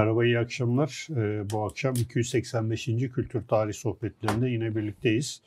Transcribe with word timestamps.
Merhaba, 0.00 0.24
iyi 0.24 0.38
akşamlar. 0.38 1.06
Ee, 1.10 1.50
bu 1.50 1.64
akşam 1.64 1.94
285. 1.94 2.84
Kültür 2.84 3.48
Tarih 3.48 3.74
Sohbetlerinde 3.74 4.48
yine 4.48 4.76
birlikteyiz. 4.76 5.42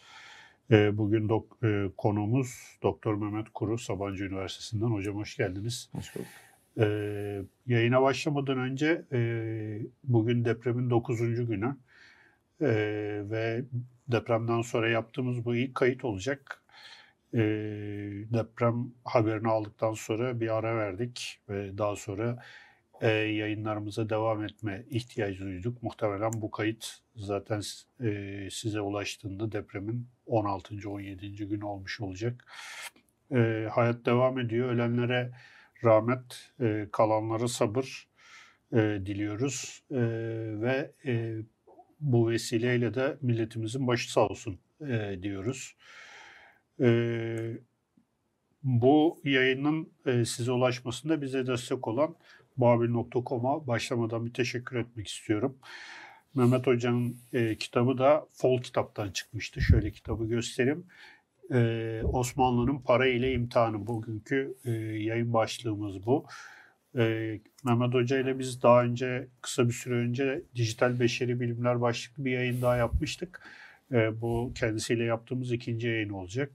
Ee, 0.71 0.97
bugün 0.97 1.29
dok, 1.29 1.57
e, 1.63 1.85
konuğumuz 1.97 2.77
Doktor 2.83 3.15
Mehmet 3.15 3.49
Kuru, 3.53 3.77
Sabancı 3.77 4.23
Üniversitesi'nden. 4.23 4.85
Hocam 4.85 5.15
hoş 5.15 5.37
geldiniz. 5.37 5.89
Hoş 5.91 6.15
bulduk. 6.15 6.27
Ee, 6.77 7.41
yayına 7.67 8.01
başlamadan 8.01 8.57
önce 8.57 9.05
e, 9.11 9.19
bugün 10.03 10.45
depremin 10.45 10.89
9. 10.89 11.19
günü 11.19 11.75
e, 12.61 12.67
ve 13.29 13.63
depremden 14.07 14.61
sonra 14.61 14.89
yaptığımız 14.89 15.45
bu 15.45 15.55
ilk 15.55 15.75
kayıt 15.75 16.05
olacak. 16.05 16.63
E, 17.33 17.39
deprem 18.33 18.91
haberini 19.03 19.47
aldıktan 19.47 19.93
sonra 19.93 20.39
bir 20.39 20.57
ara 20.57 20.77
verdik 20.77 21.41
ve 21.49 21.77
daha 21.77 21.95
sonra 21.95 22.43
e, 23.03 23.09
yayınlarımıza 23.09 24.09
devam 24.09 24.43
etme 24.43 24.85
ihtiyacı 24.89 25.43
duyduk. 25.43 25.83
Muhtemelen 25.83 26.31
bu 26.33 26.51
kayıt 26.51 26.87
zaten 27.15 27.61
e, 28.03 28.47
size 28.51 28.81
ulaştığında 28.81 29.51
depremin 29.51 30.07
16. 30.25 30.89
17. 30.89 31.47
gün 31.47 31.61
olmuş 31.61 32.01
olacak. 32.01 32.45
E, 33.31 33.67
hayat 33.71 34.05
devam 34.05 34.39
ediyor. 34.39 34.69
Ölenlere 34.69 35.31
rahmet, 35.83 36.51
e, 36.61 36.87
kalanlara 36.91 37.47
sabır 37.47 38.07
e, 38.73 38.77
diliyoruz 39.05 39.83
e, 39.91 40.01
ve 40.61 40.91
e, 41.05 41.37
bu 41.99 42.29
vesileyle 42.29 42.93
de 42.93 43.17
milletimizin 43.21 43.87
başı 43.87 44.11
sağ 44.11 44.27
olsun 44.27 44.59
e, 44.87 45.19
diyoruz. 45.21 45.75
E, 46.79 47.57
bu 48.63 49.21
yayının 49.23 49.89
e, 50.05 50.25
size 50.25 50.51
ulaşmasında 50.51 51.21
bize 51.21 51.47
destek 51.47 51.87
olan 51.87 52.15
babil.com'a 52.57 53.67
başlamadan 53.67 54.25
bir 54.25 54.33
teşekkür 54.33 54.75
etmek 54.75 55.07
istiyorum. 55.07 55.57
Mehmet 56.35 56.67
Hoca'nın 56.67 57.17
e, 57.33 57.55
kitabı 57.55 57.97
da 57.97 58.27
Fol 58.33 58.61
kitaptan 58.61 59.11
çıkmıştı. 59.11 59.61
Şöyle 59.61 59.91
kitabı 59.91 60.25
göstereyim. 60.25 60.85
E, 61.51 62.01
Osmanlı'nın 62.03 62.79
para 62.79 63.07
ile 63.07 63.33
imtihanı 63.33 63.87
bugünkü 63.87 64.57
e, 64.65 64.71
yayın 64.71 65.33
başlığımız 65.33 66.05
bu. 66.05 66.25
E, 66.97 67.39
Mehmet 67.65 67.93
Hoca 67.93 68.19
ile 68.19 68.39
biz 68.39 68.63
daha 68.63 68.83
önce 68.83 69.27
kısa 69.41 69.67
bir 69.67 69.73
süre 69.73 69.93
önce 69.93 70.41
dijital 70.55 70.99
beşeri 70.99 71.39
bilimler 71.39 71.81
başlıklı 71.81 72.25
bir 72.25 72.31
yayın 72.31 72.61
daha 72.61 72.75
yapmıştık. 72.75 73.41
E, 73.91 74.21
bu 74.21 74.51
kendisiyle 74.55 75.03
yaptığımız 75.03 75.51
ikinci 75.51 75.87
yayın 75.87 76.09
olacak. 76.09 76.51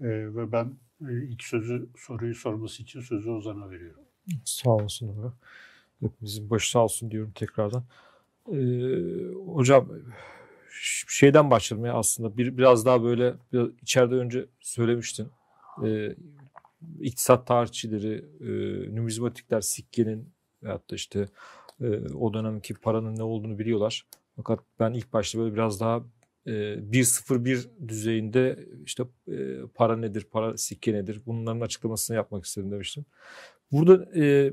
E, 0.00 0.06
ve 0.06 0.52
ben 0.52 0.72
e, 1.08 1.24
ilk 1.24 1.42
sözü 1.42 1.88
soruyu 1.96 2.34
sorması 2.34 2.82
için 2.82 3.00
sözü 3.00 3.30
Ozan'a 3.30 3.70
veriyorum. 3.70 4.04
Sağ 4.44 4.70
olsun 4.70 5.08
abi. 5.08 5.32
Hepimizin 6.00 6.50
başı 6.50 6.70
sağ 6.70 6.84
olsun 6.84 7.10
diyorum 7.10 7.32
tekrardan. 7.34 7.84
Ee, 8.52 8.56
hocam 9.46 9.88
şeyden 11.08 11.50
başlayalım 11.50 11.86
ya 11.86 11.94
aslında 11.94 12.36
bir 12.36 12.58
biraz 12.58 12.86
daha 12.86 13.02
böyle 13.02 13.34
biraz 13.52 13.68
içeride 13.82 14.14
önce 14.14 14.46
söylemiştin. 14.60 15.28
Ee, 15.84 16.16
iktisat 17.00 17.46
tarihçileri, 17.46 18.24
e, 18.40 18.50
numizmatikler 18.96 19.60
sikkenin 19.60 20.28
veyahut 20.62 20.90
da 20.90 20.94
işte 20.94 21.28
e, 21.80 21.86
o 22.14 22.34
dönemki 22.34 22.74
paranın 22.74 23.16
ne 23.16 23.22
olduğunu 23.22 23.58
biliyorlar. 23.58 24.06
Fakat 24.36 24.60
ben 24.80 24.92
ilk 24.92 25.12
başta 25.12 25.38
böyle 25.38 25.54
biraz 25.54 25.80
daha 25.80 26.02
e, 26.46 26.50
1.01 26.50 27.88
düzeyinde 27.88 28.58
işte 28.84 29.04
e, 29.28 29.34
para 29.74 29.96
nedir, 29.96 30.26
para 30.32 30.56
sikke 30.56 30.92
nedir 30.92 31.22
bunların 31.26 31.60
açıklamasını 31.60 32.16
yapmak 32.16 32.44
istedim 32.44 32.70
demiştim. 32.70 33.04
Burada 33.72 34.18
e, 34.20 34.52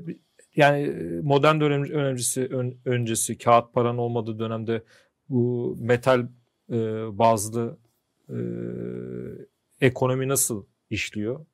yani 0.56 0.88
modern 1.22 1.60
dönem 1.60 1.82
öncesi 1.82 2.46
ön, 2.46 2.78
öncesi 2.84 3.38
kağıt 3.38 3.74
paranın 3.74 3.98
olmadığı 3.98 4.38
dönemde 4.38 4.82
bu 5.28 5.76
metal 5.80 6.26
e, 6.70 6.78
bazlı 7.18 7.78
e, 8.28 8.36
ekonomi 9.80 10.28
nasıl 10.28 10.64
işliyor? 10.90 11.46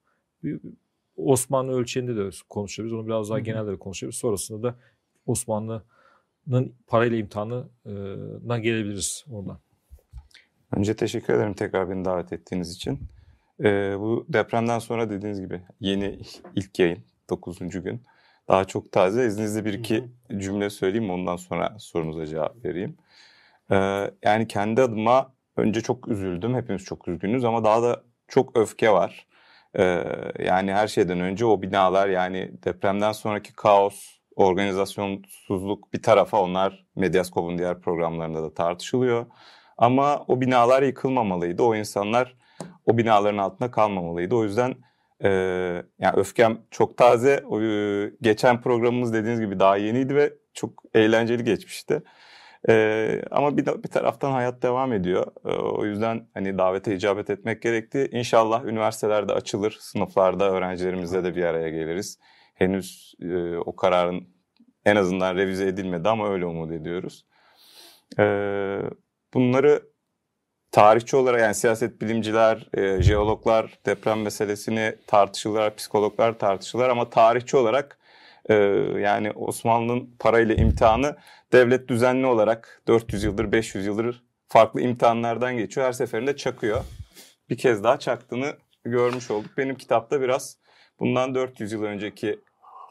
Osmanlı 1.17 1.73
ölçeğinde 1.73 2.17
de 2.17 2.31
konuşabiliriz. 2.49 2.93
Onu 2.93 3.07
biraz 3.07 3.31
daha 3.31 3.39
genelde 3.39 3.73
de 3.73 3.77
konuşabiliriz. 3.77 4.19
Sonrasında 4.19 4.63
da 4.63 4.79
Osmanlı'nın 5.27 6.75
parayla 6.87 7.17
imtihanına 7.17 8.59
gelebiliriz 8.59 9.25
oradan. 9.31 9.59
Önce 10.77 10.97
teşekkür 10.97 11.35
ederim 11.35 11.55
tekrar 11.55 11.91
beni 11.91 12.05
davet 12.05 12.33
ettiğiniz 12.33 12.73
için. 12.73 12.99
Ee, 13.61 13.97
bu 13.99 14.27
depremden 14.29 14.79
sonra 14.79 15.11
dediğiniz 15.11 15.41
gibi 15.41 15.63
yeni 15.81 16.21
ilk 16.57 16.79
yayın 16.79 16.99
9. 17.31 17.59
gün. 17.59 18.03
Daha 18.49 18.65
çok 18.65 18.93
taze. 18.93 19.27
İzninizle 19.27 19.65
bir 19.65 19.75
iki 19.75 20.05
cümle 20.39 20.71
söyleyeyim 20.71 21.11
ondan 21.11 21.37
sonra 21.37 21.77
sorunuza 21.79 22.27
cevap 22.27 22.65
vereyim. 22.65 22.97
Ee, 23.71 24.11
yani 24.23 24.49
kendi 24.49 24.83
adıma 24.83 25.33
önce 25.57 25.81
çok 25.81 26.09
üzüldüm. 26.09 26.55
Hepimiz 26.55 26.85
çok 26.85 27.09
üzgünüz 27.09 27.45
ama 27.45 27.65
daha 27.65 27.83
da 27.83 28.03
çok 28.29 28.57
öfke 28.57 28.91
var. 28.91 29.27
Ee, 29.79 30.05
yani 30.45 30.73
her 30.73 30.89
şeyden 30.89 31.21
önce 31.21 31.47
o 31.47 31.63
binalar 31.63 32.09
yani 32.09 32.53
depremden 32.65 33.13
sonraki 33.13 33.53
kaos, 33.53 34.19
organizasyonsuzluk 34.37 35.93
bir 35.93 36.03
tarafa 36.03 36.43
onlar 36.43 36.87
Medyaskop'un 36.97 37.59
diğer 37.59 37.81
programlarında 37.81 38.43
da 38.43 38.55
tartışılıyor. 38.55 39.27
Ama 39.79 40.25
o 40.29 40.41
binalar 40.41 40.83
yıkılmamalıydı. 40.83 41.63
O 41.63 41.75
insanlar 41.75 42.37
o 42.87 42.99
binaların 42.99 43.39
altında 43.39 43.71
kalmamalıydı. 43.71 44.35
O 44.35 44.45
yüzden 44.45 44.75
ee, 45.25 45.29
yani 45.99 46.15
öfkem 46.17 46.59
çok 46.71 46.97
taze. 46.97 47.45
O, 47.49 47.63
e, 47.63 48.13
geçen 48.23 48.61
programımız 48.61 49.13
dediğiniz 49.13 49.41
gibi 49.41 49.59
daha 49.59 49.77
yeniydi 49.77 50.15
ve 50.15 50.33
çok 50.55 50.83
eğlenceli 50.95 51.45
geçmişti. 51.45 52.03
Ee, 52.69 53.23
ama 53.31 53.57
bir, 53.57 53.67
bir 53.67 53.89
taraftan 53.89 54.33
hayat 54.33 54.63
devam 54.63 54.93
ediyor. 54.93 55.27
Ee, 55.45 55.49
o 55.49 55.85
yüzden 55.85 56.29
hani 56.35 56.59
davete 56.59 56.95
icabet 56.97 57.31
etmek 57.31 57.63
gerekti. 57.63 58.09
İnşallah 58.13 58.65
üniversitelerde 58.65 59.33
açılır, 59.33 59.77
sınıflarda 59.81 60.51
öğrencilerimizle 60.51 61.25
de 61.25 61.37
bir 61.37 61.45
araya 61.45 61.69
geliriz. 61.69 62.19
Henüz 62.55 63.15
e, 63.23 63.57
o 63.57 63.77
kararın 63.77 64.29
en 64.85 64.97
azından 64.97 65.37
revize 65.37 65.67
edilmedi 65.67 66.09
ama 66.09 66.29
öyle 66.31 66.47
umut 66.47 66.73
ediyoruz. 66.73 67.27
Ee, 68.19 68.81
bunları 69.35 69.83
tarihçi 70.77 71.17
olarak 71.17 71.41
yani 71.41 71.55
siyaset 71.55 72.01
bilimciler, 72.01 72.67
e, 72.75 73.03
jeologlar 73.03 73.79
deprem 73.87 74.23
meselesini 74.23 74.95
tartışırlar, 75.07 75.77
psikologlar 75.77 76.39
tartışırlar 76.39 76.89
ama 76.89 77.11
tarihçi 77.11 77.57
olarak 77.57 77.99
e, 78.49 78.55
yani 79.01 79.31
Osmanlı'nın 79.31 80.17
parayla 80.19 80.55
imtihanı 80.55 81.17
devlet 81.53 81.89
düzenli 81.89 82.27
olarak 82.27 82.83
400 82.89 83.25
yıldır 83.25 83.53
500 83.53 83.87
yıldır 83.87 84.23
farklı 84.49 84.81
imtihanlardan 84.81 85.57
geçiyor. 85.57 85.87
Her 85.87 85.93
seferinde 85.93 86.37
çakıyor. 86.37 86.85
Bir 87.51 87.59
kez 87.59 87.85
daha 87.85 87.99
çaktığını 87.99 88.57
görmüş 88.85 89.31
olduk. 89.31 89.51
Benim 89.59 89.75
kitapta 89.75 90.21
biraz 90.21 90.59
bundan 91.01 91.35
400 91.35 91.73
yıl 91.73 91.83
önceki 91.83 92.41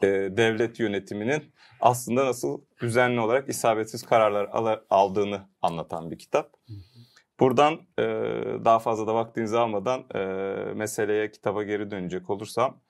e, 0.02 0.06
devlet 0.08 0.80
yönetiminin 0.80 1.52
aslında 1.80 2.26
nasıl 2.26 2.60
düzenli 2.80 3.20
olarak 3.20 3.48
isabetsiz 3.48 4.02
kararlar 4.02 4.80
aldığını 4.90 5.48
anlatan 5.62 6.10
bir 6.10 6.18
kitap. 6.18 6.56
Buradan 7.40 7.74
e, 7.98 8.02
daha 8.64 8.78
fazla 8.78 9.06
da 9.06 9.14
vaktinizi 9.14 9.58
almadan 9.58 10.04
e, 10.14 10.18
meseleye, 10.74 11.30
kitaba 11.30 11.62
geri 11.62 11.90
dönecek 11.90 12.30
olursam. 12.30 12.80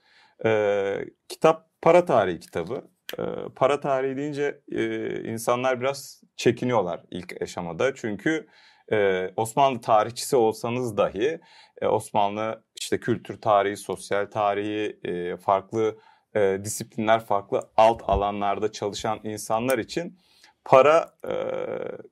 E, 0.44 1.04
kitap 1.28 1.69
para 1.82 2.04
tarihi 2.04 2.40
kitabı. 2.40 2.88
E, 3.19 3.22
para 3.56 3.81
tarihi 3.81 4.16
deyince 4.16 4.60
e, 4.72 4.84
insanlar 5.32 5.81
biraz 5.81 6.22
çekiniyorlar 6.37 7.02
ilk 7.10 7.43
aşamada. 7.43 7.94
Çünkü 7.94 8.46
e, 8.93 9.31
Osmanlı 9.37 9.81
tarihçisi 9.81 10.37
olsanız 10.37 10.96
dahi 10.96 11.40
e, 11.82 11.87
Osmanlı 11.87 12.64
işte 12.81 13.00
kültür 13.00 13.40
tarihi, 13.40 13.76
sosyal 13.76 14.26
tarihi, 14.26 14.99
e, 15.04 15.37
farklı 15.37 15.99
e, 16.34 16.58
disiplinler, 16.64 17.26
farklı 17.26 17.70
alt 17.76 18.02
alanlarda 18.06 18.72
çalışan 18.72 19.20
insanlar 19.25 19.78
için 19.78 20.19
para 20.66 21.10
e, 21.28 21.34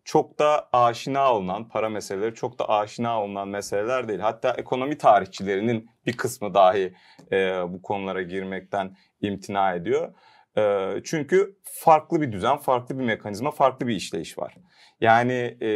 çok 0.05 0.39
da 0.39 0.69
aşina 0.73 1.35
olunan, 1.35 1.69
para 1.69 1.89
meseleleri 1.89 2.35
çok 2.35 2.59
da 2.59 2.69
aşina 2.69 3.23
olunan 3.23 3.49
meseleler 3.49 4.09
değil. 4.09 4.21
Hatta 4.21 4.55
ekonomi 4.59 4.99
tarihçilerinin 4.99 5.91
bir 6.07 6.17
kısmı 6.17 6.55
dahi 6.55 6.95
e, 7.33 7.37
bu 7.69 7.83
konulara 7.83 8.23
girmekten 8.23 8.97
imtina 9.21 9.75
ediyor. 9.75 10.15
E, 10.59 10.95
çünkü 11.05 11.57
farklı 11.65 12.21
bir 12.21 12.33
düzen, 12.33 12.57
farklı 12.57 12.99
bir 12.99 13.05
mekanizma, 13.05 13.51
farklı 13.51 13.87
bir 13.87 13.97
işleyiş 13.97 14.39
var. 14.39 14.55
Yani 15.01 15.59
e, 15.63 15.71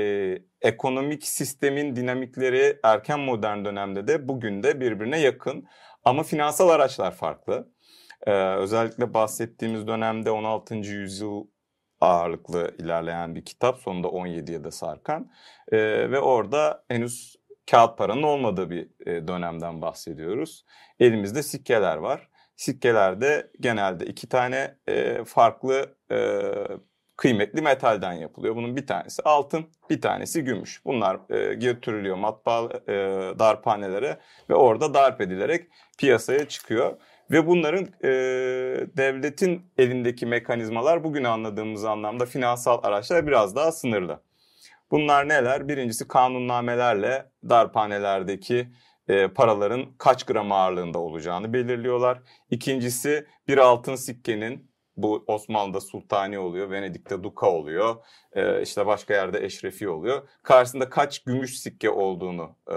ekonomik 0.61 1.27
sistemin 1.27 1.97
dinamikleri 1.97 2.79
erken 2.83 3.21
modern 3.21 3.65
dönemde 3.65 4.09
de 4.09 4.29
bugün 4.29 4.63
de 4.63 4.81
birbirine 4.81 5.21
yakın. 5.21 5.67
Ama 6.05 6.23
finansal 6.23 6.69
araçlar 6.69 7.15
farklı. 7.15 7.69
Ee, 8.27 8.33
özellikle 8.33 9.15
bahsettiğimiz 9.15 9.87
dönemde 9.87 10.31
16. 10.31 10.75
yüzyıl 10.75 11.47
ağırlıklı 12.01 12.75
ilerleyen 12.79 13.35
bir 13.35 13.45
kitap. 13.45 13.79
Sonunda 13.79 14.09
17'ye 14.09 14.65
de 14.65 14.71
sarkan. 14.71 15.31
E, 15.73 15.79
ve 16.11 16.21
orada 16.21 16.85
henüz 16.89 17.37
kağıt 17.71 17.99
paranın 17.99 18.23
olmadığı 18.23 18.71
bir 18.71 18.89
e, 19.07 19.29
dönemden 19.29 19.83
bahsediyoruz. 19.83 20.65
Elimizde 21.01 21.43
sikkeler 21.43 21.97
var. 21.97 22.29
Sikkelerde 22.57 23.51
genelde 23.61 24.07
iki 24.07 24.29
tane 24.29 24.77
e, 24.89 25.25
farklı 25.25 25.95
e, 26.11 26.43
kıymetli 27.17 27.63
metalden 27.63 28.13
yapılıyor. 28.13 28.57
Bunun 28.57 28.77
bir 28.77 28.87
tanesi 28.87 29.23
altın, 29.23 29.67
bir 29.91 30.01
tanesi 30.01 30.45
gümüş. 30.45 30.85
Bunlar 30.85 31.21
e, 31.31 31.55
götürülüyor 31.55 32.17
matbaa 32.17 32.65
e, 32.89 32.95
darphanelere 33.39 34.19
ve 34.51 34.55
orada 34.55 34.95
darp 34.95 35.21
edilerek 35.21 35.69
piyasaya 35.99 36.49
çıkıyor. 36.49 36.97
Ve 37.31 37.47
bunların 37.47 37.89
e, 38.03 38.11
devletin 38.97 39.63
elindeki 39.79 40.27
mekanizmalar 40.27 41.05
bugün 41.05 41.25
anladığımız 41.25 41.85
anlamda 41.85 42.27
finansal 42.27 42.79
araçlar 42.83 43.27
biraz 43.27 43.57
daha 43.57 43.73
sınırlı. 43.73 44.21
Bunlar 44.91 45.29
neler? 45.29 45.69
Birincisi 45.69 46.09
kanunnamelerle 46.09 47.31
darphanelerdeki 47.49 48.69
e, 49.09 49.29
paraların 49.29 49.87
kaç 49.99 50.25
gram 50.25 50.53
ağırlığında 50.53 50.99
olacağını 50.99 51.53
belirliyorlar. 51.53 52.23
İkincisi 52.51 53.27
bir 53.49 53.59
altın 53.59 53.95
sikkenin 53.95 54.71
bu 54.97 55.25
Osmanlı'da 55.27 55.81
sultani 55.81 56.39
oluyor, 56.39 56.71
Venedik'te 56.71 57.23
duka 57.23 57.51
oluyor, 57.51 57.97
e, 58.33 58.63
işte 58.63 58.87
başka 58.87 59.15
yerde 59.15 59.45
eşrefi 59.45 59.89
oluyor. 59.89 60.29
Karşısında 60.43 60.89
kaç 60.89 61.25
gümüş 61.25 61.61
sikke 61.61 61.91
olduğunu 61.91 62.57
e, 62.71 62.77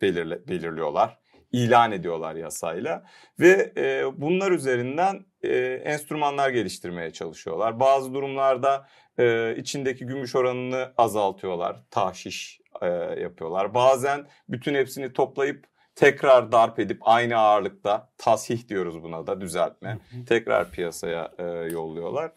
belirle, 0.00 0.48
belirliyorlar 0.48 1.23
ilan 1.54 1.92
ediyorlar 1.92 2.34
yasayla 2.34 3.04
ve 3.40 3.72
e, 3.76 4.04
bunlar 4.16 4.52
üzerinden 4.52 5.26
e, 5.42 5.56
enstrümanlar 5.84 6.50
geliştirmeye 6.50 7.12
çalışıyorlar. 7.12 7.80
Bazı 7.80 8.14
durumlarda 8.14 8.88
e, 9.18 9.56
içindeki 9.56 10.06
gümüş 10.06 10.36
oranını 10.36 10.92
azaltıyorlar, 10.98 11.76
tahşiş 11.90 12.60
e, 12.82 12.86
yapıyorlar. 13.20 13.74
Bazen 13.74 14.26
bütün 14.48 14.74
hepsini 14.74 15.12
toplayıp 15.12 15.66
tekrar 15.94 16.52
darp 16.52 16.78
edip 16.78 16.98
aynı 17.00 17.36
ağırlıkta 17.36 18.08
tasih 18.18 18.68
diyoruz 18.68 19.02
buna 19.02 19.26
da 19.26 19.40
düzeltme 19.40 19.98
tekrar 20.26 20.70
piyasaya 20.70 21.32
e, 21.38 21.44
yolluyorlar. 21.72 22.32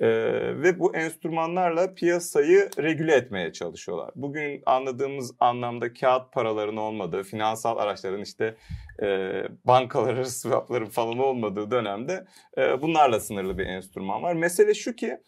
Ee, 0.00 0.08
ve 0.62 0.78
bu 0.78 0.96
enstrümanlarla 0.96 1.94
piyasayı 1.94 2.70
regüle 2.78 3.14
etmeye 3.14 3.52
çalışıyorlar. 3.52 4.10
Bugün 4.14 4.62
anladığımız 4.66 5.32
anlamda 5.40 5.92
kağıt 5.92 6.32
paraların 6.32 6.76
olmadığı, 6.76 7.22
finansal 7.22 7.76
araçların 7.76 8.22
işte 8.22 8.56
e, 9.02 9.42
bankalar 9.64 10.24
swapların 10.24 10.86
falan 10.86 11.18
olmadığı 11.18 11.70
dönemde 11.70 12.26
e, 12.58 12.82
bunlarla 12.82 13.20
sınırlı 13.20 13.58
bir 13.58 13.66
enstrüman 13.66 14.22
var. 14.22 14.34
Mesele 14.34 14.74
şu 14.74 14.96
ki 14.96 15.18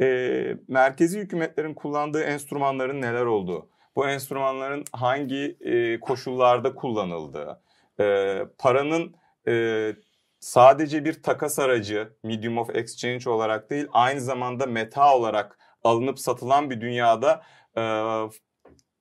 e, 0.00 0.56
merkezi 0.68 1.20
hükümetlerin 1.20 1.74
kullandığı 1.74 2.22
enstrümanların 2.22 3.02
neler 3.02 3.24
olduğu, 3.24 3.70
bu 3.96 4.08
enstrümanların 4.08 4.84
hangi 4.92 5.56
e, 5.60 6.00
koşullarda 6.00 6.74
kullanıldığı, 6.74 7.60
e, 8.00 8.38
paranın 8.58 9.14
e, 9.48 9.94
sadece 10.42 11.04
bir 11.04 11.22
takas 11.22 11.58
aracı, 11.58 12.12
medium 12.22 12.58
of 12.58 12.76
exchange 12.76 13.30
olarak 13.30 13.70
değil, 13.70 13.86
aynı 13.92 14.20
zamanda 14.20 14.66
meta 14.66 15.16
olarak 15.16 15.58
alınıp 15.84 16.18
satılan 16.18 16.70
bir 16.70 16.80
dünyada 16.80 17.42
e, 17.76 17.82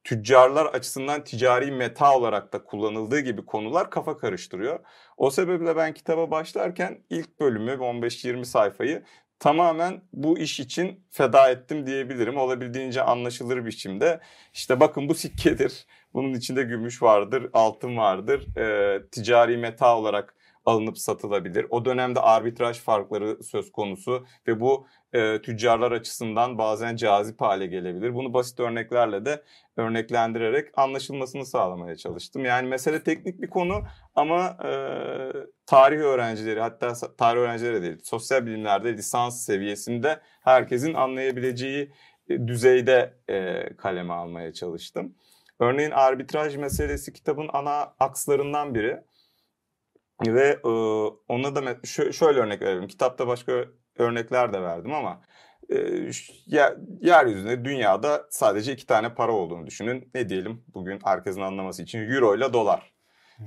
tüccarlar 0.04 0.66
açısından 0.66 1.24
ticari 1.24 1.72
meta 1.72 2.18
olarak 2.18 2.54
da 2.54 2.64
kullanıldığı 2.64 3.20
gibi 3.20 3.46
konular 3.46 3.90
kafa 3.90 4.18
karıştırıyor. 4.18 4.80
O 5.18 5.32
sebeple 5.32 5.76
ben 5.76 5.94
kitaba 5.94 6.32
başlarken 6.32 7.04
ilk 7.10 7.40
bölümü 7.40 7.72
15-20 7.72 8.46
sayfayı 8.46 9.04
tamamen 9.40 10.02
bu 10.14 10.40
iş 10.40 10.60
için 10.60 11.04
feda 11.10 11.50
ettim 11.50 11.86
diyebilirim. 11.88 12.38
Olabildiğince 12.38 13.02
anlaşılır 13.04 13.66
biçimde. 13.66 14.20
İşte 14.54 14.80
bakın 14.80 15.10
bu 15.10 15.16
sikkedir. 15.16 15.86
Bunun 16.14 16.34
içinde 16.34 16.64
gümüş 16.64 17.02
vardır, 17.02 17.50
altın 17.54 17.98
vardır. 17.98 18.58
E, 18.58 19.10
ticari 19.12 19.58
meta 19.58 19.98
olarak 19.98 20.36
alınıp 20.66 20.98
satılabilir. 20.98 21.66
O 21.70 21.86
dönemde 21.86 22.20
arbitraj 22.20 22.80
farkları 22.80 23.44
söz 23.44 23.72
konusu 23.72 24.26
ve 24.48 24.60
bu 24.60 24.88
e, 25.14 25.42
tüccarlar 25.42 25.92
açısından 25.92 26.58
bazen 26.58 26.96
cazip 26.96 27.42
hale 27.42 27.66
gelebilir. 27.66 28.14
Bunu 28.14 28.34
basit 28.34 28.60
örneklerle 28.60 29.26
de 29.26 29.44
örneklendirerek 29.78 30.70
anlaşılmasını 30.78 31.46
sağlamaya 31.46 31.96
çalıştım. 31.96 32.46
Yani 32.46 32.68
mesele 32.68 33.04
teknik 33.04 33.42
bir 33.42 33.50
konu 33.50 33.82
ama 34.16 34.58
e, 34.64 34.72
tarih 35.66 36.00
öğrencileri 36.00 36.60
hatta 36.60 36.94
tarih 37.18 37.40
öğrencileri 37.40 37.82
değil 37.82 37.98
sosyal 38.04 38.46
bilimlerde 38.46 38.94
lisans 38.94 39.46
seviyesinde 39.46 40.20
herkesin 40.42 40.94
anlayabileceği 40.94 41.92
e, 42.30 42.48
düzeyde 42.48 43.14
e, 43.30 43.64
kaleme 43.78 44.14
almaya 44.14 44.54
çalıştım. 44.54 45.16
Örneğin 45.60 45.92
arbitraj 45.92 46.56
meselesi 46.56 47.14
kitabın 47.14 47.50
ana 47.54 47.94
akslarından 48.00 48.76
biri. 48.76 49.02
Ve 50.28 50.60
e, 50.66 50.70
ona 51.28 51.56
da 51.56 51.86
şöyle 52.12 52.40
örnek 52.40 52.62
verelim. 52.62 52.88
Kitapta 52.88 53.28
başka 53.28 53.66
örnekler 53.98 54.54
de 54.54 54.62
verdim 54.62 54.94
ama 54.94 55.22
e, 55.70 55.76
yeryüzünde 57.02 57.66
dünyada 57.66 58.28
sadece 58.30 58.74
iki 58.74 58.86
tane 58.86 59.14
para 59.14 59.32
olduğunu 59.32 59.68
düşünün. 59.68 60.10
Ne 60.16 60.30
diyelim 60.30 60.64
bugün 60.74 61.00
herkesin 61.04 61.42
anlaması 61.42 61.84
için 61.84 62.00
euro 62.00 62.36
ile 62.36 62.54
dolar. 62.54 62.92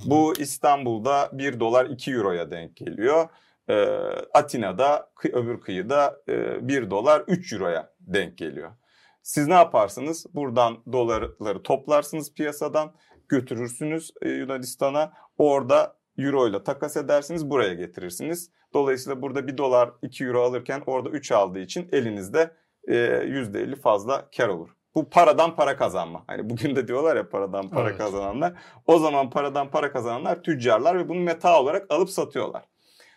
Bu 0.05 0.33
İstanbul'da 0.39 1.29
1 1.33 1.59
dolar 1.59 1.85
2 1.85 2.11
euroya 2.11 2.51
denk 2.51 2.77
geliyor. 2.77 3.29
E, 3.69 3.75
Atina'da 4.33 5.11
öbür 5.33 5.61
kıyıda 5.61 6.21
e, 6.29 6.67
1 6.67 6.89
dolar 6.89 7.23
3 7.27 7.53
euroya 7.53 7.93
denk 7.99 8.37
geliyor. 8.37 8.71
Siz 9.23 9.47
ne 9.47 9.53
yaparsınız? 9.53 10.25
Buradan 10.33 10.77
dolarları 10.91 11.63
toplarsınız 11.63 12.33
piyasadan 12.33 12.93
götürürsünüz 13.29 14.11
e, 14.21 14.29
Yunanistan'a. 14.29 15.13
Orada 15.37 15.95
euro 16.17 16.47
ile 16.47 16.63
takas 16.63 16.97
edersiniz 16.97 17.49
buraya 17.49 17.73
getirirsiniz. 17.73 18.51
Dolayısıyla 18.73 19.21
burada 19.21 19.47
1 19.47 19.57
dolar 19.57 19.91
2 20.01 20.25
euro 20.25 20.41
alırken 20.41 20.83
orada 20.85 21.09
3 21.09 21.31
aldığı 21.31 21.59
için 21.59 21.89
elinizde 21.91 22.51
e, 22.87 22.95
%50 22.95 23.75
fazla 23.75 24.29
kar 24.37 24.47
olur. 24.47 24.69
Bu 24.95 25.09
paradan 25.09 25.55
para 25.55 25.77
kazanma. 25.77 26.23
Hani 26.27 26.49
bugün 26.49 26.75
de 26.75 26.87
diyorlar 26.87 27.15
ya 27.15 27.29
paradan 27.29 27.69
para 27.69 27.89
evet. 27.89 27.97
kazananlar. 27.97 28.53
O 28.87 28.99
zaman 28.99 29.29
paradan 29.29 29.69
para 29.69 29.91
kazananlar 29.91 30.43
tüccarlar 30.43 30.97
ve 30.97 31.09
bunu 31.09 31.19
meta 31.19 31.61
olarak 31.61 31.85
alıp 31.91 32.09
satıyorlar. 32.09 32.65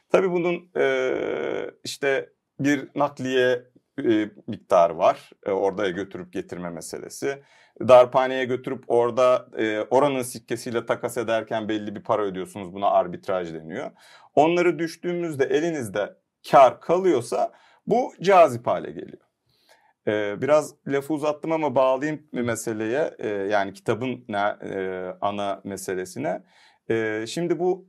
Tabii 0.08 0.32
bunun 0.32 0.70
e, 0.76 1.70
işte 1.84 2.30
bir 2.60 2.88
nakliye 2.94 3.64
e, 3.98 4.30
miktarı 4.46 4.98
var. 4.98 5.30
E, 5.46 5.50
orada 5.50 5.88
götürüp 5.88 6.32
getirme 6.32 6.70
meselesi 6.70 7.42
darphaneye 7.80 8.44
götürüp 8.44 8.84
orada 8.88 9.48
e, 9.58 9.80
oranın 9.80 10.22
sikkesiyle 10.22 10.86
takas 10.86 11.16
ederken 11.16 11.68
belli 11.68 11.94
bir 11.96 12.02
para 12.02 12.22
ödüyorsunuz. 12.22 12.72
Buna 12.72 12.90
arbitraj 12.90 13.54
deniyor. 13.54 13.90
Onları 14.34 14.78
düştüğümüzde 14.78 15.44
elinizde 15.44 16.14
kar 16.50 16.80
kalıyorsa 16.80 17.52
bu 17.86 18.12
cazip 18.22 18.66
hale 18.66 18.90
geliyor. 18.90 19.28
Ee, 20.08 20.42
biraz 20.42 20.74
lafı 20.86 21.14
uzattım 21.14 21.52
ama 21.52 21.74
bağlayayım 21.74 22.28
meseleye 22.32 23.14
e, 23.18 23.28
yani 23.28 23.72
kitabın 23.72 24.24
ne, 24.28 24.56
e, 24.62 25.04
ana 25.20 25.60
meselesine. 25.64 26.42
E, 26.90 27.24
şimdi 27.28 27.58
bu 27.58 27.88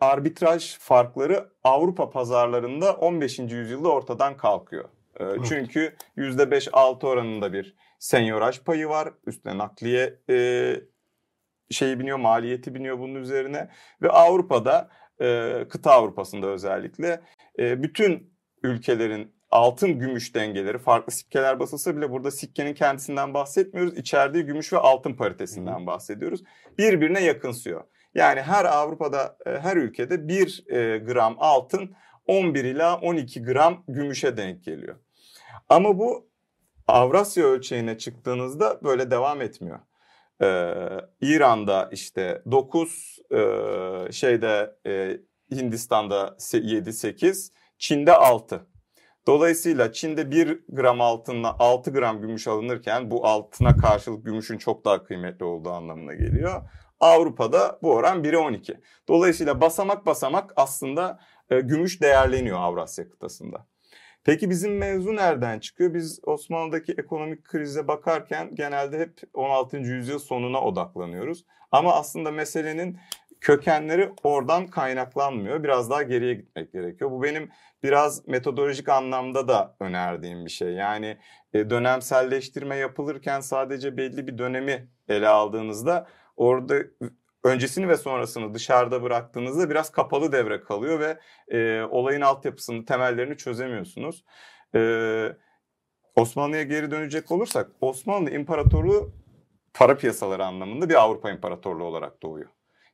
arbitraj 0.00 0.78
farkları 0.78 1.48
Avrupa 1.64 2.10
pazarlarında 2.10 2.92
15. 2.92 3.38
yüzyılda 3.38 3.88
ortadan 3.88 4.36
kalkıyor. 4.36 4.88
E, 5.20 5.24
çünkü 5.48 5.96
%5-6 6.16 7.06
oranında 7.06 7.52
bir 7.52 7.74
senyoraj 7.98 8.60
payı 8.60 8.88
var. 8.88 9.14
Üstüne 9.26 9.58
nakliye 9.58 10.18
e, 10.30 10.76
şeyi 11.70 11.98
biniyor, 12.00 12.18
maliyeti 12.18 12.74
biniyor 12.74 12.98
bunun 12.98 13.14
üzerine. 13.14 13.68
Ve 14.02 14.08
Avrupa'da, 14.10 14.88
e, 15.20 15.52
kıta 15.68 15.92
Avrupa'sında 15.92 16.46
özellikle 16.46 17.20
e, 17.58 17.82
bütün 17.82 18.34
ülkelerin 18.62 19.34
altın 19.50 19.98
gümüş 19.98 20.34
dengeleri 20.34 20.78
farklı 20.78 21.12
sikkeler 21.12 21.60
basılsa 21.60 21.96
bile 21.96 22.10
burada 22.10 22.30
sikkenin 22.30 22.74
kendisinden 22.74 23.34
bahsetmiyoruz. 23.34 23.98
İçerdiği 23.98 24.44
gümüş 24.44 24.72
ve 24.72 24.78
altın 24.78 25.14
paritesinden 25.14 25.86
bahsediyoruz. 25.86 26.42
Birbirine 26.78 27.20
yakınsıyor. 27.24 27.84
Yani 28.14 28.42
her 28.42 28.64
Avrupa'da 28.64 29.36
e, 29.46 29.50
her 29.50 29.76
ülkede 29.76 30.28
1 30.28 30.64
e, 30.68 30.98
gram 30.98 31.36
altın 31.38 31.96
11 32.26 32.64
ila 32.64 32.96
12 32.96 33.42
gram 33.42 33.84
gümüşe 33.88 34.36
denk 34.36 34.64
geliyor. 34.64 34.96
Ama 35.68 35.98
bu 35.98 36.28
Avrasya 36.86 37.44
ölçeğine 37.44 37.98
çıktığınızda 37.98 38.80
böyle 38.84 39.10
devam 39.10 39.40
etmiyor. 39.40 39.78
Ee, 40.42 40.74
İran'da 41.20 41.88
işte 41.92 42.42
9, 42.50 43.18
e, 43.30 44.12
şeyde 44.12 44.76
e, 44.86 45.20
Hindistan'da 45.50 46.36
7-8, 46.38 47.52
Çin'de 47.78 48.12
6. 48.12 48.66
Dolayısıyla 49.26 49.92
Çin'de 49.92 50.30
1 50.30 50.64
gram 50.68 51.00
altınla 51.00 51.56
6 51.58 51.92
gram 51.92 52.20
gümüş 52.20 52.48
alınırken 52.48 53.10
bu 53.10 53.26
altına 53.26 53.76
karşılık 53.76 54.24
gümüşün 54.24 54.58
çok 54.58 54.84
daha 54.84 55.04
kıymetli 55.04 55.44
olduğu 55.44 55.70
anlamına 55.70 56.14
geliyor. 56.14 56.62
Avrupa'da 57.00 57.78
bu 57.82 57.92
oran 57.94 58.24
1'e 58.24 58.36
12. 58.36 58.80
Dolayısıyla 59.08 59.60
basamak 59.60 60.06
basamak 60.06 60.52
aslında 60.56 61.20
e, 61.56 61.60
gümüş 61.60 62.00
değerleniyor 62.02 62.58
Avrasya 62.58 63.08
kıtasında. 63.10 63.66
Peki 64.24 64.50
bizim 64.50 64.78
mevzu 64.78 65.16
nereden 65.16 65.58
çıkıyor? 65.58 65.94
Biz 65.94 66.20
Osmanlı'daki 66.22 66.92
ekonomik 66.92 67.44
krize 67.44 67.88
bakarken 67.88 68.54
genelde 68.54 68.98
hep 68.98 69.20
16. 69.34 69.76
yüzyıl 69.76 70.18
sonuna 70.18 70.60
odaklanıyoruz. 70.60 71.44
Ama 71.70 71.94
aslında 71.94 72.30
meselenin 72.30 72.98
kökenleri 73.40 74.12
oradan 74.22 74.66
kaynaklanmıyor. 74.66 75.62
Biraz 75.62 75.90
daha 75.90 76.02
geriye 76.02 76.34
gitmek 76.34 76.72
gerekiyor. 76.72 77.10
Bu 77.10 77.22
benim 77.22 77.50
biraz 77.82 78.28
metodolojik 78.28 78.88
anlamda 78.88 79.48
da 79.48 79.76
önerdiğim 79.80 80.44
bir 80.44 80.50
şey. 80.50 80.72
Yani 80.72 81.18
e, 81.52 81.70
dönemselleştirme 81.70 82.76
yapılırken 82.76 83.40
sadece 83.40 83.96
belli 83.96 84.26
bir 84.26 84.38
dönemi 84.38 84.88
ele 85.08 85.28
aldığınızda 85.28 86.06
orada 86.36 86.74
öncesini 87.44 87.88
ve 87.88 87.96
sonrasını 87.96 88.54
dışarıda 88.54 89.02
bıraktığınızda 89.02 89.70
biraz 89.70 89.92
kapalı 89.92 90.32
devre 90.32 90.60
kalıyor 90.60 91.00
ve 91.00 91.18
e, 91.48 91.82
olayın 91.82 92.20
altyapısını, 92.20 92.84
temellerini 92.84 93.36
çözemiyorsunuz. 93.36 94.24
E, 94.74 94.80
Osmanlı'ya 96.16 96.62
geri 96.62 96.90
dönecek 96.90 97.30
olursak 97.30 97.70
Osmanlı 97.80 98.30
İmparatorluğu 98.30 99.12
para 99.74 99.96
piyasaları 99.96 100.44
anlamında 100.44 100.88
bir 100.88 100.94
Avrupa 100.94 101.30
İmparatorluğu 101.30 101.84
olarak 101.84 102.22
doğuyor. 102.22 102.48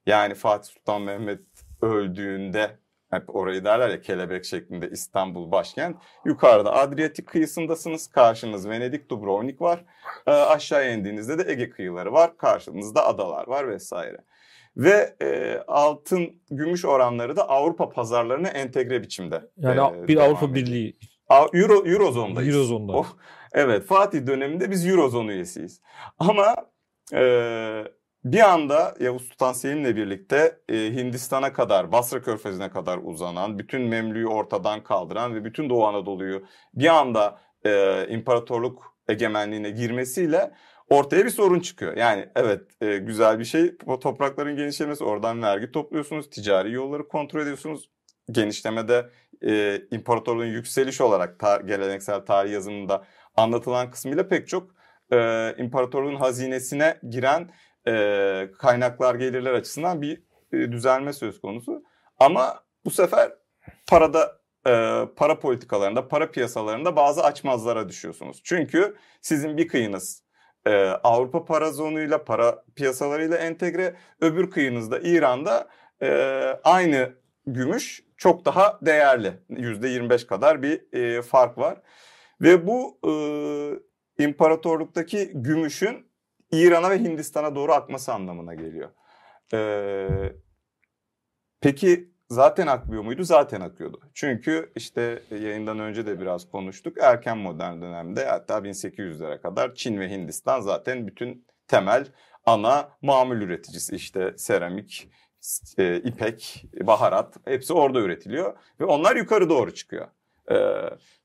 Yani 0.06 0.34
Fatih 0.34 0.72
Sultan 0.72 1.02
Mehmet 1.02 1.40
öldüğünde 1.82 2.78
hep 3.10 3.34
orayı 3.36 3.64
derler 3.64 3.88
ya 3.88 4.00
kelebek 4.00 4.44
şeklinde 4.44 4.90
İstanbul 4.90 5.52
başkent. 5.52 5.96
Yukarıda 6.24 6.72
Adriyatik 6.72 7.26
kıyısındasınız. 7.26 8.06
Karşınız 8.06 8.68
Venedik, 8.68 9.10
Dubrovnik 9.10 9.60
var. 9.60 9.84
E, 10.26 10.30
aşağıya 10.30 10.92
indiğinizde 10.92 11.38
de 11.38 11.52
Ege 11.52 11.70
kıyıları 11.70 12.12
var. 12.12 12.36
Karşınızda 12.36 13.06
adalar 13.06 13.46
var 13.48 13.68
vesaire. 13.68 14.18
Ve 14.76 15.16
e, 15.22 15.58
altın 15.68 16.42
gümüş 16.50 16.84
oranları 16.84 17.36
da 17.36 17.48
Avrupa 17.48 17.88
pazarlarına 17.88 18.48
entegre 18.48 19.02
biçimde. 19.02 19.50
Yani 19.56 20.04
e, 20.04 20.08
bir 20.08 20.16
Avrupa 20.16 20.46
ediyor. 20.46 20.66
Birliği 20.66 20.98
Euro, 21.30 21.86
Eurozon'dayız. 21.86 22.54
Eurozon'da. 22.54 22.92
Oh, 22.92 23.06
evet 23.52 23.86
Fatih 23.86 24.26
döneminde 24.26 24.70
biz 24.70 24.86
Eurozone 24.86 25.32
üyesiyiz. 25.32 25.80
Ama 26.18 26.56
e, 27.14 27.84
bir 28.24 28.50
anda 28.50 28.94
Yavuz 29.00 29.22
Sultan 29.22 29.52
Selim'le 29.52 29.96
birlikte 29.96 30.58
e, 30.68 30.76
Hindistan'a 30.76 31.52
kadar, 31.52 31.92
Basra 31.92 32.22
Körfezi'ne 32.22 32.70
kadar 32.70 32.98
uzanan, 33.02 33.58
bütün 33.58 33.82
Memlü'yü 33.82 34.26
ortadan 34.26 34.82
kaldıran 34.82 35.34
ve 35.34 35.44
bütün 35.44 35.70
Doğu 35.70 35.86
Anadolu'yu 35.86 36.44
bir 36.74 36.98
anda 36.98 37.38
e, 37.66 38.06
imparatorluk 38.08 38.96
egemenliğine 39.08 39.70
girmesiyle 39.70 40.50
ortaya 40.90 41.24
bir 41.24 41.30
sorun 41.30 41.60
çıkıyor. 41.60 41.96
Yani 41.96 42.28
evet 42.36 42.62
e, 42.80 42.96
güzel 42.96 43.38
bir 43.38 43.44
şey 43.44 43.76
toprakların 43.78 44.56
genişlemesi 44.56 45.04
oradan 45.04 45.42
vergi 45.42 45.72
topluyorsunuz, 45.72 46.30
ticari 46.30 46.72
yolları 46.72 47.08
kontrol 47.08 47.40
ediyorsunuz. 47.40 47.90
Genişlemede 48.30 49.10
e, 49.42 49.82
imparatorluğun 49.90 50.46
yükseliş 50.46 51.00
olarak 51.00 51.40
tar- 51.40 51.66
geleneksel 51.66 52.20
tarih 52.20 52.52
yazımında 52.52 53.04
anlatılan 53.36 53.90
kısmıyla 53.90 54.28
pek 54.28 54.48
çok 54.48 54.74
e, 55.12 55.54
imparatorluğun 55.58 56.16
hazinesine 56.16 56.98
giren 57.10 57.50
e, 57.88 58.50
kaynaklar 58.58 59.14
gelirler 59.14 59.52
açısından 59.52 60.02
bir 60.02 60.22
e, 60.52 60.72
düzelme 60.72 61.12
söz 61.12 61.40
konusu. 61.40 61.82
Ama 62.18 62.64
bu 62.84 62.90
sefer 62.90 63.32
parada 63.88 64.40
e, 64.66 64.72
para 65.16 65.38
politikalarında, 65.38 66.08
para 66.08 66.30
piyasalarında 66.30 66.96
bazı 66.96 67.22
açmazlara 67.22 67.88
düşüyorsunuz. 67.88 68.40
Çünkü 68.44 68.96
sizin 69.20 69.56
bir 69.56 69.68
kıyınız 69.68 70.29
e, 70.66 70.70
Avrupa 71.04 71.44
para 71.44 71.70
zonuyla, 71.70 72.24
para 72.24 72.64
piyasalarıyla 72.74 73.36
entegre, 73.36 73.94
öbür 74.20 74.50
kıyınızda 74.50 74.98
İran'da 74.98 75.68
e, 76.02 76.08
aynı 76.64 77.12
gümüş 77.46 78.04
çok 78.16 78.44
daha 78.44 78.78
değerli. 78.82 79.32
%25 79.50 80.26
kadar 80.26 80.62
bir 80.62 80.92
e, 80.92 81.22
fark 81.22 81.58
var. 81.58 81.82
Ve 82.40 82.66
bu 82.66 82.98
e, 83.08 83.12
imparatorluktaki 84.24 85.30
gümüşün 85.34 86.10
İran'a 86.52 86.90
ve 86.90 86.98
Hindistan'a 86.98 87.54
doğru 87.54 87.72
akması 87.72 88.12
anlamına 88.12 88.54
geliyor. 88.54 88.90
Ee, 89.54 90.32
peki 91.60 92.10
zaten 92.30 92.66
akmıyor 92.66 93.02
muydu? 93.02 93.24
Zaten 93.24 93.60
akıyordu. 93.60 94.00
Çünkü 94.14 94.72
işte 94.76 95.22
yayından 95.30 95.78
önce 95.78 96.06
de 96.06 96.20
biraz 96.20 96.50
konuştuk. 96.50 96.96
Erken 97.02 97.38
modern 97.38 97.82
dönemde 97.82 98.24
hatta 98.24 98.58
1800'lere 98.58 99.40
kadar 99.40 99.74
Çin 99.74 100.00
ve 100.00 100.10
Hindistan 100.10 100.60
zaten 100.60 101.06
bütün 101.06 101.46
temel 101.68 102.06
ana 102.46 102.88
mamul 103.02 103.36
üreticisi. 103.36 103.96
İşte 103.96 104.34
seramik, 104.36 105.10
e, 105.78 105.96
ipek, 105.96 106.64
baharat 106.80 107.36
hepsi 107.44 107.72
orada 107.72 108.00
üretiliyor. 108.00 108.56
Ve 108.80 108.84
onlar 108.84 109.16
yukarı 109.16 109.48
doğru 109.48 109.74
çıkıyor. 109.74 110.08
Ee, 110.50 110.56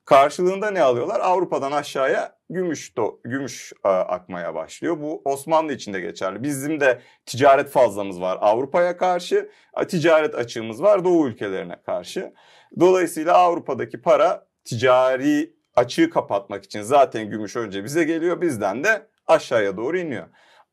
Karşılığında 0.06 0.72
ne 0.72 0.82
alıyorlar? 0.82 1.20
Avrupa'dan 1.20 1.72
aşağıya 1.72 2.38
gümüş 2.50 2.98
do, 2.98 3.20
gümüş 3.24 3.74
a, 3.84 3.90
akmaya 3.90 4.56
başlıyor. 4.56 5.02
Bu 5.02 5.22
Osmanlı 5.26 5.74
için 5.74 5.94
de 5.94 6.00
geçerli. 6.00 6.44
Bizim 6.44 6.80
de 6.80 7.02
ticaret 7.26 7.70
fazlamız 7.70 8.22
var 8.22 8.38
Avrupa'ya 8.42 8.98
karşı, 8.98 9.50
ticaret 9.88 10.36
açığımız 10.36 10.84
var 10.84 11.04
Doğu 11.04 11.28
ülkelerine 11.28 11.76
karşı. 11.86 12.34
Dolayısıyla 12.80 13.34
Avrupa'daki 13.34 14.02
para 14.02 14.48
ticari 14.66 15.54
açığı 15.76 16.10
kapatmak 16.10 16.64
için 16.64 16.82
zaten 16.82 17.30
gümüş 17.30 17.56
önce 17.56 17.84
bize 17.84 18.04
geliyor, 18.04 18.42
bizden 18.42 18.84
de 18.84 19.08
aşağıya 19.28 19.78
doğru 19.78 19.98
iniyor. 19.98 20.28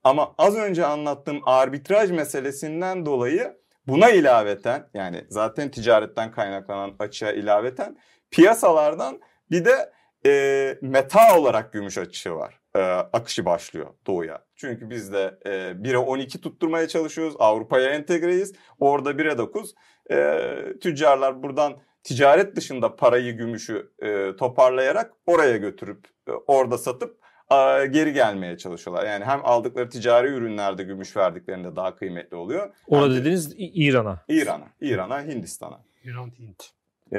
Ama 0.05 0.35
az 0.39 0.57
önce 0.57 0.87
anlattığım 0.87 1.41
arbitraj 1.45 2.11
meselesinden 2.11 3.07
dolayı 3.07 3.57
buna 3.87 4.11
ilaveten 4.11 4.89
yani 4.95 5.25
zaten 5.29 5.71
ticaretten 5.71 6.33
kaynaklanan 6.33 6.95
açığa 6.99 7.33
ilaveten 7.33 7.97
piyasalardan 8.33 9.21
bir 9.51 9.65
de 9.65 9.93
e, 10.27 10.79
meta 10.83 11.39
olarak 11.39 11.73
gümüş 11.73 11.99
açışı 11.99 12.35
var. 12.35 12.61
E, 12.77 12.81
akışı 13.13 13.45
başlıyor 13.45 13.87
doğuya. 14.07 14.45
Çünkü 14.57 14.91
biz 14.91 15.13
de 15.13 15.39
e, 15.45 15.51
1'e 15.51 15.97
12 15.97 16.41
tutturmaya 16.41 16.89
çalışıyoruz. 16.89 17.35
Avrupa'ya 17.39 17.91
entegreyiz. 17.91 18.53
Orada 18.81 19.11
1'e 19.11 19.39
9. 19.39 19.75
E, 20.11 20.79
tüccarlar 20.81 21.43
buradan 21.43 21.77
ticaret 22.03 22.57
dışında 22.57 22.97
parayı, 22.97 23.37
gümüşü 23.37 23.93
e, 24.03 24.37
toparlayarak 24.37 25.13
oraya 25.27 25.57
götürüp 25.57 26.07
e, 26.29 26.33
orada 26.33 26.79
satıp 26.79 27.19
e, 27.51 27.87
geri 27.87 28.13
gelmeye 28.13 28.59
çalışıyorlar. 28.59 29.07
Yani 29.07 29.25
hem 29.25 29.41
aldıkları 29.45 29.89
ticari 29.91 30.29
ürünlerde 30.29 30.83
gümüş 30.83 31.17
verdiklerinde 31.17 31.77
daha 31.77 31.97
kıymetli 31.97 32.37
oluyor. 32.37 32.75
Orada 32.87 33.15
dediğiniz 33.15 33.55
İran'a. 33.59 34.25
İran'a, 34.29 34.69
İran'a, 34.81 35.23
Hindistan'a. 35.23 35.81
İran 36.05 36.31
Hint. 36.39 36.73
Ee, 37.13 37.19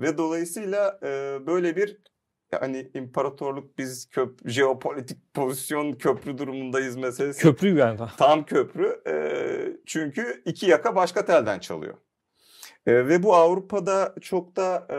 ve 0.00 0.18
dolayısıyla 0.18 0.98
e, 1.02 1.38
böyle 1.46 1.76
bir 1.76 2.02
hani 2.60 2.90
imparatorluk 2.94 3.78
biz 3.78 4.08
köp 4.10 4.48
jeopolitik 4.48 5.34
pozisyon 5.34 5.92
köprü 5.92 6.38
durumundayız 6.38 6.96
meselesi. 6.96 7.42
Köprü 7.42 7.78
yani. 7.78 7.98
Tam 8.18 8.44
köprü. 8.44 9.02
E, 9.06 9.14
çünkü 9.86 10.42
iki 10.44 10.66
yaka 10.66 10.96
başka 10.96 11.24
telden 11.24 11.58
çalıyor. 11.58 11.94
E, 12.86 13.08
ve 13.08 13.22
bu 13.22 13.34
Avrupa'da 13.34 14.14
çok 14.20 14.56
da 14.56 14.86
e, 14.90 14.98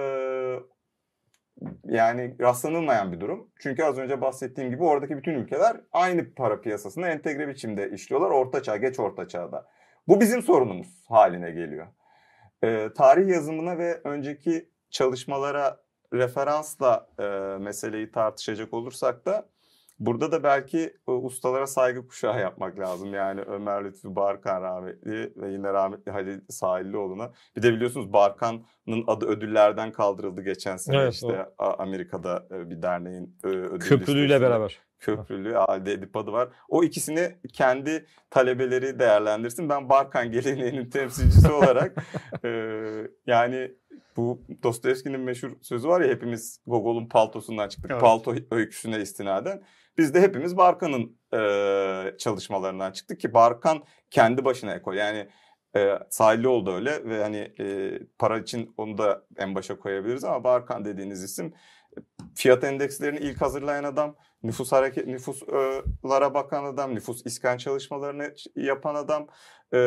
yani 1.86 2.36
rastlanılmayan 2.42 3.12
bir 3.12 3.20
durum. 3.20 3.52
Çünkü 3.60 3.84
az 3.84 3.98
önce 3.98 4.22
bahsettiğim 4.22 4.70
gibi 4.70 4.84
oradaki 4.84 5.18
bütün 5.18 5.34
ülkeler 5.34 5.78
aynı 5.92 6.34
para 6.34 6.62
piyasasında 6.62 7.08
entegre 7.08 7.48
biçimde 7.48 7.92
işliyorlar. 7.92 8.30
Orta 8.30 8.64
çağ, 8.64 8.78
geç 8.78 9.00
orta 9.00 9.28
çağda. 9.28 9.70
Bu 10.08 10.22
bizim 10.22 10.42
sorunumuz 10.42 11.06
haline 11.08 11.52
geliyor. 11.52 11.88
E, 12.64 12.90
tarih 12.96 13.28
yazımına 13.28 13.78
ve 13.78 14.02
önceki 14.04 14.70
çalışmalara 14.90 15.84
referansla 16.14 17.08
e, 17.20 17.24
meseleyi 17.64 18.12
tartışacak 18.12 18.74
olursak 18.74 19.26
da 19.26 19.50
burada 20.00 20.32
da 20.32 20.44
belki 20.44 20.94
e, 21.08 21.12
ustalara 21.12 21.68
saygı 21.68 22.08
kuşağı 22.08 22.42
yapmak 22.42 22.80
lazım. 22.80 23.14
Yani 23.14 23.42
Ömer 23.42 23.86
Lütfü 23.86 24.16
Barkan 24.16 24.62
rahmetli 24.62 25.34
ve 25.38 25.52
yine 25.52 25.74
rahmetli 25.74 26.12
Halil 26.12 26.40
Sahillioğlu'na. 26.50 27.32
Bir 27.56 27.62
de 27.62 27.74
biliyorsunuz 27.74 28.14
Barkan'ın 28.14 29.04
adı 29.08 29.26
ödüllerden 29.26 29.92
kaldırıldı 29.92 30.42
geçen 30.42 30.78
sene 30.78 30.98
Evet, 30.98 31.14
işte 31.14 31.46
A- 31.58 31.74
Amerika'da 31.84 32.48
e, 32.52 32.70
bir 32.70 32.82
derneğin 32.82 33.38
e, 33.44 33.48
ödül 33.48 33.80
Köprülüyle 33.80 34.42
beraber. 34.42 34.80
Köprülü 35.04 35.54
halde 35.54 35.94
Edip 35.94 36.18
adı 36.18 36.32
var. 36.32 36.50
O 36.70 36.84
ikisini 36.84 37.36
kendi 37.54 38.06
talebeleri 38.30 39.00
değerlendirsin. 39.00 39.70
Ben 39.70 39.90
Barkan 39.90 40.32
geleneğinin 40.32 40.90
temsilcisi 40.90 41.52
olarak 41.52 41.96
e, 42.46 42.50
yani 43.28 43.72
bu 44.18 44.42
Dostoyevski'nin 44.64 45.20
meşhur 45.20 45.52
sözü 45.62 45.88
var 45.88 46.02
ya 46.02 46.08
hepimiz 46.08 46.60
Gogol'un 46.68 47.08
paltosundan 47.08 47.70
çıktık. 47.70 47.92
Evet. 47.92 48.02
Palto 48.02 48.36
öyküsüne 48.52 49.02
istinaden. 49.02 49.64
Biz 49.98 50.14
de 50.14 50.22
hepimiz 50.22 50.58
Barkan'ın 50.58 51.18
e, 51.34 52.18
çalışmalarından 52.18 52.92
çıktık 52.92 53.20
ki 53.20 53.34
Barkan 53.34 53.84
kendi 54.12 54.46
başına 54.46 54.74
ekol. 54.74 54.94
Yani 54.94 55.28
e, 55.76 56.00
Sahilioğlu 56.10 56.66
da 56.66 56.72
öyle 56.72 57.06
ve 57.06 57.24
hani 57.24 57.54
e, 57.60 58.00
para 58.20 58.40
için 58.40 58.74
onu 58.78 58.98
da 58.98 59.26
en 59.38 59.56
başa 59.56 59.80
koyabiliriz 59.80 60.24
ama 60.24 60.44
Barkan 60.44 60.86
dediğiniz 60.86 61.24
isim 61.24 61.54
fiyat 62.36 62.64
endekslerini 62.64 63.20
ilk 63.20 63.42
hazırlayan 63.42 63.84
adam, 63.84 64.16
nüfus 64.44 64.72
hareket 64.72 65.08
nüfuslara 65.08 66.34
bakan 66.34 66.64
adam, 66.64 66.96
nüfus 66.96 67.26
iskan 67.26 67.58
çalışmalarını 67.58 68.34
yapan 68.56 68.96
adam. 68.96 69.28
E, 69.74 69.80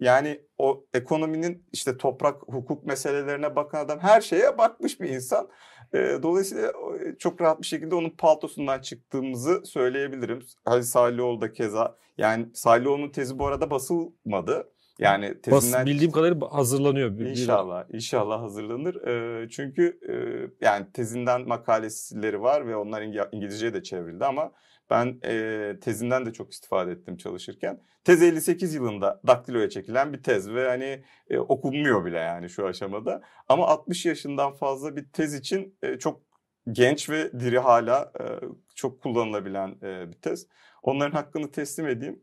yani 0.00 0.40
o 0.58 0.84
ekonominin 0.94 1.66
işte 1.72 1.96
toprak 1.96 2.42
hukuk 2.42 2.86
meselelerine 2.86 3.56
bakan 3.56 3.84
adam, 3.84 3.98
her 3.98 4.20
şeye 4.20 4.58
bakmış 4.58 5.00
bir 5.00 5.08
insan. 5.08 5.48
E, 5.94 6.18
dolayısıyla 6.22 6.68
e, 6.68 7.18
çok 7.18 7.40
rahat 7.40 7.60
bir 7.60 7.66
şekilde 7.66 7.94
onun 7.94 8.10
paltosundan 8.10 8.80
çıktığımızı 8.80 9.62
söyleyebilirim. 9.64 10.42
Halil 10.64 10.82
Sahilioğlu 10.82 11.40
da 11.40 11.52
keza. 11.52 11.96
Yani 12.18 12.46
Sahilioğlu'nun 12.54 13.10
tezi 13.10 13.38
bu 13.38 13.46
arada 13.46 13.70
basılmadı. 13.70 14.72
Yani 15.00 15.40
tezinden... 15.40 15.80
Bas, 15.80 15.86
bildiğim 15.86 16.12
kadarıyla 16.12 16.54
hazırlanıyor. 16.54 17.18
Bir, 17.18 17.26
inşallah, 17.26 17.84
inşallah 17.92 18.42
hazırlanır. 18.42 18.94
E, 18.94 19.48
çünkü 19.48 20.00
e, 20.08 20.14
yani 20.66 20.86
tezinden 20.92 21.48
makaleleri 21.48 22.42
var 22.42 22.66
ve 22.66 22.76
onlar 22.76 23.02
İngilizceye 23.32 23.74
de 23.74 23.82
çevrildi 23.82 24.24
ama 24.24 24.52
ben 24.90 25.20
e, 25.24 25.76
tezinden 25.80 26.26
de 26.26 26.32
çok 26.32 26.52
istifade 26.52 26.92
ettim 26.92 27.16
çalışırken. 27.16 27.80
Tez 28.04 28.22
58 28.22 28.74
yılında 28.74 29.20
daktiloya 29.26 29.68
çekilen 29.68 30.12
bir 30.12 30.22
tez 30.22 30.50
ve 30.50 30.68
hani 30.68 31.04
e, 31.30 31.38
okunmuyor 31.38 32.04
bile 32.04 32.18
yani 32.18 32.50
şu 32.50 32.66
aşamada. 32.66 33.22
Ama 33.48 33.66
60 33.66 34.06
yaşından 34.06 34.52
fazla 34.52 34.96
bir 34.96 35.04
tez 35.12 35.34
için 35.34 35.78
e, 35.82 35.98
çok 35.98 36.20
genç 36.72 37.10
ve 37.10 37.40
diri 37.40 37.58
hala 37.58 38.12
e, 38.20 38.24
çok 38.74 39.02
kullanılabilen 39.02 39.76
e, 39.82 40.08
bir 40.08 40.18
tez. 40.22 40.46
Onların 40.82 41.12
hakkını 41.12 41.50
teslim 41.50 41.86
edeyim. 41.86 42.22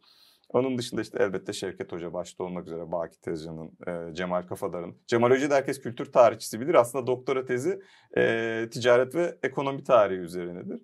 Onun 0.50 0.78
dışında 0.78 1.02
işte 1.02 1.18
elbette 1.22 1.54
Şevket 1.54 1.92
Hoca 1.92 2.14
başta 2.14 2.44
olmak 2.44 2.68
üzere 2.68 2.92
Baki 2.92 3.22
Tezcan'ın, 3.22 3.72
e, 3.88 4.14
Cemal 4.14 4.42
Kafadar'ın. 4.42 4.98
Cemal 5.08 5.32
Hoca 5.32 5.50
da 5.50 5.56
herkes 5.56 5.82
kültür 5.82 6.12
tarihçisi 6.12 6.60
bilir. 6.60 6.74
Aslında 6.74 7.08
doktora 7.08 7.46
tezi 7.46 7.82
e, 8.18 8.68
ticaret 8.72 9.16
ve 9.16 9.38
ekonomi 9.44 9.84
tarihi 9.84 10.20
üzerinedir. 10.20 10.82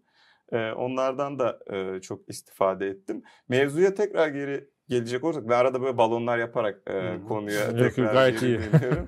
E, 0.52 0.72
onlardan 0.72 1.40
da 1.40 1.60
e, 1.72 2.02
çok 2.02 2.30
istifade 2.30 2.88
ettim. 2.88 3.24
Mevzuya 3.50 3.94
tekrar 3.94 4.28
geri 4.28 4.70
gelecek 4.90 5.24
olursak 5.24 5.50
ben 5.50 5.60
arada 5.60 5.82
böyle 5.82 5.98
balonlar 5.98 6.38
yaparak 6.38 6.82
e, 6.88 7.22
konuya 7.28 7.78
tekrar 7.78 8.14
gayet 8.14 8.40
geri 8.40 8.74
dönüyorum. 8.74 9.06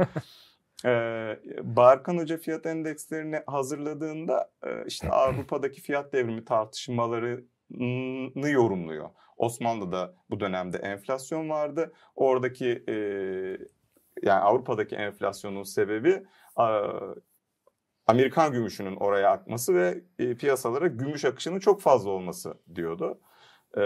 Ee, 0.86 1.40
Barkan 1.64 2.18
Hoca 2.18 2.38
fiyat 2.38 2.66
endekslerini 2.66 3.42
hazırladığında 3.48 4.52
işte 4.88 5.10
Avrupa'daki 5.12 5.82
fiyat 5.82 6.14
devrimi 6.14 6.46
tartışmalarını 6.46 8.50
yorumluyor. 8.50 9.10
Osmanlı'da 9.38 10.16
bu 10.30 10.40
dönemde 10.40 10.78
enflasyon 10.78 11.50
vardı. 11.50 11.94
Oradaki 12.16 12.84
e, 12.88 12.94
yani 14.24 14.42
Avrupa'daki 14.42 14.96
enflasyonun 14.96 15.64
sebebi 15.64 16.24
Amerikan 18.08 18.52
gümüşünün 18.52 18.96
oraya 18.96 19.32
akması 19.32 19.76
ve 19.76 20.04
e, 20.20 20.36
piyasalara 20.36 20.88
gümüş 20.88 21.26
akışının 21.26 21.60
çok 21.60 21.82
fazla 21.82 22.10
olması 22.10 22.54
diyordu. 22.76 23.20
E, 23.78 23.82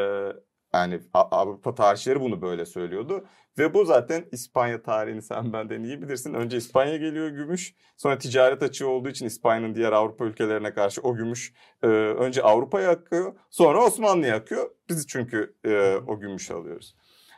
yani 0.74 1.00
Avrupa 1.14 1.76
tarihçileri 1.76 2.22
bunu 2.22 2.42
böyle 2.42 2.66
söylüyordu. 2.66 3.26
Ve 3.58 3.74
bu 3.74 3.86
zaten 3.86 4.26
İspanya 4.32 4.82
tarihini 4.82 5.22
sen 5.22 5.54
benden 5.54 5.84
iyi 5.84 6.02
bilirsin. 6.02 6.34
Önce 6.34 6.58
İspanya 6.58 6.98
geliyor 6.98 7.30
gümüş. 7.30 7.76
Sonra 7.98 8.18
ticaret 8.18 8.64
açığı 8.64 8.88
olduğu 8.88 9.10
için 9.10 9.26
İspanya'nın 9.26 9.76
diğer 9.76 9.92
Avrupa 9.92 10.26
ülkelerine 10.26 10.74
karşı 10.74 11.02
o 11.02 11.16
gümüş 11.16 11.54
e, 11.84 11.88
önce 11.88 12.44
Avrupa'ya 12.44 12.90
akıyor. 12.90 13.34
Sonra 13.50 13.86
Osmanlı'ya 13.86 14.36
akıyor. 14.36 14.70
Biz 14.90 15.08
çünkü 15.08 15.56
e, 15.66 15.96
o 16.08 16.20
gümüş 16.20 16.52
alıyoruz. 16.52 16.96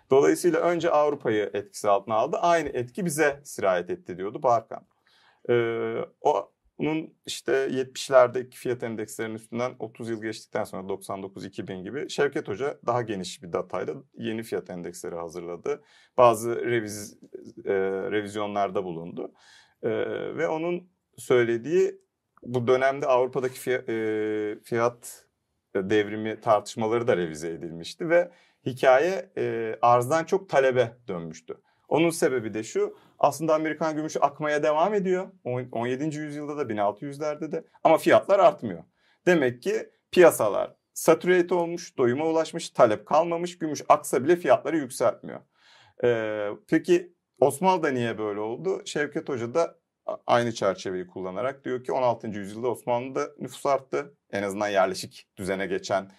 Dolayısıyla 0.10 0.60
önce 0.60 0.92
Avrupa'yı 0.92 1.50
etkisi 1.54 1.90
altına 1.90 2.16
aldı. 2.16 2.38
Aynı 2.38 2.70
etki 2.70 3.06
bize 3.06 3.42
sirayet 3.44 3.90
etti 3.90 4.18
diyordu 4.18 4.44
Barkan. 4.44 4.88
E, 5.50 5.56
o 6.22 6.52
bunun 6.82 7.14
işte 7.26 7.52
70'lerdeki 7.52 8.58
fiyat 8.58 8.84
endekslerinin 8.84 9.36
üstünden 9.36 9.76
30 9.80 10.10
yıl 10.10 10.22
geçtikten 10.22 10.64
sonra 10.64 10.88
99-2000 10.90 11.84
gibi 11.84 12.10
Şevket 12.10 12.48
Hoca 12.48 12.80
daha 12.86 13.02
geniş 13.02 13.44
bir 13.44 13.54
datayla 13.54 13.96
yeni 14.14 14.44
fiyat 14.44 14.70
endeksleri 14.70 15.16
hazırladı. 15.16 15.84
Bazı 16.18 16.66
reviz, 16.66 17.18
e, 17.66 17.74
revizyonlarda 18.12 18.84
bulundu. 18.84 19.34
E, 19.84 19.90
ve 20.38 20.48
onun 20.48 20.90
söylediği 21.18 22.02
bu 22.44 22.68
dönemde 22.68 23.08
Avrupa'daki 23.08 23.60
fiyat, 23.60 23.90
e, 23.90 24.60
fiyat 24.64 25.26
devrimi 25.76 26.42
tartışmaları 26.42 27.08
da 27.08 27.18
revize 27.18 27.50
edilmişti 27.50 28.10
ve 28.10 28.32
hikaye 28.66 29.32
e, 29.38 29.76
arzdan 29.82 30.26
çok 30.26 30.50
talebe 30.50 30.98
dönmüştü. 31.08 31.58
Onun 31.92 32.10
sebebi 32.10 32.54
de 32.54 32.64
şu 32.64 32.98
aslında 33.20 33.56
Amerikan 33.56 33.96
gümüşü 33.96 34.20
akmaya 34.20 34.64
devam 34.64 34.94
ediyor. 34.94 35.28
17. 35.72 36.18
yüzyılda 36.18 36.58
da 36.58 36.62
1600'lerde 36.62 37.52
de 37.52 37.64
ama 37.84 37.98
fiyatlar 37.98 38.40
artmıyor. 38.40 38.84
Demek 39.26 39.62
ki 39.62 39.90
piyasalar 40.12 40.76
saturate 40.94 41.56
olmuş, 41.56 41.98
doyuma 41.98 42.26
ulaşmış, 42.26 42.70
talep 42.70 43.06
kalmamış, 43.06 43.58
gümüş 43.58 43.82
aksa 43.90 44.24
bile 44.24 44.36
fiyatları 44.36 44.78
yükseltmiyor. 44.78 45.40
Ee, 46.04 46.50
peki 46.68 47.14
Osmanlı'da 47.40 47.90
niye 47.90 48.18
böyle 48.18 48.40
oldu? 48.40 48.82
Şevket 48.86 49.30
Hoca 49.30 49.54
da 49.54 49.80
aynı 50.28 50.52
çerçeveyi 50.52 51.08
kullanarak 51.08 51.66
diyor 51.66 51.84
ki 51.84 51.92
16. 51.92 52.28
yüzyılda 52.28 52.68
Osmanlı'da 52.68 53.30
nüfus 53.40 53.66
arttı. 53.66 54.18
En 54.32 54.44
azından 54.44 54.68
yerleşik 54.68 55.28
düzene 55.38 55.68
geçen 55.68 56.12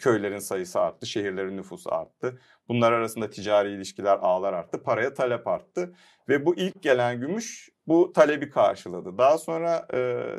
köylerin 0.00 0.38
sayısı 0.38 0.80
arttı, 0.80 1.06
şehirlerin 1.06 1.56
nüfusu 1.56 1.94
arttı. 1.94 2.40
Bunlar 2.68 2.92
arasında 2.92 3.30
ticari 3.30 3.72
ilişkiler, 3.72 4.18
ağlar 4.22 4.52
arttı, 4.52 4.82
paraya 4.82 5.14
talep 5.14 5.46
arttı. 5.46 5.94
Ve 6.28 6.46
bu 6.46 6.56
ilk 6.56 6.82
gelen 6.82 7.20
gümüş 7.20 7.70
bu 7.86 8.12
talebi 8.12 8.50
karşıladı. 8.50 9.18
Daha 9.18 9.38
sonra 9.38 9.86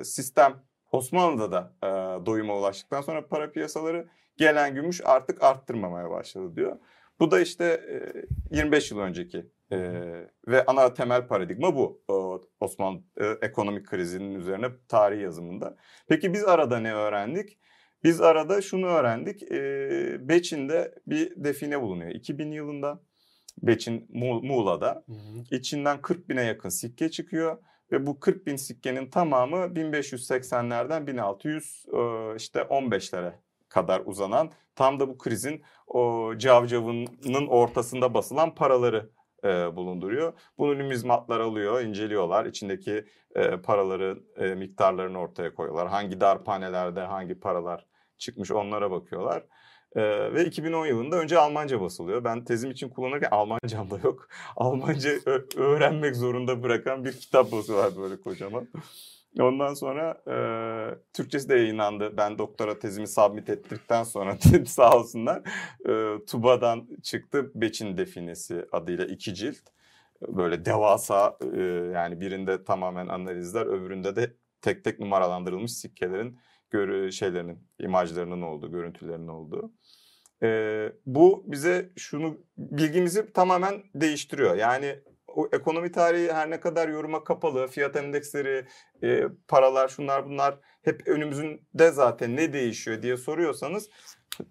sistem 0.04 0.64
Osmanlı'da 0.92 1.52
da 1.52 1.74
doyuma 2.26 2.58
ulaştıktan 2.58 3.02
sonra 3.02 3.28
para 3.28 3.52
piyasaları 3.52 4.08
gelen 4.38 4.76
gümüş 4.76 5.02
artık 5.06 5.44
arttırmamaya 5.44 6.10
başladı 6.10 6.56
diyor. 6.56 6.78
Bu 7.20 7.32
da 7.32 7.40
işte 7.40 7.66
e, 8.52 8.56
25 8.58 8.92
yıl 8.92 9.00
önceki 9.00 9.46
ve 10.48 10.66
ana 10.68 10.94
temel 10.94 11.28
paradigma 11.28 11.76
bu 11.76 12.02
Osmanlı 12.60 13.02
ekonomik 13.42 13.88
krizinin 13.88 14.36
üzerine 14.36 14.68
tarih 14.88 15.22
yazımında. 15.22 15.78
Peki 16.08 16.34
biz 16.34 16.44
arada 16.46 16.80
ne 16.80 16.94
öğrendik? 16.94 17.58
Biz 18.04 18.22
arada 18.22 18.62
şunu 18.62 18.86
öğrendik. 18.86 19.52
E, 19.52 20.30
Beçin'de 20.30 20.96
bir 21.08 21.44
define 21.44 21.82
bulunuyor. 21.82 22.12
2000 22.12 22.52
yılında 22.52 23.00
Beçin 23.62 24.08
Muğla'da. 24.44 25.04
Hı 25.06 25.12
hı. 25.12 25.56
İçinden 25.56 26.02
40 26.02 26.30
bine 26.30 26.44
yakın 26.44 26.70
sikke 26.70 27.12
çıkıyor. 27.12 27.58
Ve 27.92 28.06
bu 28.08 28.20
40 28.20 28.48
bin 28.48 28.56
sikkenin 28.56 29.10
tamamı 29.10 29.56
1580'lerden 29.56 31.08
1600 31.08 31.86
işte 32.38 32.60
15'lere 32.60 33.32
kadar 33.70 34.02
uzanan 34.06 34.52
tam 34.76 35.00
da 35.00 35.10
bu 35.10 35.18
krizin 35.18 35.64
o 35.88 36.34
cavcavının 36.38 37.48
ortasında 37.48 38.14
basılan 38.14 38.56
paraları 38.56 39.10
e, 39.44 39.76
bulunduruyor. 39.76 40.34
Bunu 40.58 40.80
numizmatlar 40.80 41.40
alıyor, 41.40 41.82
inceliyorlar. 41.82 42.46
İçindeki 42.46 43.06
e, 43.36 43.58
paraları, 43.58 44.24
e, 44.38 44.56
miktarlarını 44.56 45.20
ortaya 45.20 45.54
koyuyorlar. 45.54 45.88
Hangi 45.88 46.22
darphanelerde 46.22 47.02
hangi 47.02 47.40
paralar 47.40 47.86
çıkmış 48.18 48.52
onlara 48.52 48.92
bakıyorlar. 48.92 49.44
Ee, 49.96 50.34
ve 50.34 50.46
2010 50.46 50.86
yılında 50.86 51.16
önce 51.16 51.38
Almanca 51.40 51.82
basılıyor. 51.82 52.24
Ben 52.24 52.44
tezim 52.44 52.72
için 52.72 52.90
kullanırken 52.90 53.30
Almancam 53.32 53.92
da 53.92 54.00
yok. 54.04 54.28
Almanca 54.56 55.12
öğrenmek 55.56 56.16
zorunda 56.16 56.64
bırakan 56.64 57.06
bir 57.06 57.14
kitap 57.14 57.52
basıyorlar 57.52 57.98
böyle 57.98 58.22
kocaman. 58.22 58.68
Ondan 59.40 59.74
sonra 59.74 60.22
e, 60.28 60.36
Türkçesi 61.14 61.50
de 61.50 61.56
yayınlandı. 61.56 62.18
Ben 62.18 62.38
doktora 62.38 62.80
tezimi 62.80 63.08
submit 63.08 63.50
ettikten 63.50 64.04
sonra 64.04 64.38
sağ 64.66 64.98
olsunlar. 64.98 65.42
E, 65.90 66.26
Tuba'dan 66.26 66.88
çıktı 67.04 67.52
Beçin 67.56 67.98
Definesi 67.98 68.66
adıyla 68.72 69.06
iki 69.06 69.34
cilt. 69.34 69.58
Böyle 70.28 70.66
devasa 70.66 71.38
e, 71.56 71.60
yani 71.94 72.22
birinde 72.22 72.64
tamamen 72.64 73.08
analizler 73.08 73.66
öbüründe 73.66 74.16
de 74.16 74.34
tek 74.62 74.84
tek 74.84 75.00
numaralandırılmış 75.00 75.72
sikkelerin 75.74 76.40
görü 76.74 77.12
şeylerinin, 77.12 77.68
imajlarının 77.80 78.42
olduğu, 78.42 78.72
görüntülerinin 78.72 79.28
olduğu. 79.28 79.72
Ee, 80.44 80.92
bu 81.06 81.44
bize 81.48 81.90
şunu 81.98 82.38
bilgimizi 82.58 83.34
tamamen 83.34 83.84
değiştiriyor. 83.96 84.56
Yani 84.56 85.00
o 85.28 85.50
ekonomi 85.54 85.92
tarihi 85.92 86.34
her 86.34 86.50
ne 86.50 86.60
kadar 86.60 86.90
yoruma 86.90 87.24
kapalı, 87.24 87.68
fiyat 87.68 87.96
endeksleri, 87.96 88.66
e, 89.04 89.24
paralar, 89.48 89.88
şunlar 89.88 90.26
bunlar 90.26 90.60
hep 90.82 91.08
önümüzünde 91.08 91.92
zaten 91.92 92.36
ne 92.36 92.54
değişiyor 92.54 93.02
diye 93.02 93.18
soruyorsanız 93.18 93.90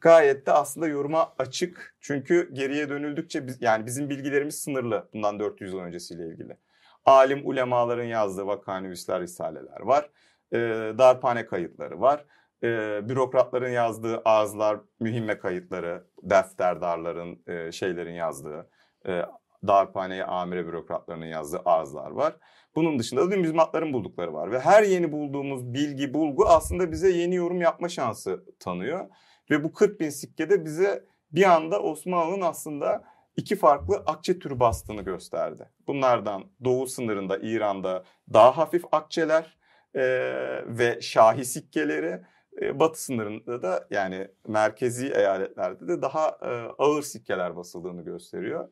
gayet 0.01 0.47
de 0.47 0.53
aslında 0.53 0.89
yoruma 0.89 1.35
açık. 1.39 1.97
Çünkü 2.01 2.51
geriye 2.53 2.89
dönüldükçe 2.89 3.47
biz, 3.47 3.63
yani 3.63 3.87
bizim 3.87 4.11
bilgilerimiz 4.11 4.61
sınırlı 4.61 5.09
bundan 5.15 5.41
400 5.41 5.73
yıl 5.73 5.81
öncesiyle 5.81 6.27
ilgili. 6.27 6.57
Alim 7.05 7.47
ulemaların 7.47 8.05
yazdığı 8.05 8.47
vakanüvisler, 8.47 9.21
risaleler 9.21 9.81
var 9.81 10.11
e, 10.53 10.59
darphane 10.99 11.47
kayıtları 11.47 12.01
var. 12.01 12.25
E, 12.63 12.69
bürokratların 13.09 13.71
yazdığı 13.71 14.23
ağızlar, 14.25 14.81
mühimme 15.01 15.39
kayıtları, 15.39 16.07
defterdarların, 16.23 17.43
e, 17.47 17.73
şeylerin 17.73 18.15
yazdığı, 18.15 18.71
e, 19.07 19.23
darphaneye 19.67 20.25
amire 20.25 20.67
bürokratlarının 20.67 21.27
yazdığı 21.27 21.59
ağızlar 21.65 22.11
var. 22.11 22.37
Bunun 22.75 22.99
dışında 22.99 23.31
da 23.31 23.35
numizmatların 23.35 23.93
buldukları 23.93 24.35
var. 24.35 24.53
Ve 24.53 24.61
her 24.61 24.83
yeni 24.83 25.13
bulduğumuz 25.13 25.75
bilgi, 25.75 26.15
bulgu 26.15 26.47
aslında 26.47 26.93
bize 26.93 27.11
yeni 27.11 27.35
yorum 27.35 27.61
yapma 27.61 27.89
şansı 27.89 28.45
tanıyor. 28.61 29.09
Ve 29.51 29.65
bu 29.65 29.73
40 29.73 30.01
bin 30.01 30.09
sikkede 30.09 30.65
bize 30.65 31.05
bir 31.33 31.53
anda 31.53 31.83
Osmanlı'nın 31.83 32.41
aslında 32.41 33.05
iki 33.37 33.57
farklı 33.57 33.97
akçe 34.07 34.39
türü 34.39 34.61
bastığını 34.61 35.03
gösterdi. 35.03 35.71
Bunlardan 35.87 36.45
doğu 36.65 36.87
sınırında 36.87 37.39
İran'da 37.39 38.05
daha 38.33 38.59
hafif 38.59 38.85
akçeler, 38.93 39.59
e, 39.95 40.03
ve 40.67 41.01
şahi 41.01 41.45
sikkeleri 41.45 42.23
e, 42.61 42.81
batı 42.81 43.03
sınırında 43.05 43.63
da 43.63 43.87
yani 43.91 44.29
merkezi 44.49 45.07
eyaletlerde 45.07 45.89
de 45.89 46.03
daha 46.03 46.29
e, 46.29 46.49
ağır 46.79 47.03
sikkeler 47.03 47.57
basıldığını 47.57 48.03
gösteriyor. 48.05 48.69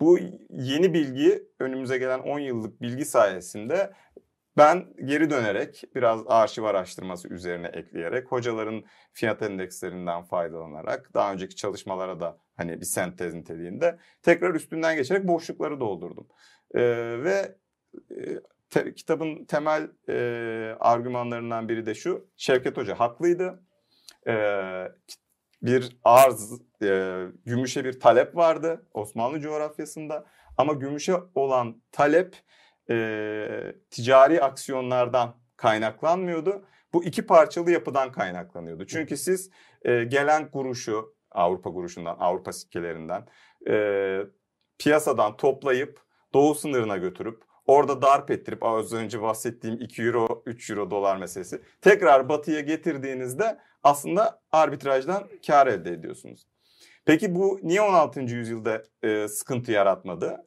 Bu 0.00 0.18
yeni 0.50 0.94
bilgi 0.94 1.48
önümüze 1.60 1.98
gelen 1.98 2.18
10 2.18 2.38
yıllık 2.38 2.82
bilgi 2.82 3.04
sayesinde 3.04 3.92
ben 4.58 4.86
geri 5.04 5.30
dönerek 5.30 5.84
biraz 5.94 6.20
arşiv 6.26 6.62
araştırması 6.62 7.28
üzerine 7.28 7.66
ekleyerek 7.66 8.32
hocaların 8.32 8.84
fiyat 9.12 9.42
endekslerinden 9.42 10.22
faydalanarak 10.22 11.10
daha 11.14 11.32
önceki 11.32 11.56
çalışmalara 11.56 12.20
da 12.20 12.38
hani 12.56 12.80
bir 12.80 12.86
sentez 12.86 13.34
niteliğinde 13.34 13.98
tekrar 14.22 14.54
üstünden 14.54 14.96
geçerek 14.96 15.28
boşlukları 15.28 15.80
doldurdum. 15.80 16.26
Ee, 16.74 16.80
ve 17.24 17.56
e, 18.10 18.40
te, 18.70 18.94
kitabın 18.94 19.44
temel 19.44 19.90
e, 20.08 20.76
argümanlarından 20.80 21.68
biri 21.68 21.86
de 21.86 21.94
şu 21.94 22.28
Şevket 22.36 22.76
Hoca 22.76 23.00
haklıydı. 23.00 23.62
Ee, 24.26 24.88
bir 25.62 25.98
arz, 26.04 26.60
e, 26.82 27.24
gümüşe 27.44 27.84
bir 27.84 28.00
talep 28.00 28.36
vardı 28.36 28.86
Osmanlı 28.94 29.40
coğrafyasında 29.40 30.26
ama 30.56 30.72
gümüşe 30.72 31.14
olan 31.34 31.82
talep 31.92 32.36
e, 32.90 33.74
ticari 33.90 34.42
aksiyonlardan 34.42 35.36
kaynaklanmıyordu. 35.56 36.64
Bu 36.92 37.04
iki 37.04 37.26
parçalı 37.26 37.70
yapıdan 37.70 38.12
kaynaklanıyordu. 38.12 38.86
Çünkü 38.86 39.16
siz 39.16 39.50
e, 39.82 40.04
gelen 40.04 40.50
kuruşu 40.50 41.14
Avrupa 41.30 41.72
kuruşundan, 41.72 42.16
Avrupa 42.20 42.52
sikkelerinden 42.52 43.26
e, 43.68 44.20
piyasadan 44.78 45.36
toplayıp 45.36 46.00
doğu 46.34 46.54
sınırına 46.54 46.96
götürüp 46.96 47.42
orada 47.68 48.02
darp 48.02 48.30
ettirip 48.30 48.62
az 48.62 48.92
önce 48.92 49.22
bahsettiğim 49.22 49.80
2 49.80 50.02
euro, 50.02 50.42
3 50.46 50.70
euro 50.70 50.90
dolar 50.90 51.16
meselesi 51.16 51.62
tekrar 51.80 52.28
batıya 52.28 52.60
getirdiğinizde 52.60 53.58
aslında 53.82 54.40
arbitrajdan 54.52 55.28
kar 55.46 55.66
elde 55.66 55.90
ediyorsunuz. 55.90 56.46
Peki 57.04 57.34
bu 57.34 57.60
niye 57.62 57.80
16. 57.80 58.20
yüzyılda 58.20 58.82
e, 59.02 59.28
sıkıntı 59.28 59.72
yaratmadı? 59.72 60.46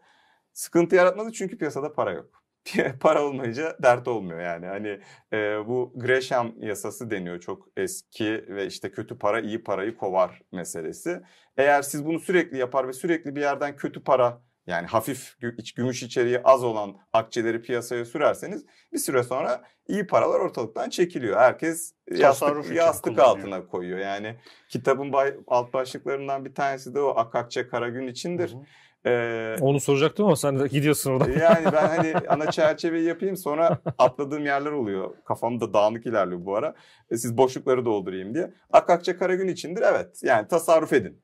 Sıkıntı 0.54 0.96
yaratmadı 0.96 1.32
çünkü 1.32 1.58
piyasada 1.58 1.94
para 1.94 2.12
yok. 2.12 2.44
para 3.00 3.26
olmayınca 3.26 3.78
dert 3.84 4.08
olmuyor 4.08 4.40
yani. 4.40 4.66
Hani 4.66 5.00
e, 5.34 5.68
bu 5.68 5.94
Gresham 5.96 6.54
yasası 6.60 7.12
deniyor 7.12 7.40
çok 7.40 7.68
eski 7.78 8.46
ve 8.48 8.66
işte 8.66 8.92
kötü 8.92 9.18
para 9.18 9.40
iyi 9.40 9.64
parayı 9.64 9.98
kovar 9.98 10.42
meselesi. 10.52 11.22
Eğer 11.58 11.82
siz 11.82 12.06
bunu 12.06 12.20
sürekli 12.20 12.58
yapar 12.58 12.88
ve 12.88 12.94
sürekli 12.94 13.36
bir 13.36 13.42
yerden 13.42 13.76
kötü 13.76 14.04
para 14.04 14.42
yani 14.68 14.88
hafif 14.88 15.36
gümüş 15.76 16.04
içeriği 16.04 16.40
az 16.44 16.64
olan 16.64 16.96
akçeleri 17.14 17.62
piyasaya 17.62 18.06
sürerseniz 18.06 18.66
bir 18.94 18.98
süre 18.98 19.24
sonra 19.24 19.64
iyi 19.88 20.08
paralar 20.08 20.40
ortalıktan 20.40 20.90
çekiliyor. 20.90 21.38
Herkes 21.38 21.94
yastık, 22.12 22.72
yastık 22.76 23.20
altına 23.20 23.68
koyuyor. 23.68 24.00
Yani 24.00 24.36
kitabın 24.70 25.14
bay, 25.14 25.34
alt 25.48 25.74
başlıklarından 25.74 26.46
bir 26.46 26.56
tanesi 26.56 26.96
de 26.96 27.00
o 27.00 27.18
Akakçe 27.18 27.68
Karagün 27.68 28.08
içindir. 28.08 28.54
Hı 28.54 28.58
hı. 28.58 28.62
Ee, 29.06 29.56
Onu 29.62 29.80
soracaktım 29.80 30.26
ama 30.26 30.36
sen 30.36 30.60
de 30.60 30.68
gidiyorsun 30.68 31.12
orada. 31.12 31.30
Yani 31.40 31.66
ben 31.66 31.88
hani 31.88 32.14
ana 32.28 32.52
çerçeveyi 32.52 33.08
yapayım 33.08 33.38
sonra 33.38 33.80
atladığım 33.98 34.46
yerler 34.46 34.72
oluyor. 34.72 35.16
Kafam 35.26 35.62
da 35.62 35.74
dağınık 35.74 36.06
ilerliyor 36.06 36.46
bu 36.46 36.56
ara. 36.56 36.76
E, 37.12 37.18
siz 37.18 37.38
boşlukları 37.38 37.86
doldurayım 37.86 38.34
diye. 38.34 38.54
Akakçe 38.72 39.18
Karagün 39.18 39.48
içindir 39.48 39.82
evet 39.82 40.24
yani 40.24 40.48
tasarruf 40.48 40.94
edin. 40.94 41.22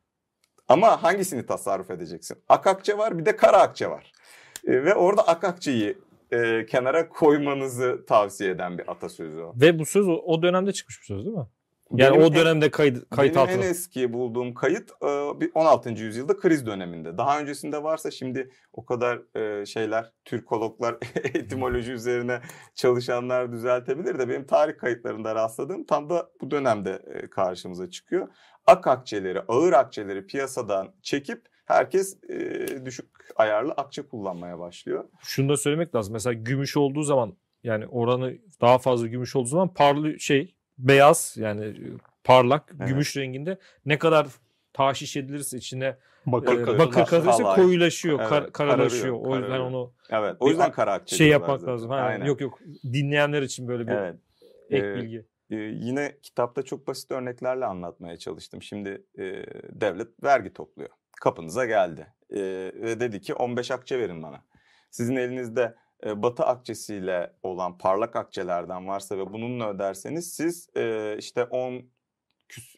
Ama 0.68 1.04
hangisini 1.04 1.46
tasarruf 1.46 1.92
edeceksin? 1.92 2.38
Akakçe 2.50 2.98
var 2.98 3.18
bir 3.18 3.26
de 3.26 3.36
kara 3.36 3.58
akçe 3.58 3.90
var. 3.90 4.12
E, 4.68 4.84
ve 4.84 4.96
orada 4.96 5.28
akakçeyi 5.28 5.98
e, 6.32 6.66
kenara 6.66 7.10
koymanızı 7.10 8.06
tavsiye 8.08 8.50
eden 8.50 8.78
bir 8.78 8.92
atasözü 8.92 9.42
o. 9.42 9.54
Ve 9.56 9.80
bu 9.80 9.86
söz 9.86 10.08
o 10.08 10.42
dönemde 10.42 10.74
çıkmış 10.74 11.02
bir 11.02 11.06
söz 11.06 11.26
değil 11.26 11.38
mi? 11.38 11.48
Yani 11.92 12.16
benim 12.16 12.26
o 12.26 12.34
dönemde 12.34 12.72
kayıt, 12.72 13.10
kayıt 13.10 13.36
benim 13.36 13.48
altına. 13.48 13.66
en 13.66 13.70
eski 13.70 14.14
bulduğum 14.14 14.54
kayıt 14.54 14.92
16. 15.54 15.90
yüzyılda 15.90 16.38
kriz 16.38 16.66
döneminde. 16.66 17.18
Daha 17.18 17.40
öncesinde 17.40 17.84
varsa 17.84 18.12
şimdi 18.12 18.52
o 18.74 18.86
kadar 18.86 19.20
şeyler, 19.66 20.12
Türkologlar 20.26 20.98
etimoloji 21.16 21.92
üzerine 21.92 22.42
çalışanlar 22.76 23.52
düzeltebilir 23.52 24.20
de 24.20 24.30
benim 24.30 24.46
tarih 24.46 24.78
kayıtlarında 24.78 25.36
rastladığım 25.36 25.86
tam 25.86 26.10
da 26.10 26.30
bu 26.42 26.52
dönemde 26.52 27.02
karşımıza 27.32 27.90
çıkıyor. 27.90 28.28
Ak 28.66 28.88
akçeleri, 28.88 29.42
ağır 29.42 29.74
akçeleri 29.74 30.26
piyasadan 30.26 30.94
çekip 31.02 31.46
herkes 31.66 32.22
düşük 32.86 33.10
ayarlı 33.36 33.72
akçe 33.72 34.02
kullanmaya 34.02 34.60
başlıyor. 34.60 35.06
Şunu 35.22 35.50
da 35.50 35.58
söylemek 35.58 35.96
lazım. 35.96 36.14
Mesela 36.14 36.34
gümüş 36.34 36.78
olduğu 36.78 37.04
zaman 37.04 37.38
yani 37.64 37.88
oranı 37.88 38.34
daha 38.62 38.78
fazla 38.78 39.08
gümüş 39.08 39.36
olduğu 39.36 39.48
zaman 39.48 39.74
parlı 39.74 40.20
şey 40.20 40.57
beyaz 40.78 41.36
yani 41.38 41.74
parlak 42.24 42.76
evet. 42.78 42.88
gümüş 42.88 43.18
renginde 43.18 43.58
ne 43.86 43.98
kadar 43.98 44.28
taşiş 44.74 45.18
edilirse 45.18 45.58
içine 45.58 45.98
bakır, 46.26 46.76
e, 46.76 46.80
bakır 46.80 47.06
katılırsa 47.06 47.56
koyulaşıyor, 47.56 48.20
evet, 48.20 48.30
kar, 48.30 48.52
karalaşıyor. 48.52 49.14
o 49.14 49.36
yüzden 49.36 49.42
kararıyor. 49.42 49.66
onu 49.66 49.94
Evet. 50.10 50.36
O 50.40 50.50
yüzden 50.50 50.72
kara 50.72 51.02
şey 51.06 51.28
yapmak 51.28 51.60
zaten. 51.60 51.74
lazım. 51.74 51.92
Aynen. 51.92 52.26
Yok 52.26 52.42
yok. 52.42 52.60
Dinleyenler 52.84 53.42
için 53.42 53.68
böyle 53.68 53.88
bir 53.88 53.92
evet. 53.92 54.16
ek 54.70 54.88
ee, 54.88 54.96
bilgi. 54.96 55.26
E, 55.50 55.56
yine 55.56 56.18
kitapta 56.24 56.62
çok 56.62 56.88
basit 56.88 57.12
örneklerle 57.12 57.66
anlatmaya 57.66 58.18
çalıştım. 58.18 58.62
Şimdi 58.62 59.06
e, 59.18 59.24
devlet 59.70 60.24
vergi 60.24 60.54
topluyor. 60.54 60.90
Kapınıza 61.22 61.66
geldi. 61.66 62.08
E, 62.30 62.40
ve 62.76 63.00
dedi 63.00 63.22
ki 63.22 63.34
15 63.34 63.72
akçe 63.72 64.00
verin 64.00 64.24
bana. 64.24 64.44
Sizin 64.92 65.16
elinizde 65.16 65.76
batı 66.06 66.44
akçesiyle 66.44 67.34
olan 67.44 67.78
parlak 67.78 68.16
akçelerden 68.16 68.88
varsa 68.88 69.18
ve 69.18 69.34
bununla 69.34 69.70
öderseniz 69.70 70.34
siz 70.34 70.70
işte 71.18 71.44
10 71.44 71.82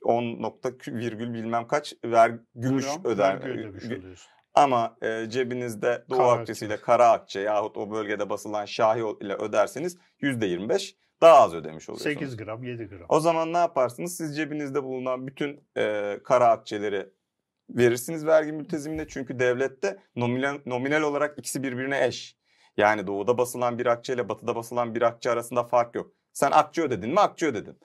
10 0.03 0.41
nokta 0.41 0.71
virgül 0.87 1.33
bilmem 1.33 1.67
kaç 1.67 1.93
ver 2.05 2.31
gümüş 2.55 2.85
Gram, 2.85 3.05
öder. 3.05 3.41
Ama 4.53 4.97
e, 5.01 5.29
cebinizde 5.29 6.05
doğu 6.09 6.17
kara 6.17 6.31
akçesiyle 6.31 6.73
akçe. 6.73 6.85
kara 6.85 7.11
akçe 7.11 7.39
yahut 7.39 7.77
o 7.77 7.91
bölgede 7.91 8.29
basılan 8.29 8.65
şahi 8.65 8.99
ile 9.21 9.33
öderseniz 9.33 9.97
%25 10.21 10.95
daha 11.21 11.35
az 11.35 11.53
ödemiş 11.53 11.89
oluyorsunuz. 11.89 12.13
8 12.13 12.37
gram 12.37 12.63
7 12.63 12.85
gram. 12.85 13.05
O 13.09 13.19
zaman 13.19 13.53
ne 13.53 13.57
yaparsınız? 13.57 14.17
Siz 14.17 14.37
cebinizde 14.37 14.83
bulunan 14.83 15.27
bütün 15.27 15.63
e, 15.77 16.17
kara 16.23 16.47
akçeleri 16.47 17.09
verirsiniz 17.69 18.25
vergi 18.25 18.51
mültezimine. 18.51 19.07
Çünkü 19.07 19.39
devlette 19.39 19.99
nominal, 20.15 20.59
nominal 20.65 21.01
olarak 21.01 21.39
ikisi 21.39 21.63
birbirine 21.63 22.05
eş. 22.05 22.38
Yani 22.79 23.07
doğuda 23.07 23.37
basılan 23.37 23.79
bir 23.79 23.85
akçe 23.85 24.13
ile 24.13 24.29
batıda 24.29 24.55
basılan 24.55 24.95
bir 24.95 25.01
akçe 25.01 25.31
arasında 25.31 25.63
fark 25.63 25.95
yok. 25.95 26.11
Sen 26.33 26.51
akçe 26.51 26.81
ödedin 26.81 27.09
mi 27.09 27.19
akçe 27.19 27.45
ödedin. 27.45 27.79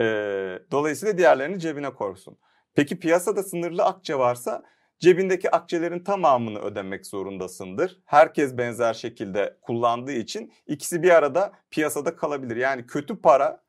Ee, 0.00 0.58
dolayısıyla 0.70 1.18
diğerlerini 1.18 1.60
cebine 1.60 1.94
korsun. 1.94 2.38
Peki 2.74 2.98
piyasada 2.98 3.42
sınırlı 3.42 3.84
akçe 3.84 4.18
varsa 4.18 4.62
cebindeki 4.98 5.50
akçelerin 5.50 6.04
tamamını 6.04 6.58
ödemek 6.58 7.06
zorundasındır. 7.06 8.00
Herkes 8.04 8.58
benzer 8.58 8.94
şekilde 8.94 9.56
kullandığı 9.62 10.12
için 10.12 10.52
ikisi 10.66 11.02
bir 11.02 11.10
arada 11.10 11.52
piyasada 11.70 12.16
kalabilir. 12.16 12.56
Yani 12.56 12.86
kötü 12.86 13.20
para 13.20 13.62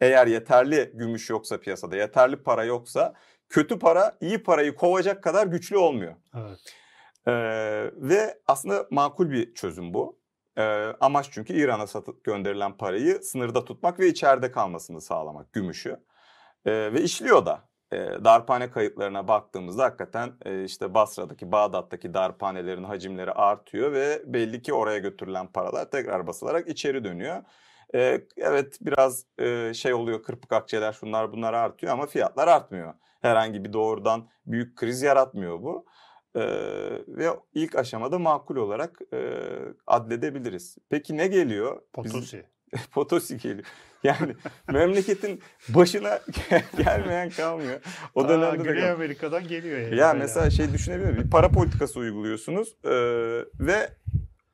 eğer 0.00 0.26
yeterli 0.26 0.92
gümüş 0.94 1.30
yoksa 1.30 1.60
piyasada, 1.60 1.96
yeterli 1.96 2.36
para 2.36 2.64
yoksa 2.64 3.14
kötü 3.48 3.78
para 3.78 4.16
iyi 4.20 4.42
parayı 4.42 4.74
kovacak 4.74 5.22
kadar 5.22 5.46
güçlü 5.46 5.76
olmuyor. 5.76 6.14
Evet. 6.36 6.74
Ee, 7.28 7.90
ve 7.96 8.38
aslında 8.46 8.86
makul 8.90 9.30
bir 9.30 9.54
çözüm 9.54 9.94
bu. 9.94 10.18
Ee, 10.58 10.62
amaç 11.00 11.28
çünkü 11.30 11.52
İran'a 11.52 11.86
satıp 11.86 12.24
gönderilen 12.24 12.76
parayı 12.76 13.22
sınırda 13.22 13.64
tutmak 13.64 14.00
ve 14.00 14.08
içeride 14.08 14.50
kalmasını 14.52 15.00
sağlamak 15.00 15.52
gümüşü. 15.52 15.90
Ee, 16.66 16.92
ve 16.92 17.02
işliyor 17.02 17.46
da. 17.46 17.68
Ee, 17.92 17.96
darphane 18.24 18.70
kayıtlarına 18.70 19.28
baktığımızda 19.28 19.84
hakikaten 19.84 20.32
e, 20.44 20.64
işte 20.64 20.94
Basra'daki, 20.94 21.52
Bağdat'taki 21.52 22.14
darphanelerin 22.14 22.84
hacimleri 22.84 23.32
artıyor 23.32 23.92
ve 23.92 24.22
belli 24.26 24.62
ki 24.62 24.74
oraya 24.74 24.98
götürülen 24.98 25.46
paralar 25.46 25.90
tekrar 25.90 26.26
basılarak 26.26 26.68
içeri 26.68 27.04
dönüyor. 27.04 27.42
Ee, 27.94 28.20
evet 28.36 28.78
biraz 28.80 29.26
e, 29.38 29.74
şey 29.74 29.94
oluyor 29.94 30.22
kırpık 30.22 30.52
akçeler 30.52 30.92
şunlar 30.92 31.32
bunlar 31.32 31.54
artıyor 31.54 31.92
ama 31.92 32.06
fiyatlar 32.06 32.48
artmıyor. 32.48 32.94
Herhangi 33.22 33.64
bir 33.64 33.72
doğrudan 33.72 34.28
büyük 34.46 34.76
kriz 34.76 35.02
yaratmıyor 35.02 35.62
bu. 35.62 35.86
Ee, 36.36 36.40
ve 37.08 37.28
ilk 37.54 37.76
aşamada 37.76 38.18
makul 38.18 38.56
olarak 38.56 38.98
e, 39.12 39.18
adledebiliriz. 39.86 40.78
Peki 40.90 41.16
ne 41.16 41.26
geliyor? 41.26 41.82
Potosi. 41.92 42.46
Potosi 42.92 43.38
geliyor. 43.38 43.66
Yani 44.02 44.34
memleketin 44.72 45.40
başına 45.68 46.20
gelmeyen 46.84 47.30
kalmıyor. 47.30 47.80
O 48.14 48.28
dönemde 48.28 48.46
Aa, 48.46 48.64
Güney 48.64 48.82
de 48.82 48.90
Amerika'dan 48.90 49.48
geliyor 49.48 49.78
yani. 49.80 49.96
Ya 49.96 50.14
mesela 50.14 50.50
şey 50.50 50.72
düşünebilir 50.72 51.24
Bir 51.24 51.30
para 51.30 51.48
politikası 51.50 51.98
uyguluyorsunuz 52.00 52.76
e, 52.84 52.90
ve 53.60 53.90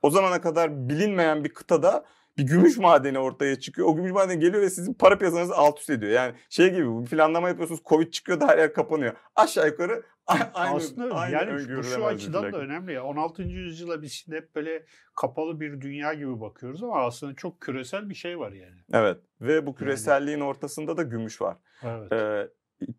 o 0.02 0.10
zamana 0.10 0.40
kadar 0.40 0.88
bilinmeyen 0.88 1.44
bir 1.44 1.48
kıtada 1.48 2.04
bir 2.38 2.42
gümüş 2.42 2.76
madeni 2.78 3.18
ortaya 3.18 3.60
çıkıyor. 3.60 3.88
O 3.88 3.96
gümüş 3.96 4.12
madeni 4.12 4.40
geliyor 4.40 4.62
ve 4.62 4.70
sizin 4.70 4.94
para 4.94 5.18
piyasanızı 5.18 5.54
alt 5.54 5.80
üst 5.80 5.90
ediyor. 5.90 6.12
Yani 6.12 6.34
şey 6.48 6.70
gibi 6.70 7.02
bir 7.02 7.10
planlama 7.10 7.48
yapıyorsunuz. 7.48 7.80
Covid 7.86 8.12
çıkıyor 8.12 8.40
da 8.40 8.48
her 8.48 8.58
yer 8.58 8.72
kapanıyor. 8.72 9.12
Aşağı 9.36 9.66
yukarı 9.66 10.02
aynı, 10.54 10.76
Aslında 10.76 11.14
aynı 11.14 11.34
yani 11.34 11.76
bu 11.76 11.82
şu 11.82 12.06
açıdan 12.06 12.52
da 12.52 12.58
önemli 12.58 12.92
ya. 12.92 13.04
16. 13.04 13.42
yüzyıla 13.42 14.02
biz 14.02 14.12
şimdi 14.12 14.36
hep 14.36 14.54
böyle 14.54 14.86
kapalı 15.16 15.60
bir 15.60 15.80
dünya 15.80 16.14
gibi 16.14 16.40
bakıyoruz 16.40 16.82
ama 16.82 17.04
aslında 17.04 17.34
çok 17.34 17.60
küresel 17.60 18.10
bir 18.10 18.14
şey 18.14 18.38
var 18.38 18.52
yani. 18.52 18.80
Evet 18.92 19.18
ve 19.40 19.66
bu 19.66 19.74
küreselliğin 19.74 20.38
yani. 20.38 20.48
ortasında 20.48 20.96
da 20.96 21.02
gümüş 21.02 21.40
var. 21.42 21.56
Evet. 21.82 22.12
Ee, 22.12 22.48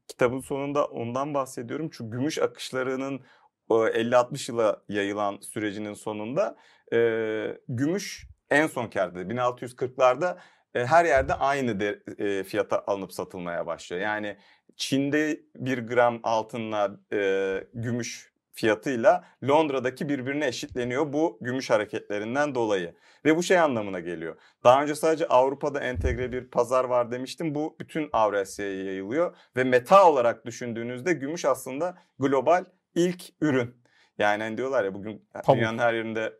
kitabın 0.07 0.39
sonunda 0.39 0.85
ondan 0.85 1.33
bahsediyorum. 1.33 1.89
Çünkü 1.93 2.17
gümüş 2.17 2.39
akışlarının 2.39 3.21
50-60 3.69 4.51
yıla 4.51 4.83
yayılan 4.89 5.38
sürecinin 5.41 5.93
sonunda 5.93 6.57
e, 6.93 7.57
gümüş 7.67 8.27
en 8.49 8.67
son 8.67 8.88
kârda 8.88 9.21
1640'larda 9.21 10.38
e, 10.75 10.85
her 10.85 11.05
yerde 11.05 11.33
aynı 11.33 11.79
de, 11.79 12.03
e, 12.17 12.43
fiyata 12.43 12.83
alınıp 12.88 13.13
satılmaya 13.13 13.65
başlıyor. 13.65 14.01
Yani 14.01 14.38
Çin'de 14.75 15.41
bir 15.55 15.77
gram 15.88 16.19
altınla 16.23 16.99
e, 17.13 17.63
gümüş 17.73 18.35
fiyatıyla 18.55 19.23
Londra'daki 19.43 20.09
birbirine 20.09 20.47
eşitleniyor 20.47 21.13
bu 21.13 21.38
gümüş 21.41 21.69
hareketlerinden 21.69 22.55
dolayı. 22.55 22.95
Ve 23.25 23.38
bu 23.38 23.43
şey 23.43 23.59
anlamına 23.59 23.99
geliyor. 23.99 24.35
Daha 24.63 24.83
önce 24.83 24.95
sadece 24.95 25.27
Avrupa'da 25.27 25.79
entegre 25.79 26.31
bir 26.31 26.47
pazar 26.47 26.85
var 26.85 27.11
demiştim. 27.11 27.55
Bu 27.55 27.75
bütün 27.79 28.09
Avrasya'ya 28.13 28.83
yayılıyor 28.83 29.35
ve 29.57 29.63
meta 29.63 30.09
olarak 30.09 30.45
düşündüğünüzde 30.45 31.13
gümüş 31.13 31.45
aslında 31.45 31.97
global 32.19 32.65
ilk 32.95 33.23
ürün. 33.41 33.75
Yani 34.17 34.43
hani 34.43 34.57
diyorlar 34.57 34.83
ya 34.83 34.93
bugün 34.93 35.27
Pamuk. 35.43 35.59
dünyanın 35.59 35.77
her 35.77 35.93
yerinde 35.93 36.33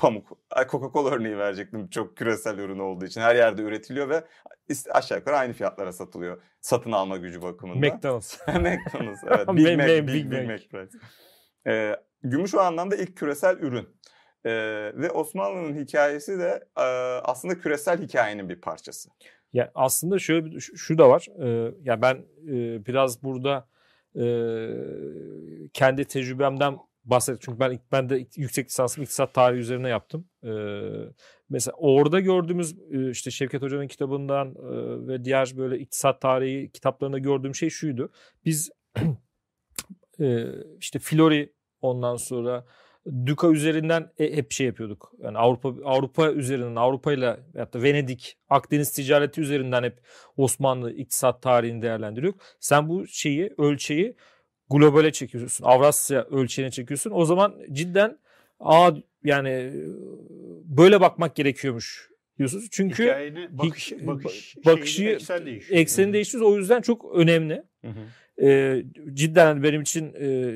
pamuk. 0.00 0.38
Coca-Cola 0.50 1.10
örneği 1.10 1.38
verecektim 1.38 1.88
çok 1.88 2.16
küresel 2.16 2.58
ürün 2.58 2.78
olduğu 2.78 3.04
için. 3.04 3.20
Her 3.20 3.34
yerde 3.34 3.62
üretiliyor 3.62 4.08
ve 4.08 4.24
aşağı 4.90 5.18
yukarı 5.18 5.36
aynı 5.36 5.52
fiyatlara 5.52 5.92
satılıyor. 5.92 6.42
Satın 6.60 6.92
alma 6.92 7.16
gücü 7.16 7.42
bakımından. 7.42 7.94
McDonald's. 7.94 8.38
McDonald's 8.48 9.24
evet. 9.26 9.48
Big 9.56 9.76
Mac, 9.76 9.88
Big, 9.88 10.08
Big 10.08 10.32
Big 10.32 10.48
Mac. 10.48 10.66
Mac. 10.72 10.98
Ee, 11.66 11.96
gümüş 12.22 12.54
o 12.54 12.60
anlamda 12.60 12.96
ilk 12.96 13.16
küresel 13.16 13.56
ürün. 13.58 13.88
Ee, 14.44 14.52
ve 14.94 15.10
Osmanlı'nın 15.10 15.84
hikayesi 15.84 16.38
de 16.38 16.64
e, 16.76 16.82
aslında 17.24 17.58
küresel 17.58 18.02
hikayenin 18.02 18.48
bir 18.48 18.60
parçası. 18.60 19.10
Ya 19.52 19.70
aslında 19.74 20.18
şöyle 20.18 20.44
bir 20.44 20.60
şu, 20.60 20.76
şu 20.76 20.98
da 20.98 21.08
var. 21.08 21.26
Ee, 21.42 21.74
ya 21.82 22.02
ben 22.02 22.14
e, 22.48 22.86
biraz 22.86 23.22
burada 23.22 23.68
e, 24.14 24.24
kendi 25.72 26.04
tecrübemden 26.04 26.78
bahsedeyim. 27.10 27.40
Çünkü 27.42 27.60
ben 27.60 27.78
ben 27.92 28.08
de 28.08 28.26
yüksek 28.36 28.68
lisansımı 28.68 29.04
iktisat 29.04 29.34
tarihi 29.34 29.60
üzerine 29.60 29.88
yaptım. 29.88 30.28
Ee, 30.44 30.48
mesela 31.50 31.74
orada 31.78 32.20
gördüğümüz 32.20 32.76
e, 32.90 33.10
işte 33.10 33.30
Şevket 33.30 33.62
Hoca'nın 33.62 33.86
kitabından 33.86 34.48
e, 34.48 35.06
ve 35.08 35.24
diğer 35.24 35.52
böyle 35.56 35.78
iktisat 35.78 36.20
tarihi 36.20 36.70
kitaplarında 36.72 37.18
gördüğüm 37.18 37.54
şey 37.54 37.70
şuydu. 37.70 38.12
Biz 38.44 38.70
e, 40.20 40.46
işte 40.78 40.98
Flori 40.98 41.52
ondan 41.80 42.16
sonra 42.16 42.64
Duka 43.26 43.48
üzerinden 43.48 44.12
e- 44.18 44.36
hep 44.36 44.52
şey 44.52 44.66
yapıyorduk. 44.66 45.12
Yani 45.18 45.38
Avrupa 45.38 45.68
Avrupa 45.84 46.30
üzerinden 46.30 46.76
Avrupa 46.76 47.12
ile 47.12 47.36
da 47.54 47.82
Venedik, 47.82 48.38
Akdeniz 48.48 48.92
ticareti 48.92 49.40
üzerinden 49.40 49.82
hep 49.82 50.00
Osmanlı 50.36 50.92
iktisat 50.92 51.42
tarihini 51.42 51.82
değerlendiriyorduk. 51.82 52.40
Sen 52.60 52.88
bu 52.88 53.06
şeyi, 53.06 53.54
ölçeği 53.58 54.16
globale 54.70 55.12
çekiyorsun. 55.12 55.64
Avrasya 55.64 56.24
ölçeğine 56.24 56.70
çekiyorsun. 56.70 57.10
O 57.14 57.24
zaman 57.24 57.54
cidden 57.72 58.18
aa 58.60 58.90
yani 59.24 59.72
böyle 60.64 61.00
bakmak 61.00 61.36
gerekiyormuş 61.36 62.10
diyorsunuz. 62.38 62.68
Çünkü 62.70 63.06
bakış, 63.50 63.92
Hik- 63.92 64.06
bakış, 64.06 64.56
bakışı- 64.66 65.04
eksen 65.04 65.46
değişiyor. 65.46 65.80
ekseni 65.80 66.12
değiştiriyoruz. 66.12 66.54
O 66.54 66.58
yüzden 66.58 66.80
çok 66.80 67.14
önemli. 67.14 67.62
Ee, 68.42 68.84
cidden 69.14 69.62
benim 69.62 69.82
için 69.82 70.14
e, 70.20 70.54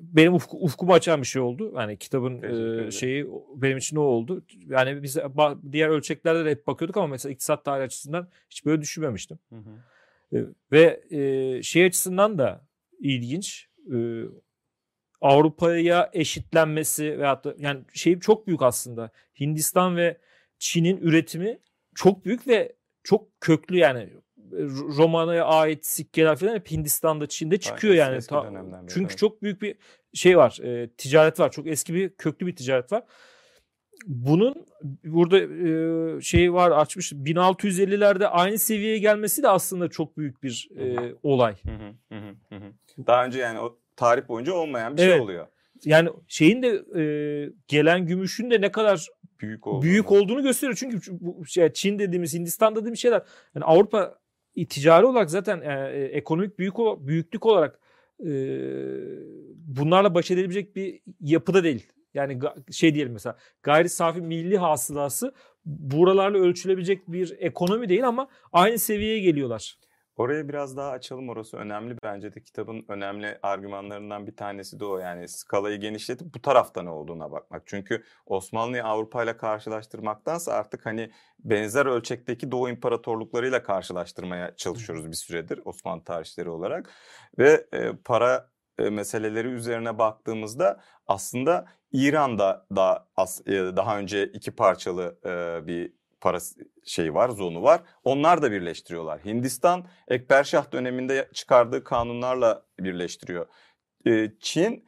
benim 0.00 0.34
ufku, 0.34 0.56
ufkumu 0.64 0.92
açan 0.92 1.20
bir 1.20 1.26
şey 1.26 1.42
oldu. 1.42 1.72
Yani 1.76 1.96
kitabın 1.96 2.42
e, 2.42 2.90
şeyi 2.90 3.26
benim 3.56 3.78
için 3.78 3.96
o 3.96 4.00
oldu. 4.00 4.44
Yani 4.68 5.02
biz 5.02 5.18
diğer 5.72 5.88
ölçeklerde 5.88 6.44
de 6.44 6.50
hep 6.50 6.66
bakıyorduk 6.66 6.96
ama 6.96 7.06
mesela 7.06 7.32
iktisat 7.32 7.64
tarihi 7.64 7.84
açısından 7.84 8.28
hiç 8.50 8.66
böyle 8.66 8.82
düşünmemiştim. 8.82 9.38
E, 10.32 10.38
Ve 10.72 11.00
e, 11.10 11.62
şey 11.62 11.84
açısından 11.84 12.38
da 12.38 12.66
ilginç. 13.00 13.68
E, 13.94 13.96
Avrupa'ya 15.20 16.10
eşitlenmesi 16.12 17.18
veyahut 17.18 17.44
da 17.44 17.54
yani 17.58 17.80
şey 17.94 18.20
çok 18.20 18.46
büyük 18.46 18.62
aslında. 18.62 19.10
Hindistan 19.40 19.96
ve 19.96 20.18
Çin'in 20.58 20.96
üretimi 20.96 21.58
çok 21.94 22.24
büyük 22.24 22.48
ve 22.48 22.76
çok 23.02 23.40
köklü 23.40 23.78
yani. 23.78 24.08
Roma'ya 24.96 25.44
ait 25.44 25.86
sikkeler 25.86 26.36
falan 26.36 26.54
hep 26.54 26.70
Hindistan'da, 26.70 27.26
Çin'de 27.26 27.60
çıkıyor 27.60 27.94
eski- 27.94 28.00
yani. 28.00 28.22
Ta- 28.22 28.84
çünkü 28.88 29.06
evet. 29.06 29.18
çok 29.18 29.42
büyük 29.42 29.62
bir 29.62 29.76
şey 30.14 30.38
var. 30.38 30.58
e, 30.62 30.90
ticaret 30.90 31.40
var. 31.40 31.50
Çok 31.50 31.66
eski 31.66 31.94
bir 31.94 32.08
köklü 32.10 32.46
bir 32.46 32.56
ticaret 32.56 32.92
var. 32.92 33.04
Bunun 34.06 34.54
burada 35.04 35.38
e, 35.38 36.20
şey 36.20 36.52
var 36.52 36.70
açmış 36.70 37.12
1650'lerde 37.12 38.26
aynı 38.26 38.58
seviyeye 38.58 38.98
gelmesi 38.98 39.42
de 39.42 39.48
aslında 39.48 39.88
çok 39.88 40.16
büyük 40.16 40.42
bir 40.42 40.68
e, 40.78 41.14
olay. 41.22 41.54
Hı 41.62 42.16
hı, 42.16 42.56
hı. 42.56 42.72
Daha 43.06 43.24
önce 43.26 43.38
yani 43.38 43.60
o 43.60 43.78
tarih 43.96 44.28
boyunca 44.28 44.52
olmayan 44.52 44.96
bir 44.96 45.02
şey 45.02 45.10
Evet. 45.10 45.20
oluyor. 45.20 45.46
Yani 45.84 46.08
şeyin 46.28 46.62
de 46.62 46.68
e, 47.00 47.02
gelen 47.68 48.06
gümüşün 48.06 48.50
de 48.50 48.60
ne 48.60 48.70
kadar 48.72 49.06
Büyük 49.40 49.66
olduğunu. 49.66 49.82
büyük 49.82 50.12
olduğunu 50.12 50.42
gösteriyor. 50.42 50.76
Çünkü 50.80 50.98
bu 51.20 51.46
şey, 51.46 51.72
Çin 51.72 51.98
dediğimiz, 51.98 52.34
Hindistan 52.34 52.76
dediğimiz 52.76 52.98
şeyler 53.00 53.22
yani 53.54 53.64
Avrupa 53.64 54.18
ticari 54.68 55.06
olarak 55.06 55.30
zaten 55.30 55.60
e, 55.60 55.90
e, 55.98 56.04
ekonomik 56.04 56.58
büyük 56.58 56.74
büyüklük 56.78 57.46
olarak 57.46 57.80
e, 58.20 58.30
bunlarla 59.54 60.14
baş 60.14 60.30
edilebilecek 60.30 60.76
bir 60.76 61.00
yapıda 61.20 61.64
değil. 61.64 61.86
Yani 62.14 62.40
şey 62.70 62.94
diyelim 62.94 63.12
mesela 63.12 63.36
gayri 63.62 63.88
safi 63.88 64.20
milli 64.20 64.58
hasılası 64.58 65.34
buralarla 65.64 66.38
ölçülebilecek 66.38 67.08
bir 67.08 67.36
ekonomi 67.38 67.88
değil 67.88 68.08
ama 68.08 68.28
aynı 68.52 68.78
seviyeye 68.78 69.20
geliyorlar. 69.20 69.76
Orayı 70.20 70.48
biraz 70.48 70.76
daha 70.76 70.90
açalım 70.90 71.28
orası 71.28 71.56
önemli. 71.56 71.96
Bence 72.02 72.34
de 72.34 72.42
kitabın 72.42 72.84
önemli 72.88 73.38
argümanlarından 73.42 74.26
bir 74.26 74.36
tanesi 74.36 74.80
de 74.80 74.84
o. 74.84 74.98
Yani 74.98 75.28
skalayı 75.28 75.80
genişletip 75.80 76.34
bu 76.34 76.42
tarafta 76.42 76.82
ne 76.82 76.90
olduğuna 76.90 77.30
bakmak. 77.32 77.62
Çünkü 77.66 78.04
Osmanlı'yı 78.26 78.84
Avrupa 78.84 79.24
ile 79.24 79.36
karşılaştırmaktansa 79.36 80.52
artık 80.52 80.86
hani 80.86 81.10
benzer 81.38 81.86
ölçekteki 81.86 82.50
Doğu 82.50 82.68
imparatorluklarıyla 82.68 83.62
karşılaştırmaya 83.62 84.56
çalışıyoruz 84.56 85.10
bir 85.10 85.16
süredir 85.16 85.60
Osmanlı 85.64 86.04
tarihçileri 86.04 86.50
olarak. 86.50 86.90
Ve 87.38 87.66
e, 87.72 87.92
para 88.04 88.50
e, 88.78 88.90
meseleleri 88.90 89.48
üzerine 89.48 89.98
baktığımızda 89.98 90.80
aslında 91.06 91.66
İran'da 91.92 92.66
da 92.76 93.08
as- 93.16 93.46
e, 93.46 93.52
daha 93.52 93.98
önce 93.98 94.26
iki 94.26 94.50
parçalı 94.50 95.18
e, 95.24 95.66
bir 95.66 95.92
para 96.20 96.38
şeyi 96.84 97.14
var, 97.14 97.28
zonu 97.28 97.62
var. 97.62 97.80
Onlar 98.04 98.42
da 98.42 98.52
birleştiriyorlar. 98.52 99.24
Hindistan 99.24 99.86
Ekberşah 100.08 100.72
döneminde 100.72 101.28
çıkardığı 101.34 101.84
kanunlarla 101.84 102.62
birleştiriyor. 102.80 103.46
Ee, 104.06 104.30
Çin 104.40 104.84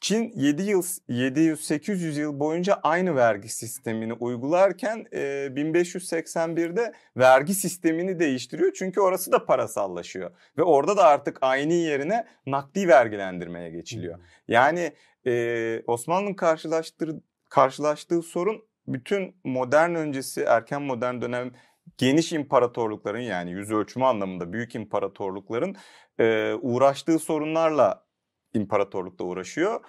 Çin 0.00 0.32
7 0.36 0.62
yıl 0.62 0.82
700-800 1.08 2.20
yıl 2.20 2.40
boyunca 2.40 2.74
aynı 2.82 3.16
vergi 3.16 3.48
sistemini 3.48 4.12
uygularken 4.12 5.06
e, 5.12 5.18
1581'de 5.56 6.92
vergi 7.16 7.54
sistemini 7.54 8.18
değiştiriyor. 8.18 8.72
Çünkü 8.72 9.00
orası 9.00 9.32
da 9.32 9.46
parasallaşıyor 9.46 10.30
ve 10.58 10.62
orada 10.62 10.96
da 10.96 11.04
artık 11.04 11.38
aynı 11.40 11.72
yerine 11.72 12.26
nakdi 12.46 12.88
vergilendirmeye 12.88 13.70
geçiliyor. 13.70 14.18
Yani 14.48 14.92
e, 15.26 15.82
Osmanlı'nın 15.86 16.34
karşılaştığı 16.34 17.22
karşılaştığı 17.50 18.22
sorun 18.22 18.64
bütün 18.86 19.36
modern 19.44 19.94
öncesi 19.94 20.40
erken 20.42 20.82
modern 20.82 21.20
dönem 21.20 21.52
geniş 21.98 22.32
imparatorlukların 22.32 23.20
yani 23.20 23.50
yüz 23.50 23.70
ölçümü 23.70 24.04
anlamında 24.04 24.52
büyük 24.52 24.74
imparatorlukların 24.74 25.76
e, 26.20 26.54
uğraştığı 26.54 27.18
sorunlarla 27.18 28.06
imparatorlukta 28.54 29.24
uğraşıyor. 29.24 29.80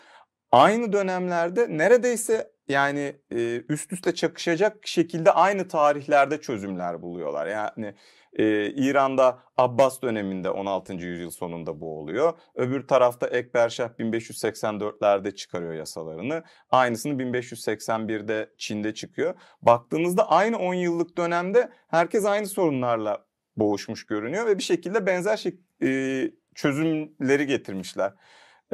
Aynı 0.51 0.93
dönemlerde 0.93 1.77
neredeyse 1.77 2.51
yani 2.69 3.15
e, 3.31 3.61
üst 3.69 3.93
üste 3.93 4.15
çakışacak 4.15 4.87
şekilde 4.87 5.31
aynı 5.31 5.67
tarihlerde 5.67 6.41
çözümler 6.41 7.01
buluyorlar. 7.01 7.47
Yani 7.47 7.95
e, 8.33 8.71
İran'da 8.71 9.39
Abbas 9.57 10.01
döneminde 10.01 10.49
16. 10.49 10.93
yüzyıl 10.93 11.31
sonunda 11.31 11.79
bu 11.79 11.99
oluyor. 11.99 12.33
Öbür 12.55 12.87
tarafta 12.87 13.27
Ekberşah 13.27 13.89
1584'lerde 13.89 15.35
çıkarıyor 15.35 15.73
yasalarını. 15.73 16.43
Aynısını 16.69 17.13
1581'de 17.13 18.49
Çin'de 18.57 18.93
çıkıyor. 18.93 19.35
Baktığınızda 19.61 20.29
aynı 20.29 20.57
10 20.57 20.73
yıllık 20.73 21.17
dönemde 21.17 21.69
herkes 21.87 22.25
aynı 22.25 22.47
sorunlarla 22.47 23.25
boğuşmuş 23.57 24.05
görünüyor 24.05 24.45
ve 24.45 24.57
bir 24.57 24.63
şekilde 24.63 25.05
benzer 25.05 25.37
şey, 25.37 25.59
e, 25.83 26.31
çözümleri 26.55 27.47
getirmişler. 27.47 28.13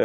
E, 0.00 0.04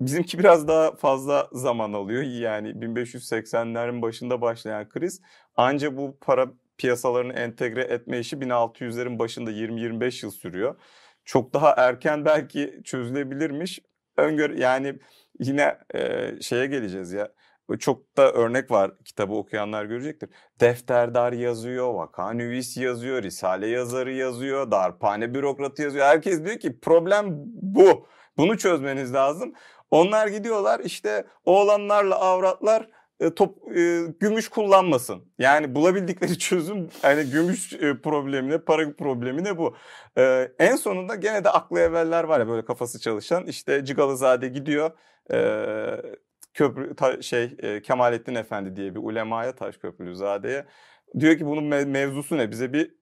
bizimki 0.00 0.38
biraz 0.38 0.68
daha 0.68 0.94
fazla 0.94 1.48
zaman 1.52 1.92
alıyor. 1.92 2.22
Yani 2.22 2.68
1580'lerin 2.68 4.02
başında 4.02 4.40
başlayan 4.40 4.88
kriz 4.88 5.20
anca 5.56 5.96
bu 5.96 6.18
para 6.20 6.46
piyasalarını 6.78 7.32
entegre 7.32 7.82
etme 7.82 8.18
işi 8.18 8.36
1600'lerin 8.36 9.18
başında 9.18 9.50
20-25 9.50 10.24
yıl 10.24 10.32
sürüyor. 10.32 10.76
Çok 11.24 11.54
daha 11.54 11.74
erken 11.76 12.24
belki 12.24 12.80
çözülebilirmiş. 12.84 13.80
Öngör 14.16 14.50
yani 14.50 14.98
yine 15.40 15.78
e, 15.94 16.32
şeye 16.40 16.66
geleceğiz 16.66 17.12
ya. 17.12 17.32
Çok 17.78 18.16
da 18.16 18.32
örnek 18.32 18.70
var 18.70 18.90
kitabı 19.04 19.34
okuyanlar 19.34 19.84
görecektir. 19.84 20.30
Defterdar 20.60 21.32
yazıyor, 21.32 21.94
vakanüvis 21.94 22.76
yazıyor, 22.76 23.22
risale 23.22 23.66
yazarı 23.66 24.12
yazıyor, 24.12 24.70
darphane 24.70 25.34
bürokratı 25.34 25.82
yazıyor. 25.82 26.06
Herkes 26.06 26.44
diyor 26.44 26.58
ki 26.58 26.80
problem 26.80 27.26
bu. 27.62 28.06
Bunu 28.36 28.58
çözmeniz 28.58 29.14
lazım. 29.14 29.52
Onlar 29.90 30.26
gidiyorlar 30.26 30.80
işte 30.80 31.24
oğlanlarla 31.44 32.20
avratlar 32.20 32.88
e, 33.20 33.34
top 33.34 33.76
e, 33.76 34.02
gümüş 34.20 34.48
kullanmasın. 34.48 35.32
Yani 35.38 35.74
bulabildikleri 35.74 36.38
çözüm 36.38 36.88
hani 37.02 37.24
gümüş 37.30 37.72
e, 37.72 38.00
problemine, 38.00 38.58
para 38.58 38.92
problemine 38.96 39.58
bu. 39.58 39.76
E, 40.18 40.52
en 40.58 40.76
sonunda 40.76 41.14
gene 41.14 41.44
de 41.44 41.50
aklı 41.50 41.80
evveller 41.80 42.24
var 42.24 42.40
ya 42.40 42.48
böyle 42.48 42.64
kafası 42.64 43.00
çalışan 43.00 43.46
işte 43.46 43.84
Cigalızade 43.84 44.48
gidiyor. 44.48 44.90
E, 45.32 45.38
köprü 46.54 46.96
ta, 46.96 47.22
şey 47.22 47.56
e, 47.58 47.82
Kemalettin 47.82 48.34
Efendi 48.34 48.76
diye 48.76 48.94
bir 48.94 49.00
ulemaya 49.00 49.54
Taşköprülüzade'ye 49.54 50.66
diyor 51.18 51.38
ki 51.38 51.46
bunun 51.46 51.64
me- 51.64 51.86
mevzusu 51.86 52.38
ne? 52.38 52.50
Bize 52.50 52.72
bir 52.72 52.94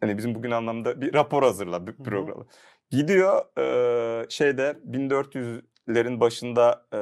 hani 0.00 0.18
bizim 0.18 0.34
bugün 0.34 0.50
anlamda 0.50 1.00
bir 1.00 1.14
rapor 1.14 1.42
hazırla 1.42 1.86
bir 1.86 1.96
programı. 1.96 2.46
Gidiyor 2.90 3.58
e, 3.58 4.26
şeyde 4.30 4.78
1400'lerin 5.88 6.20
başında 6.20 6.86
e, 6.94 6.98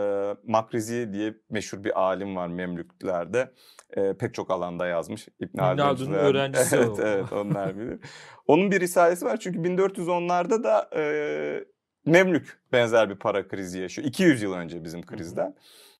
Makrizi 0.50 1.12
diye 1.12 1.34
meşhur 1.50 1.84
bir 1.84 2.00
alim 2.00 2.36
var 2.36 2.48
Memlüklerde. 2.48 3.52
E, 3.96 4.16
pek 4.16 4.34
çok 4.34 4.50
alanda 4.50 4.86
yazmış. 4.86 5.28
İbn 5.40 5.58
Haldun'un 5.58 6.12
öğrencisi 6.12 6.76
evet, 6.76 6.88
o. 6.88 7.02
Evet 7.02 7.32
onlar 7.32 7.78
bilir. 7.78 7.98
Onun 8.46 8.70
bir 8.70 8.80
risalesi 8.80 9.24
var 9.24 9.36
çünkü 9.36 9.58
1410'larda 9.58 10.64
da 10.64 10.90
e, 10.96 11.64
Memlük 12.06 12.58
benzer 12.72 13.10
bir 13.10 13.16
para 13.16 13.48
krizi 13.48 13.80
yaşıyor. 13.80 14.08
200 14.08 14.42
yıl 14.42 14.52
önce 14.52 14.84
bizim 14.84 15.06
krizden. 15.06 15.54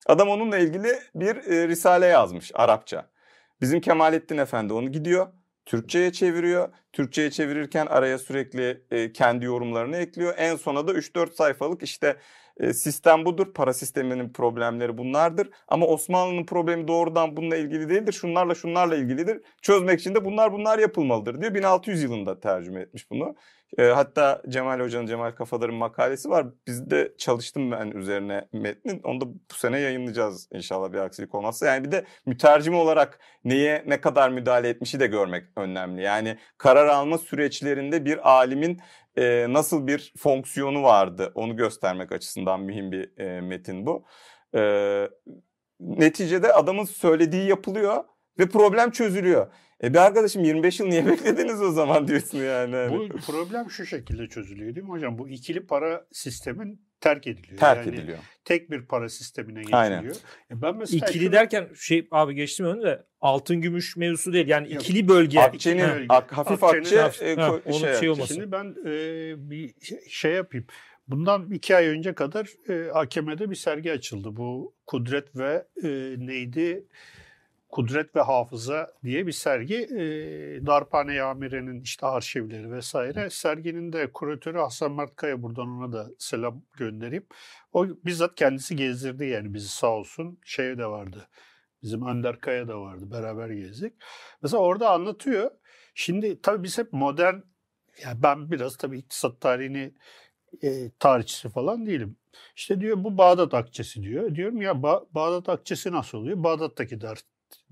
Adam 0.05 0.29
onunla 0.29 0.57
ilgili 0.57 0.99
bir 1.15 1.35
e, 1.35 1.67
risale 1.67 2.05
yazmış 2.05 2.51
Arapça. 2.53 3.09
Bizim 3.61 3.81
Kemalettin 3.81 4.37
Efendi 4.37 4.73
onu 4.73 4.91
gidiyor. 4.91 5.27
Türkçe'ye 5.65 6.11
çeviriyor. 6.11 6.69
Türkçe'ye 6.93 7.31
çevirirken 7.31 7.85
araya 7.85 8.17
sürekli 8.17 8.83
e, 8.91 9.11
kendi 9.11 9.45
yorumlarını 9.45 9.97
ekliyor. 9.97 10.33
En 10.37 10.55
sona 10.55 10.87
da 10.87 10.91
3-4 10.91 11.31
sayfalık 11.31 11.83
işte 11.83 12.17
sistem 12.73 13.25
budur. 13.25 13.53
Para 13.53 13.73
sisteminin 13.73 14.29
problemleri 14.33 14.97
bunlardır. 14.97 15.49
Ama 15.67 15.85
Osmanlı'nın 15.85 16.45
problemi 16.45 16.87
doğrudan 16.87 17.37
bununla 17.37 17.57
ilgili 17.57 17.89
değildir. 17.89 18.13
Şunlarla 18.13 18.55
şunlarla 18.55 18.95
ilgilidir. 18.95 19.41
Çözmek 19.61 19.99
için 19.99 20.15
de 20.15 20.25
bunlar 20.25 20.53
bunlar 20.53 20.79
yapılmalıdır 20.79 21.41
diyor. 21.41 21.53
1600 21.53 22.03
yılında 22.03 22.39
tercüme 22.39 22.81
etmiş 22.81 23.11
bunu. 23.11 23.35
E, 23.77 23.83
hatta 23.83 24.41
Cemal 24.49 24.79
Hoca'nın, 24.79 25.05
Cemal 25.05 25.31
Kafadar'ın 25.31 25.75
makalesi 25.75 26.29
var. 26.29 26.47
Bizde 26.67 27.13
çalıştım 27.17 27.71
ben 27.71 27.91
üzerine 27.91 28.47
metnin. 28.53 29.01
Onu 29.03 29.21
da 29.21 29.25
bu 29.25 29.53
sene 29.53 29.79
yayınlayacağız 29.79 30.47
inşallah 30.53 30.93
bir 30.93 30.97
aksilik 30.97 31.35
olmazsa. 31.35 31.65
Yani 31.65 31.85
bir 31.85 31.91
de 31.91 32.05
mütercim 32.25 32.75
olarak 32.75 33.19
neye 33.43 33.83
ne 33.87 34.01
kadar 34.01 34.29
müdahale 34.29 34.69
etmişi 34.69 34.99
de 34.99 35.07
görmek 35.07 35.43
önemli. 35.57 36.01
Yani 36.01 36.37
karar 36.57 36.87
alma 36.87 37.17
süreçlerinde 37.17 38.05
bir 38.05 38.29
alimin 38.29 38.81
e, 39.17 39.45
nasıl 39.49 39.87
bir 39.87 40.13
fonksiyonu 40.17 40.83
vardı 40.83 41.31
onu 41.35 41.55
göstermek 41.55 42.11
açısından 42.11 42.59
mühim 42.61 42.91
bir 42.91 43.19
e, 43.19 43.41
metin 43.41 43.85
bu. 43.85 44.05
E, 44.55 45.09
neticede 45.79 46.53
adamın 46.53 46.85
söylediği 46.85 47.49
yapılıyor 47.49 48.03
ve 48.39 48.49
problem 48.49 48.91
çözülüyor. 48.91 49.47
E 49.83 49.93
bir 49.93 49.97
arkadaşım 49.99 50.43
25 50.43 50.79
yıl 50.79 50.87
niye 50.87 51.05
beklediniz 51.07 51.61
o 51.61 51.71
zaman 51.71 52.07
diyorsun 52.07 52.37
yani. 52.37 52.75
Hani 52.75 53.09
Bu 53.13 53.17
problem 53.17 53.69
şu 53.69 53.85
şekilde 53.85 54.27
çözülüyor 54.27 54.75
değil 54.75 54.85
mi 54.85 54.91
hocam? 54.91 55.17
Bu 55.17 55.29
ikili 55.29 55.65
para 55.67 56.05
sistemin 56.11 56.81
terk 57.01 57.27
ediliyor. 57.27 57.57
Terk 57.59 57.85
yani 57.87 57.95
ediliyor. 57.95 58.17
Tek 58.45 58.71
bir 58.71 58.85
para 58.85 59.09
sistemine 59.09 59.61
Aynen. 59.71 60.03
geçiliyor. 60.03 60.15
E 60.51 60.61
ben 60.61 60.75
mesela 60.75 61.07
İkili 61.07 61.23
şunu- 61.23 61.31
derken 61.33 61.67
şey 61.79 62.07
abi 62.11 62.35
geçtim 62.35 62.65
önü 62.65 62.83
de 62.83 63.03
altın 63.21 63.61
gümüş 63.61 63.97
mevzusu 63.97 64.33
değil. 64.33 64.47
Yani 64.47 64.73
Yok. 64.73 64.83
ikili 64.83 65.07
bölge. 65.07 65.39
Akçenin, 65.39 65.79
Ha. 65.81 65.97
ak, 66.09 66.31
hafif 66.31 66.63
Akçenin- 66.63 66.97
akçe 67.03 67.25
e, 67.25 67.35
Ha, 67.35 67.53
şey, 67.71 67.73
şey 67.79 67.89
akçe. 67.89 68.09
olması. 68.11 68.33
Şimdi 68.33 68.51
ben 68.51 68.75
e, 68.85 69.49
bir 69.49 69.73
şey- 69.81 70.09
şey 70.09 70.31
yapayım. 70.31 70.65
Bundan 71.07 71.51
iki 71.51 71.75
ay 71.75 71.87
önce 71.87 72.13
kadar 72.13 72.47
e, 72.69 72.91
AKM'de 72.91 73.49
bir 73.49 73.55
sergi 73.55 73.91
açıldı. 73.91 74.35
Bu 74.35 74.75
Kudret 74.87 75.35
ve 75.35 75.65
e, 75.83 75.87
neydi? 76.17 76.85
Kudret 77.75 78.15
ve 78.15 78.21
Hafıza 78.21 78.93
diye 79.03 79.27
bir 79.27 79.31
sergi. 79.31 79.75
E, 79.75 79.99
Darphane 80.65 81.13
Yamire'nin 81.13 81.81
işte 81.81 82.05
arşivleri 82.05 82.71
vesaire. 82.71 83.29
Serginin 83.29 83.93
de 83.93 84.11
kuratörü 84.11 84.57
Hasan 84.57 84.91
Mert 84.91 85.15
Kaya. 85.15 85.43
Buradan 85.43 85.67
ona 85.67 85.93
da 85.93 86.07
selam 86.19 86.61
göndereyim. 86.77 87.25
O 87.73 87.87
bizzat 87.87 88.35
kendisi 88.35 88.75
gezdirdi 88.75 89.25
yani 89.25 89.53
bizi 89.53 89.67
sağ 89.67 89.87
olsun. 89.87 90.39
Şey 90.45 90.77
de 90.77 90.85
vardı. 90.85 91.27
Bizim 91.83 92.07
Önder 92.07 92.39
Kaya 92.39 92.67
da 92.67 92.81
vardı. 92.81 93.11
Beraber 93.11 93.49
gezdik. 93.49 93.93
Mesela 94.41 94.61
orada 94.63 94.91
anlatıyor. 94.91 95.51
Şimdi 95.95 96.41
tabii 96.41 96.63
biz 96.63 96.77
hep 96.77 96.93
modern 96.93 97.35
yani 98.03 98.23
ben 98.23 98.51
biraz 98.51 98.77
tabii 98.77 98.97
iktisat 98.97 99.41
tarihini 99.41 99.93
e, 100.63 100.91
tarihçisi 100.99 101.49
falan 101.49 101.85
değilim. 101.85 102.17
İşte 102.55 102.81
diyor 102.81 103.03
bu 103.03 103.17
Bağdat 103.17 103.53
akçesi 103.53 104.03
diyor. 104.03 104.35
Diyorum 104.35 104.61
ya 104.61 104.71
Ba- 104.71 105.05
Bağdat 105.11 105.49
akçesi 105.49 105.91
nasıl 105.91 106.17
oluyor? 106.17 106.43
Bağdat'taki 106.43 107.01
dar, 107.01 107.19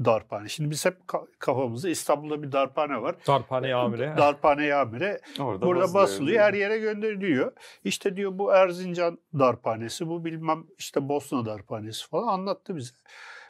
darphane. 0.06 0.50
Şimdi 0.50 0.70
biz 0.70 0.86
hep 0.86 0.98
ka- 1.08 1.28
kafamızda 1.40 1.90
İstanbul'da 1.90 2.44
bir 2.44 2.52
darphane 2.52 3.02
var. 3.02 3.16
Darphane 3.28 3.76
amire. 3.76 4.14
Darphane 4.18 4.66
yamire. 4.66 5.20
Orada 5.40 5.66
Burada 5.66 5.94
basılıyor 5.94 6.42
her 6.42 6.54
yere 6.54 6.78
gönderiliyor. 6.78 7.52
İşte 7.84 8.16
diyor 8.16 8.38
bu 8.38 8.54
Erzincan 8.54 9.20
darphanesi, 9.40 10.08
bu 10.08 10.26
bilmem 10.26 10.64
işte 10.78 11.10
Bosna 11.10 11.46
darphanesi 11.46 12.10
falan 12.10 12.28
anlattı 12.28 12.76
bize. 12.76 12.94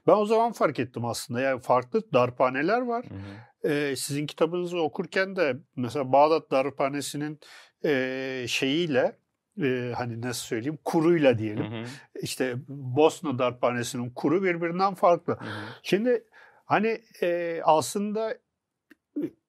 Ben 0.07 0.13
o 0.13 0.25
zaman 0.25 0.51
fark 0.51 0.79
ettim 0.79 1.05
aslında. 1.05 1.41
Yani 1.41 1.61
farklı 1.61 2.13
darphaneler 2.13 2.81
var. 2.81 3.05
Hı 3.05 3.15
hı. 3.15 3.73
Ee, 3.73 3.95
sizin 3.95 4.25
kitabınızı 4.25 4.81
okurken 4.81 5.35
de 5.35 5.57
mesela 5.75 6.11
Bağdat 6.11 6.51
Darphanesi'nin 6.51 7.39
e, 7.85 8.45
şeyiyle 8.47 9.17
e, 9.61 9.91
hani 9.95 10.21
nasıl 10.21 10.45
söyleyeyim 10.45 10.79
kuruyla 10.85 11.37
diyelim. 11.37 11.71
Hı 11.71 11.81
hı. 11.81 11.85
İşte 12.21 12.55
Bosna 12.67 13.39
Darphanesi'nin 13.39 14.09
kuru 14.09 14.43
birbirinden 14.43 14.93
farklı. 14.93 15.33
Hı 15.33 15.45
hı. 15.45 15.49
Şimdi 15.83 16.23
hani 16.65 17.01
e, 17.21 17.61
aslında 17.63 18.37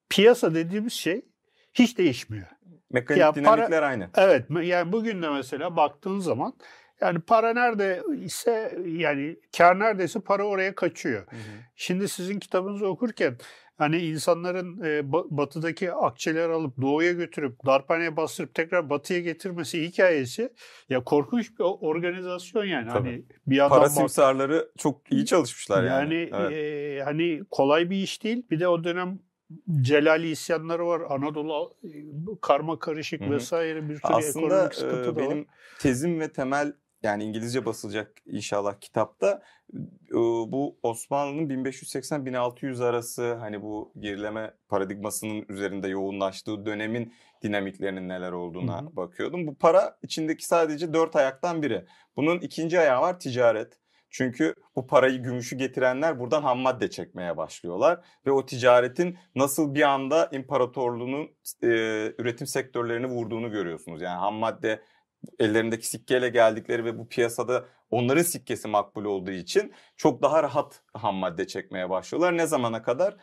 piyasa 0.09 0.55
dediğimiz 0.55 0.93
şey 0.93 1.25
hiç 1.73 1.97
değişmiyor. 1.97 2.47
Mekanik 2.91 3.21
Ya 3.21 3.29
para- 3.29 3.35
dinamikler 3.35 3.83
aynı. 3.83 4.09
Evet 4.17 4.45
yani 4.63 4.91
bugün 4.91 5.21
de 5.21 5.29
mesela 5.29 5.75
baktığın 5.75 6.19
zaman 6.19 6.53
yani 7.01 7.19
para 7.19 7.53
nerede 7.53 8.03
ise 8.23 8.79
yani 8.85 9.39
kar 9.57 9.79
neredeyse 9.79 10.19
para 10.19 10.43
oraya 10.43 10.75
kaçıyor. 10.75 11.27
Hı 11.27 11.35
hı. 11.35 11.39
Şimdi 11.75 12.07
sizin 12.09 12.39
kitabınızı 12.39 12.87
okurken 12.87 13.37
hani 13.77 13.97
insanların 13.97 14.81
e, 14.83 14.87
ba- 14.99 15.27
batıdaki 15.29 15.93
akçeleri 15.93 16.51
alıp 16.53 16.81
doğuya 16.81 17.11
götürüp 17.11 17.65
darphaneye 17.65 18.17
bastırıp 18.17 18.53
tekrar 18.53 18.89
batıya 18.89 19.19
getirmesi 19.19 19.83
hikayesi 19.87 20.53
ya 20.89 21.03
korkunç 21.03 21.49
bir 21.59 21.63
organizasyon 21.63 22.65
yani. 22.65 22.89
Tabii. 22.89 23.09
Hani 23.09 23.25
bir 23.47 23.55
yandan 23.55 23.77
Para 23.77 23.89
simsarları 23.89 24.69
çok 24.77 25.11
iyi 25.11 25.25
çalışmışlar 25.25 25.83
yani. 25.83 26.13
yani 26.15 26.29
Evet. 26.33 26.51
e, 26.53 27.03
hani 27.03 27.41
kolay 27.51 27.89
bir 27.89 27.95
iş 27.97 28.23
değil. 28.23 28.43
Bir 28.51 28.59
de 28.59 28.67
o 28.67 28.83
dönem 28.83 29.19
Celali 29.81 30.27
isyanları 30.29 30.87
var. 30.87 31.01
Anadolu 31.09 31.73
e, 31.83 31.87
karma 32.41 32.79
karışık 32.79 33.21
vesaire 33.21 33.89
bir 33.89 33.95
sürü 33.95 34.01
Aslında 34.13 34.45
ekonomik 34.45 34.73
sıkıntı 34.75 35.01
e, 35.01 35.05
da 35.05 35.15
var. 35.15 35.17
benim 35.17 35.45
tezim 35.79 36.19
ve 36.19 36.31
temel 36.31 36.73
yani 37.05 37.23
İngilizce 37.23 37.65
basılacak 37.65 38.11
inşallah 38.25 38.79
kitapta 38.81 39.41
bu 40.47 40.79
Osmanlı'nın 40.83 41.49
1580-1600 41.49 42.83
arası 42.83 43.33
hani 43.33 43.61
bu 43.61 43.91
gerileme 43.99 44.53
paradigmasının 44.69 45.45
üzerinde 45.49 45.87
yoğunlaştığı 45.87 46.65
dönemin 46.65 47.13
dinamiklerinin 47.41 48.09
neler 48.09 48.31
olduğuna 48.31 48.81
Hı 48.81 48.85
hı. 48.85 48.95
bakıyordum. 48.95 49.47
Bu 49.47 49.55
para 49.55 49.97
içindeki 50.03 50.45
sadece 50.45 50.93
dört 50.93 51.15
ayaktan 51.15 51.61
biri. 51.61 51.85
Bunun 52.17 52.39
ikinci 52.39 52.79
ayağı 52.79 53.01
var 53.01 53.19
ticaret. 53.19 53.79
Çünkü 54.09 54.55
bu 54.75 54.87
parayı 54.87 55.23
gümüşü 55.23 55.57
getirenler 55.57 56.19
buradan 56.19 56.41
ham 56.41 56.59
madde 56.59 56.89
çekmeye 56.89 57.37
başlıyorlar 57.37 57.99
ve 58.25 58.31
o 58.31 58.45
ticaretin 58.45 59.17
nasıl 59.35 59.75
bir 59.75 59.81
anda 59.81 60.29
imparatorluğunun 60.31 61.29
e, 61.63 61.67
üretim 62.17 62.47
sektörlerini 62.47 63.07
vurduğunu 63.07 63.51
görüyorsunuz. 63.51 64.01
Yani 64.01 64.17
ham 64.17 64.35
madde 64.35 64.81
ellerindeki 65.39 65.87
sikkeyle 65.87 66.29
geldikleri 66.29 66.85
ve 66.85 66.97
bu 66.99 67.07
piyasada 67.07 67.65
onların 67.91 68.23
sikkesi 68.23 68.67
makbul 68.67 69.05
olduğu 69.05 69.31
için 69.31 69.73
çok 69.97 70.21
daha 70.21 70.43
rahat 70.43 70.81
ham 70.93 71.15
madde 71.15 71.47
çekmeye 71.47 71.89
başlıyorlar. 71.89 72.37
Ne 72.37 72.47
zamana 72.47 72.83
kadar? 72.83 73.17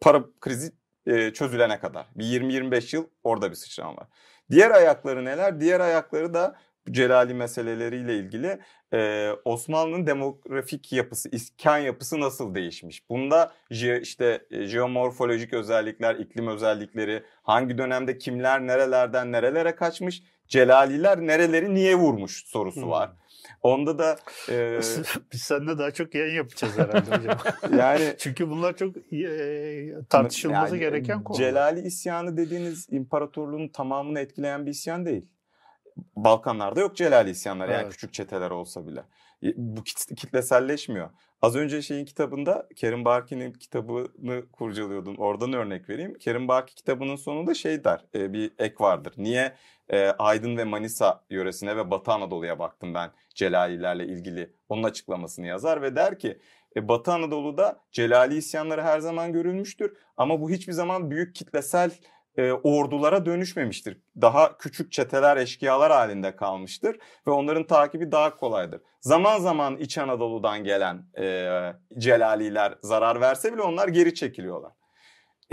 Para 0.00 0.24
krizi 0.40 0.72
e, 1.06 1.32
çözülene 1.32 1.80
kadar. 1.80 2.06
Bir 2.14 2.24
20-25 2.24 2.96
yıl 2.96 3.06
orada 3.24 3.50
bir 3.50 3.56
sıçrama 3.56 3.96
var. 3.96 4.08
Diğer 4.50 4.70
ayakları 4.70 5.24
neler? 5.24 5.60
Diğer 5.60 5.80
ayakları 5.80 6.34
da 6.34 6.56
Celali 6.90 7.34
meseleleriyle 7.34 8.16
ilgili 8.18 8.58
e, 8.92 9.30
Osmanlı'nın 9.44 10.06
demografik 10.06 10.92
yapısı, 10.92 11.28
iskan 11.32 11.78
yapısı 11.78 12.20
nasıl 12.20 12.54
değişmiş? 12.54 13.08
Bunda 13.10 13.52
je, 13.70 14.00
işte 14.00 14.46
e, 14.50 14.66
jeomorfolojik 14.66 15.52
özellikler, 15.52 16.14
iklim 16.14 16.48
özellikleri, 16.48 17.22
hangi 17.42 17.78
dönemde 17.78 18.18
kimler 18.18 18.66
nerelerden 18.66 19.32
nerelere 19.32 19.74
kaçmış, 19.74 20.22
Celaliler 20.48 21.20
nereleri 21.20 21.74
niye 21.74 21.94
vurmuş 21.94 22.44
sorusu 22.46 22.82
Hmm. 22.82 22.90
var. 22.90 23.10
Onda 23.62 23.98
da 23.98 24.16
e, 24.50 24.80
Biz 25.32 25.40
seninle 25.40 25.78
daha 25.78 25.90
çok 25.90 26.14
yayın 26.14 26.34
yapacağız 26.34 26.78
herhalde 26.78 27.16
hocam. 27.16 27.38
yani 27.78 28.14
Çünkü 28.18 28.50
bunlar 28.50 28.76
çok 28.76 28.96
e, 28.96 29.94
tartışılması 30.08 30.74
yani 30.76 30.80
gereken 30.80 31.24
konu. 31.24 31.38
Celali 31.38 31.80
isyanı 31.80 32.36
dediğiniz 32.36 32.86
imparatorluğun 32.90 33.68
tamamını 33.68 34.20
etkileyen 34.20 34.66
bir 34.66 34.70
isyan 34.70 35.06
değil. 35.06 35.26
Balkanlarda 36.16 36.80
yok 36.80 36.96
Celali 36.96 37.30
isyanları 37.30 37.72
yani 37.72 37.82
Evet. 37.82 37.92
küçük 37.92 38.14
çeteler 38.14 38.50
olsa 38.50 38.86
bile. 38.86 39.00
E, 39.42 39.52
Bu 39.56 39.84
kit- 39.84 40.14
kitleselleşmiyor. 40.16 41.10
Az 41.42 41.56
önce 41.56 41.82
şeyin 41.82 42.04
kitabında 42.04 42.68
Kerim 42.76 43.04
Barki'nin 43.04 43.52
kitabını 43.52 44.50
kurcalıyordum. 44.52 45.16
Oradan 45.18 45.52
örnek 45.52 45.88
vereyim. 45.88 46.14
Kerim 46.18 46.48
Barki 46.48 46.74
kitabının 46.74 47.16
sonunda 47.16 47.54
şey 47.54 47.84
der. 47.84 48.04
e, 48.14 48.32
bir 48.32 48.52
ek 48.58 48.74
vardır. 48.80 49.14
Niye 49.16 49.52
e, 49.88 50.06
Aydın 50.08 50.56
ve 50.56 50.64
Manisa 50.64 51.24
yöresine 51.30 51.76
ve 51.76 51.90
Batı 51.90 52.12
Anadolu'ya 52.12 52.58
baktım 52.58 52.94
ben 52.94 53.10
Celalilerle 53.34 54.06
ilgili. 54.06 54.50
Onun 54.68 54.82
açıklamasını 54.82 55.46
yazar 55.46 55.82
ve 55.82 55.96
der 55.96 56.18
ki 56.18 56.38
e, 56.76 56.88
Batı 56.88 57.12
Anadolu'da 57.12 57.80
Celali 57.92 58.36
isyanları 58.36 58.82
her 58.82 59.00
zaman 59.00 59.32
görülmüştür. 59.32 59.96
Ama 60.16 60.40
bu 60.40 60.50
hiçbir 60.50 60.72
zaman 60.72 61.10
büyük 61.10 61.34
kitlesel 61.34 61.90
e, 62.36 62.52
ordulara 62.52 63.26
dönüşmemiştir. 63.26 63.98
Daha 64.20 64.58
küçük 64.58 64.92
çeteler, 64.92 65.36
eşkıyalar 65.36 65.92
halinde 65.92 66.36
kalmıştır 66.36 66.98
ve 67.26 67.30
onların 67.30 67.66
takibi 67.66 68.12
daha 68.12 68.36
kolaydır. 68.36 68.80
Zaman 69.00 69.38
zaman 69.40 69.76
İç 69.76 69.98
Anadolu'dan 69.98 70.64
gelen 70.64 71.06
e, 71.18 71.48
Celaliler 71.98 72.74
zarar 72.82 73.20
verse 73.20 73.52
bile 73.52 73.62
onlar 73.62 73.88
geri 73.88 74.14
çekiliyorlar. 74.14 74.72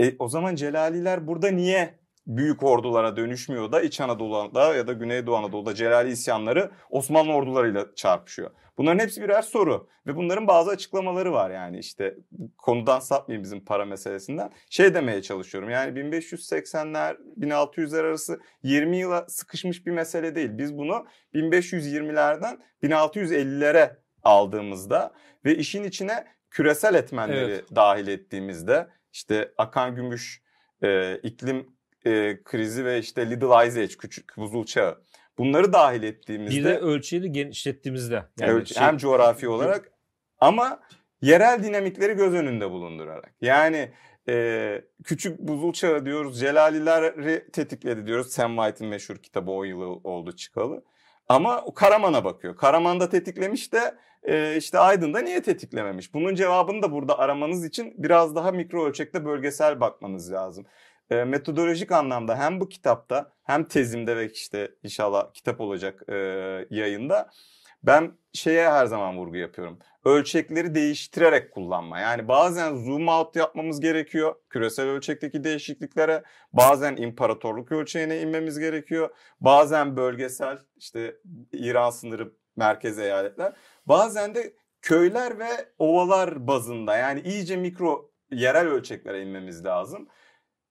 E, 0.00 0.16
o 0.18 0.28
zaman 0.28 0.54
Celaliler 0.54 1.26
burada 1.26 1.50
niye 1.50 2.01
büyük 2.26 2.62
ordulara 2.62 3.16
dönüşmüyor 3.16 3.72
da 3.72 3.82
İç 3.82 4.00
Anadolu'da 4.00 4.74
ya 4.74 4.86
da 4.86 4.92
Güneydoğu 4.92 5.36
Anadolu'da 5.36 5.74
Celali 5.74 6.10
isyanları 6.10 6.70
Osmanlı 6.90 7.32
ordularıyla 7.32 7.86
çarpışıyor? 7.94 8.50
Bunların 8.78 8.98
hepsi 8.98 9.22
birer 9.22 9.42
soru 9.42 9.88
ve 10.06 10.16
bunların 10.16 10.46
bazı 10.46 10.70
açıklamaları 10.70 11.32
var 11.32 11.50
yani 11.50 11.78
işte 11.78 12.16
konudan 12.58 13.00
sapmayayım 13.00 13.44
bizim 13.44 13.64
para 13.64 13.84
meselesinden. 13.84 14.50
Şey 14.70 14.94
demeye 14.94 15.22
çalışıyorum 15.22 15.70
yani 15.70 16.00
1580'ler 16.00 17.16
1600'ler 17.40 18.00
arası 18.00 18.40
20 18.62 18.96
yıla 18.96 19.26
sıkışmış 19.28 19.86
bir 19.86 19.90
mesele 19.90 20.34
değil. 20.34 20.50
Biz 20.52 20.78
bunu 20.78 21.06
1520'lerden 21.34 22.58
1650'lere 22.82 23.96
aldığımızda 24.22 25.12
ve 25.44 25.56
işin 25.56 25.84
içine 25.84 26.24
küresel 26.50 26.94
etmenleri 26.94 27.52
Evet. 27.52 27.64
dahil 27.74 28.08
ettiğimizde 28.08 28.88
işte 29.12 29.52
akan 29.58 29.94
gümüş, 29.94 30.42
e, 30.82 31.16
iklim 31.16 31.76
e, 32.06 32.42
krizi 32.44 32.84
ve 32.84 32.98
işte 32.98 33.30
Little 33.30 33.68
Ice 33.68 33.80
Age, 33.80 33.96
küçük 33.98 34.36
buzul 34.36 34.64
çağı 34.64 35.02
bunları 35.38 35.72
dahil 35.72 36.02
ettiğimizde 36.02 36.56
Bir 36.56 36.64
de 36.64 36.78
ölçeği 36.78 37.22
de 37.22 37.28
genişlettiğimizde. 37.28 38.14
Yani 38.14 38.52
Evet, 38.52 38.66
şey- 38.66 38.82
hem 38.82 38.96
coğrafi 38.96 39.48
olarak 39.48 39.92
ama 40.40 40.80
yerel 41.22 41.62
dinamikleri 41.62 42.14
göz 42.14 42.34
önünde 42.34 42.70
bulundurarak. 42.70 43.34
Yani 43.40 43.92
e, 44.28 44.84
küçük 45.04 45.38
buzul 45.38 45.72
çağı 45.72 46.06
diyoruz, 46.06 46.40
Celalileri 46.40 47.50
tetikledi 47.50 48.06
diyoruz. 48.06 48.32
Sam 48.32 48.56
White'ın 48.56 48.90
meşhur 48.90 49.16
kitabı 49.16 49.50
o 49.50 49.64
yılı 49.64 49.86
oldu 49.86 50.36
çıkalı. 50.36 50.84
Ama 51.28 51.64
Karaman'a 51.74 52.24
bakıyor. 52.24 52.56
Karaman'da 52.56 53.08
tetiklemiş 53.08 53.72
de 53.72 53.94
e, 54.22 54.56
işte 54.56 54.78
Aydın'da 54.78 55.18
niye 55.18 55.42
tetiklememiş? 55.42 56.14
Bunun 56.14 56.34
cevabını 56.34 56.82
da 56.82 56.92
burada 56.92 57.18
aramanız 57.18 57.64
için 57.64 57.94
biraz 57.98 58.34
daha 58.34 58.52
mikro 58.52 58.86
ölçekte 58.86 59.24
bölgesel 59.24 59.80
bakmanız 59.80 60.32
lazım. 60.32 60.66
E, 61.12 61.24
metodolojik 61.24 61.92
anlamda 61.92 62.38
hem 62.38 62.60
bu 62.60 62.68
kitapta 62.68 63.32
hem 63.42 63.64
tezimde 63.64 64.16
ve 64.16 64.30
işte 64.32 64.70
inşallah 64.82 65.32
kitap 65.34 65.60
olacak 65.60 66.02
e, 66.08 66.14
yayında 66.70 67.30
ben 67.82 68.12
şeye 68.32 68.70
her 68.70 68.86
zaman 68.86 69.18
vurgu 69.18 69.36
yapıyorum. 69.36 69.78
Ölçekleri 70.04 70.74
değiştirerek 70.74 71.52
kullanma. 71.52 72.00
Yani 72.00 72.28
bazen 72.28 72.76
zoom 72.76 73.08
out 73.08 73.36
yapmamız 73.36 73.80
gerekiyor 73.80 74.34
küresel 74.50 74.86
ölçekteki 74.86 75.44
değişikliklere. 75.44 76.22
Bazen 76.52 76.96
imparatorluk 76.96 77.72
ölçeğine 77.72 78.20
inmemiz 78.20 78.58
gerekiyor. 78.58 79.10
Bazen 79.40 79.96
bölgesel 79.96 80.58
işte 80.76 81.16
İran 81.52 81.90
sınırı 81.90 82.32
merkez 82.56 82.98
eyaletler. 82.98 83.52
Bazen 83.86 84.34
de 84.34 84.54
köyler 84.82 85.38
ve 85.38 85.50
ovalar 85.78 86.46
bazında 86.46 86.96
yani 86.96 87.20
iyice 87.20 87.56
mikro 87.56 88.10
yerel 88.30 88.66
ölçeklere 88.66 89.22
inmemiz 89.22 89.64
lazım. 89.64 90.08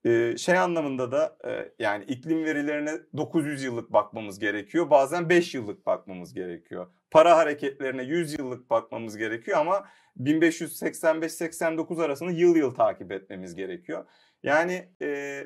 Ee, 0.06 0.38
şey 0.38 0.58
anlamında 0.58 1.12
da 1.12 1.38
e, 1.48 1.72
yani 1.80 2.04
iklim 2.04 2.46
verilerine 2.46 2.92
900 3.18 3.64
yıllık 3.64 3.94
bakmamız 3.94 4.40
gerekiyor. 4.40 4.90
Bazen 4.90 5.30
5 5.30 5.56
yıllık 5.56 5.86
bakmamız 5.86 6.34
gerekiyor. 6.34 6.88
Para 7.12 7.38
hareketlerine 7.38 8.04
100 8.04 8.40
yıllık 8.40 8.70
bakmamız 8.70 9.18
gerekiyor 9.18 9.58
ama 9.58 9.88
1585-89 10.20 12.04
arasını 12.04 12.32
yıl 12.32 12.56
yıl 12.56 12.76
takip 12.76 13.12
etmemiz 13.12 13.56
gerekiyor. 13.56 14.06
Yani 14.44 14.90
e, 15.02 15.42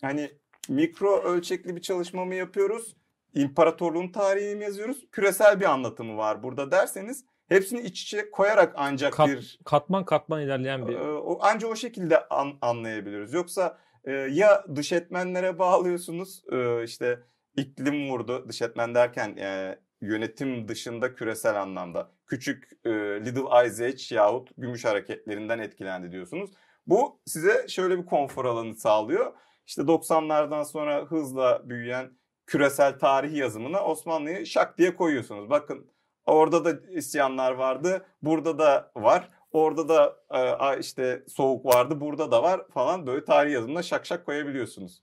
hani 0.00 0.30
mikro 0.68 1.22
ölçekli 1.22 1.76
bir 1.76 1.80
çalışma 1.82 2.24
mı 2.24 2.34
yapıyoruz? 2.34 2.96
İmparatorluğun 3.34 4.08
tarihini 4.12 4.54
mi 4.54 4.64
yazıyoruz? 4.64 5.06
Küresel 5.12 5.60
bir 5.60 5.64
anlatımı 5.64 6.16
var 6.16 6.42
burada 6.42 6.70
derseniz 6.70 7.24
hepsini 7.48 7.80
iç 7.80 8.02
içe 8.02 8.30
koyarak 8.30 8.72
ancak 8.76 9.12
Kat- 9.12 9.28
bir 9.28 9.58
katman 9.64 10.04
katman 10.04 10.42
ilerleyen 10.42 10.86
bir 10.88 10.94
ee, 10.94 11.12
o 11.12 11.38
anca 11.42 11.68
o 11.68 11.76
şekilde 11.76 12.28
an- 12.28 12.58
anlayabiliriz. 12.60 13.32
Yoksa 13.32 13.78
e, 14.04 14.12
ya 14.12 14.64
dış 14.74 14.92
etmenlere 14.92 15.58
bağlıyorsunuz 15.58 16.44
e, 16.52 16.84
işte 16.84 17.20
iklim 17.56 18.10
vurdu 18.10 18.48
dış 18.48 18.62
etmen 18.62 18.94
derken 18.94 19.36
e, 19.36 19.78
yönetim 20.00 20.68
dışında 20.68 21.14
küresel 21.14 21.62
anlamda 21.62 22.10
küçük 22.26 22.68
e, 22.84 22.90
Little 23.24 23.48
Age 23.48 23.96
yahut 24.10 24.50
gümüş 24.56 24.84
hareketlerinden 24.84 25.58
etkilendi 25.58 26.12
diyorsunuz. 26.12 26.50
Bu 26.86 27.20
size 27.26 27.68
şöyle 27.68 27.98
bir 27.98 28.06
konfor 28.06 28.44
alanı 28.44 28.74
sağlıyor. 28.74 29.32
İşte 29.66 29.82
90'lardan 29.82 30.64
sonra 30.64 31.04
hızla 31.04 31.68
büyüyen 31.68 32.10
küresel 32.46 32.98
tarih 32.98 33.36
yazımına 33.36 33.84
Osmanlı'yı 33.84 34.46
şak 34.46 34.78
diye 34.78 34.96
koyuyorsunuz. 34.96 35.50
Bakın 35.50 35.90
orada 36.26 36.64
da 36.64 36.90
isyanlar 36.90 37.52
vardı, 37.52 38.06
burada 38.22 38.58
da 38.58 38.92
var. 38.96 39.30
Orada 39.54 39.88
da 39.88 40.16
e, 40.30 40.80
işte 40.80 41.24
soğuk 41.28 41.66
vardı, 41.66 42.00
burada 42.00 42.30
da 42.30 42.42
var 42.42 42.68
falan 42.68 43.06
böyle 43.06 43.24
tarih 43.24 43.52
yazımına 43.52 43.82
şak 43.82 44.06
şak 44.06 44.26
koyabiliyorsunuz. 44.26 45.02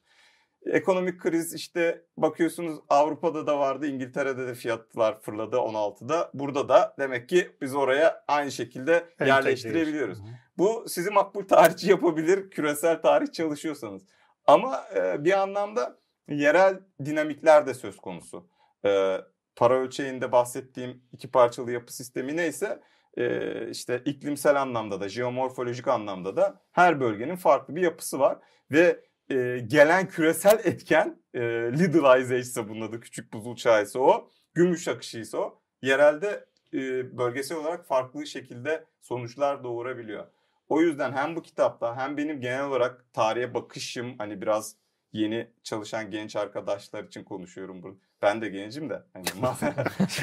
Ekonomik 0.65 1.19
kriz 1.19 1.53
işte 1.53 2.05
bakıyorsunuz 2.17 2.79
Avrupa'da 2.89 3.47
da 3.47 3.59
vardı, 3.59 3.87
İngiltere'de 3.87 4.47
de 4.47 4.53
fiyatlar 4.53 5.21
fırladı 5.21 5.55
16'da. 5.55 6.31
Burada 6.33 6.69
da 6.69 6.95
demek 6.99 7.29
ki 7.29 7.51
biz 7.61 7.75
oraya 7.75 8.23
aynı 8.27 8.51
şekilde 8.51 9.05
yerleştirebiliyoruz. 9.19 10.17
Hı 10.19 10.23
hı. 10.23 10.27
Bu 10.57 10.85
sizi 10.87 11.09
makbul 11.09 11.47
tarihçi 11.47 11.89
yapabilir 11.89 12.49
küresel 12.49 13.01
tarih 13.01 13.31
çalışıyorsanız. 13.31 14.01
Ama 14.47 14.83
e, 14.95 15.23
bir 15.23 15.41
anlamda 15.41 15.97
yerel 16.29 16.79
dinamikler 17.05 17.67
de 17.67 17.73
söz 17.73 17.97
konusu. 17.97 18.47
E, 18.85 19.17
para 19.55 19.73
ölçeğinde 19.73 20.31
bahsettiğim 20.31 21.03
iki 21.11 21.31
parçalı 21.31 21.71
yapı 21.71 21.93
sistemi 21.93 22.37
neyse 22.37 22.81
e, 23.17 23.69
işte 23.69 24.01
iklimsel 24.05 24.61
anlamda 24.61 25.01
da 25.01 25.09
jeomorfolojik 25.09 25.87
anlamda 25.87 26.35
da 26.35 26.61
her 26.71 26.99
bölgenin 26.99 27.35
farklı 27.35 27.75
bir 27.75 27.81
yapısı 27.81 28.19
var. 28.19 28.39
Ve 28.71 29.03
e, 29.29 29.59
gelen 29.67 30.07
küresel 30.07 30.59
etken 30.63 31.19
e, 31.33 31.41
Little 31.71 32.21
Ice 32.21 32.33
Age 32.33 32.39
ise 32.39 32.69
bunun 32.69 32.81
adı 32.81 32.99
küçük 32.99 33.33
buzul 33.33 33.55
çağı 33.55 33.83
ise 33.83 33.99
o. 33.99 34.29
Gümüş 34.53 34.87
akışı 34.87 35.19
ise 35.19 35.37
o. 35.37 35.61
Yerelde 35.81 36.45
e, 36.73 36.77
bölgesel 37.17 37.57
olarak 37.57 37.87
farklı 37.87 38.27
şekilde 38.27 38.85
sonuçlar 39.01 39.63
doğurabiliyor. 39.63 40.27
O 40.69 40.81
yüzden 40.81 41.11
hem 41.11 41.35
bu 41.35 41.41
kitapta 41.41 41.97
hem 41.97 42.17
benim 42.17 42.41
genel 42.41 42.65
olarak 42.65 43.13
tarihe 43.13 43.53
bakışım 43.53 44.15
hani 44.17 44.41
biraz 44.41 44.75
yeni 45.13 45.51
çalışan 45.63 46.11
genç 46.11 46.35
arkadaşlar 46.35 47.03
için 47.03 47.23
konuşuyorum 47.23 47.83
bunu. 47.83 47.99
Ben 48.21 48.41
de 48.41 48.49
gencim 48.49 48.89
de. 48.89 49.03
Hani 49.13 49.25
master, 49.41 49.73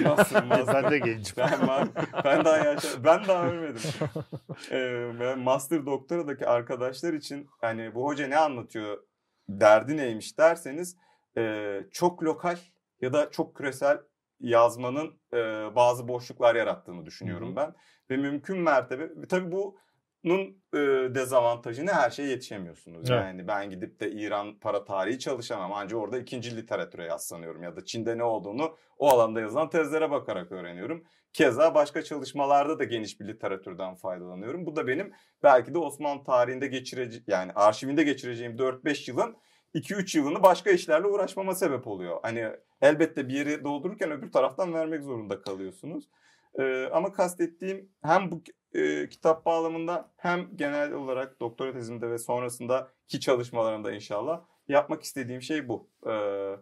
master, 0.05 0.43
master- 0.45 0.85
ben 0.85 0.91
de 0.91 0.99
gencim. 0.99 1.35
ben, 1.37 1.49
ma- 1.53 1.89
ben 2.25 2.45
daha 2.45 2.59
yaşa, 2.59 3.05
ben 3.05 3.25
daha 3.29 3.47
ölmedim. 3.47 3.83
Ee, 4.71 5.11
ben 5.21 5.39
master 5.39 5.87
doktoradaki 5.87 6.47
arkadaşlar 6.47 7.13
için 7.13 7.49
hani 7.61 7.95
bu 7.95 8.05
hoca 8.05 8.27
ne 8.29 8.37
anlatıyor, 8.37 8.99
derdi 9.49 9.97
neymiş 9.97 10.39
derseniz 10.39 10.97
e, 11.37 11.75
çok 11.91 12.23
lokal 12.23 12.57
ya 13.01 13.13
da 13.13 13.31
çok 13.31 13.57
küresel 13.57 13.99
yazmanın 14.41 15.21
e, 15.33 15.37
bazı 15.77 16.09
boşluklar 16.09 16.55
yarattığını 16.55 17.07
düşünüyorum 17.07 17.49
Hı 17.49 17.53
hı. 17.53 17.57
ben. 17.57 17.75
Ve 18.11 18.17
mümkün 18.17 18.59
mertebe 18.59 19.09
tabii 19.29 19.53
bunun 20.25 20.63
e, 20.75 20.79
dezavantajı 21.15 21.87
ne 21.87 21.93
her 21.93 22.11
şeye 22.11 22.29
yetişemiyorsunuz. 22.29 23.11
Evet. 23.11 23.21
Yani 23.21 23.49
ben 23.49 23.71
gidip 23.71 24.01
de 24.01 24.11
İran 24.11 24.59
para 24.59 24.85
tarihi 24.85 25.19
çalışamam. 25.19 25.73
Ancak 25.73 25.99
orada 25.99 26.19
ikinci 26.19 26.57
literatüre 26.57 27.05
yaslanıyorum 27.05 27.63
ya 27.63 27.77
da 27.77 27.85
Çin'de 27.85 28.19
ne 28.19 28.25
olduğunu 28.25 28.77
o 28.99 29.09
alanda 29.09 29.41
yazılan 29.41 29.71
tezlere 29.71 30.11
bakarak 30.11 30.53
öğreniyorum. 30.53 31.05
Keza 31.33 31.75
başka 31.75 32.05
çalışmalarda 32.05 32.79
da 32.79 32.85
geniş 32.85 33.21
bir 33.21 33.29
literatürden 33.29 33.95
faydalanıyorum. 33.95 34.67
Bu 34.67 34.77
da 34.77 34.87
benim 34.87 35.13
belki 35.43 35.75
de 35.75 35.79
Osmanlı 35.79 36.25
tarihinde 36.25 36.67
geçireceğim 36.67 37.25
yani 37.27 37.53
arşivinde 37.53 38.03
geçireceğim 38.03 38.57
4-5 38.57 39.11
yılın 39.11 39.37
2-3 39.75 40.19
yılını 40.19 40.43
başka 40.43 40.71
işlerle 40.71 41.07
uğraşmama 41.07 41.55
sebep 41.55 41.87
oluyor. 41.87 42.21
Hani 42.23 42.49
elbette 42.83 43.29
bir 43.29 43.35
yeri 43.35 43.65
doldururken 43.65 44.11
öbür 44.11 44.33
taraftan 44.33 44.75
vermek 44.75 45.03
zorunda 45.03 45.41
kalıyorsunuz. 45.41 46.09
Ee, 46.59 46.89
ama 46.93 47.13
kastettiğim 47.13 47.89
hem 48.03 48.31
bu 48.31 48.43
e, 48.75 49.09
kitap 49.09 49.47
bağlamında 49.47 50.13
hem 50.17 50.57
genel 50.57 50.93
olarak 50.93 51.41
doktora 51.41 51.73
tezimde 51.73 52.11
ve 52.11 52.19
sonrasındaki 52.19 53.21
çalışmalarımda 53.21 53.93
inşallah 53.93 54.45
yapmak 54.69 55.03
istediğim 55.03 55.43
şey 55.43 55.69
bu. 55.69 55.91
Ee, 56.07 56.57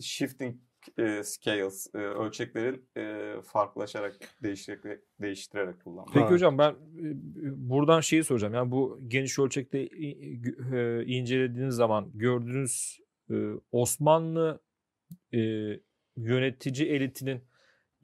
shifting 0.00 0.56
e, 0.98 1.22
scales, 1.24 1.94
e, 1.94 1.98
ölçeklerin 1.98 2.88
e, 2.96 3.34
farklılaşarak, 3.42 4.16
değiştirerek, 4.42 5.00
değiştirerek 5.20 5.84
kullanmak. 5.84 6.06
Peki 6.06 6.20
Evet. 6.20 6.32
hocam 6.32 6.58
ben 6.58 6.70
e, 6.70 6.76
buradan 7.70 8.00
şeyi 8.00 8.24
soracağım. 8.24 8.54
Yani 8.54 8.70
bu 8.70 9.00
geniş 9.08 9.38
ölçekte 9.38 9.78
e, 9.78 11.04
incelediğiniz 11.06 11.74
zaman 11.74 12.10
gördüğünüz 12.14 13.00
e, 13.30 13.34
Osmanlı 13.72 14.60
e, 15.34 15.40
yönetici 16.16 16.88
elitinin 16.88 17.42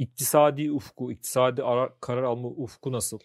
iktisadi 0.02 0.72
ufku, 0.72 1.12
iktisadi 1.12 1.62
ara- 1.62 1.94
karar 2.00 2.22
alma 2.22 2.48
ufku 2.48 2.92
nasıl? 2.92 3.18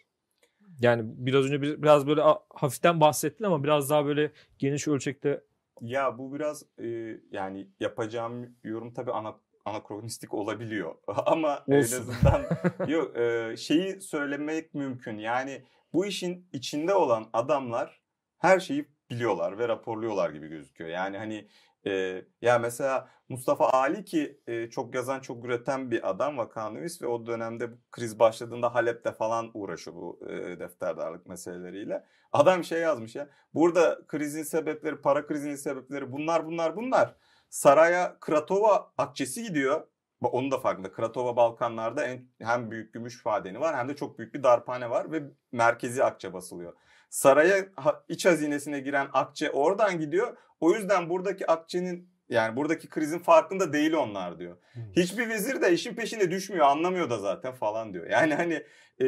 Yani 0.80 1.02
biraz 1.06 1.46
önce 1.46 1.62
bir- 1.62 1.82
biraz 1.84 2.08
böyle 2.08 2.22
hafiften 2.50 3.02
bahsettin 3.02 3.44
ama 3.46 3.64
biraz 3.64 3.90
daha 3.90 4.06
böyle 4.06 4.32
geniş 4.60 4.88
ölçekte 4.88 5.44
Ya 5.82 6.18
bu 6.18 6.34
biraz 6.34 6.64
e, 6.80 6.88
yani 7.32 7.68
yapacağım 7.80 8.56
yorum 8.64 8.94
tabii 8.94 9.12
ana, 9.12 9.40
anakronistik 9.66 10.34
olabiliyor. 10.34 10.96
Ama 11.26 11.64
en 11.68 11.78
Olsun. 11.78 11.98
azından 12.02 12.42
yok 12.88 13.18
e, 13.18 13.56
şeyi 13.58 14.02
söylemek 14.02 14.74
mümkün. 14.74 15.18
Yani 15.18 15.64
bu 15.94 16.06
işin 16.06 16.50
içinde 16.54 16.94
olan 16.94 17.30
adamlar 17.34 18.02
her 18.38 18.60
şeyi 18.60 18.86
biliyorlar 19.10 19.58
ve 19.60 19.68
raporluyorlar 19.68 20.30
gibi 20.30 20.48
gözüküyor. 20.48 20.90
Yani 20.90 21.18
hani 21.18 21.48
e, 21.86 22.22
ya 22.42 22.60
mesela 22.60 23.10
Mustafa 23.30 23.70
Ali 23.70 24.06
ki 24.06 24.42
e, 24.48 24.70
çok 24.70 24.96
yazan 24.96 25.20
çok 25.20 25.46
üreten 25.46 25.92
bir 25.92 26.10
adam 26.10 26.38
vakanüvis 26.38 27.02
ve 27.02 27.08
o 27.08 27.26
dönemde 27.26 27.72
bu 27.72 27.78
kriz 27.92 28.20
başladığında 28.20 28.76
Halep'te 28.76 29.12
falan 29.12 29.52
uğraşıyor 29.54 29.96
bu 29.96 30.20
e, 30.30 30.60
defterdarlık 30.60 31.26
meseleleriyle. 31.26 32.06
Adam 32.32 32.64
şey 32.64 32.82
yazmış 32.82 33.16
ya 33.16 33.30
burada 33.54 34.00
krizin 34.08 34.44
sebepleri 34.44 35.02
para 35.02 35.28
krizinin 35.28 35.56
sebepleri 35.56 36.12
bunlar 36.12 36.46
bunlar 36.46 36.76
bunlar. 36.76 37.16
Saraya 37.50 38.20
Kratova 38.20 38.92
akçesi 38.98 39.44
gidiyor. 39.44 39.88
Onun 40.22 40.52
da 40.52 40.60
farkında. 40.60 40.92
Kratova 40.92 41.36
Balkanlarda 41.36 42.04
en, 42.06 42.28
hem 42.42 42.72
büyük 42.72 42.94
gümüş 42.94 43.26
madeni 43.26 43.60
var 43.60 43.76
hem 43.76 43.90
de 43.90 43.96
çok 43.96 44.20
büyük 44.20 44.34
bir 44.34 44.44
darphane 44.44 44.90
var 44.90 45.12
ve 45.12 45.24
merkezi 45.52 46.04
akçe 46.04 46.34
basılıyor. 46.34 46.74
Saraya 47.10 47.66
iç 48.10 48.26
hazinesine 48.26 48.80
giren 48.80 49.08
akçe 49.14 49.52
oradan 49.52 50.00
gidiyor. 50.00 50.38
O 50.60 50.74
yüzden 50.74 51.10
buradaki 51.10 51.48
akçenin 51.48 52.10
yani 52.30 52.56
buradaki 52.56 52.90
krizin 52.90 53.20
farkında 53.20 53.74
değil 53.74 53.94
onlar 53.94 54.40
diyor. 54.40 54.58
Hiçbir 54.96 55.30
vezir 55.30 55.62
de 55.62 55.72
işin 55.72 55.96
peşine 55.96 56.32
düşmüyor 56.32 56.66
anlamıyor 56.66 57.10
da 57.10 57.18
zaten 57.18 57.54
falan 57.54 57.94
diyor. 57.94 58.08
Yani 58.10 58.34
hani 58.36 58.64
e, 59.02 59.08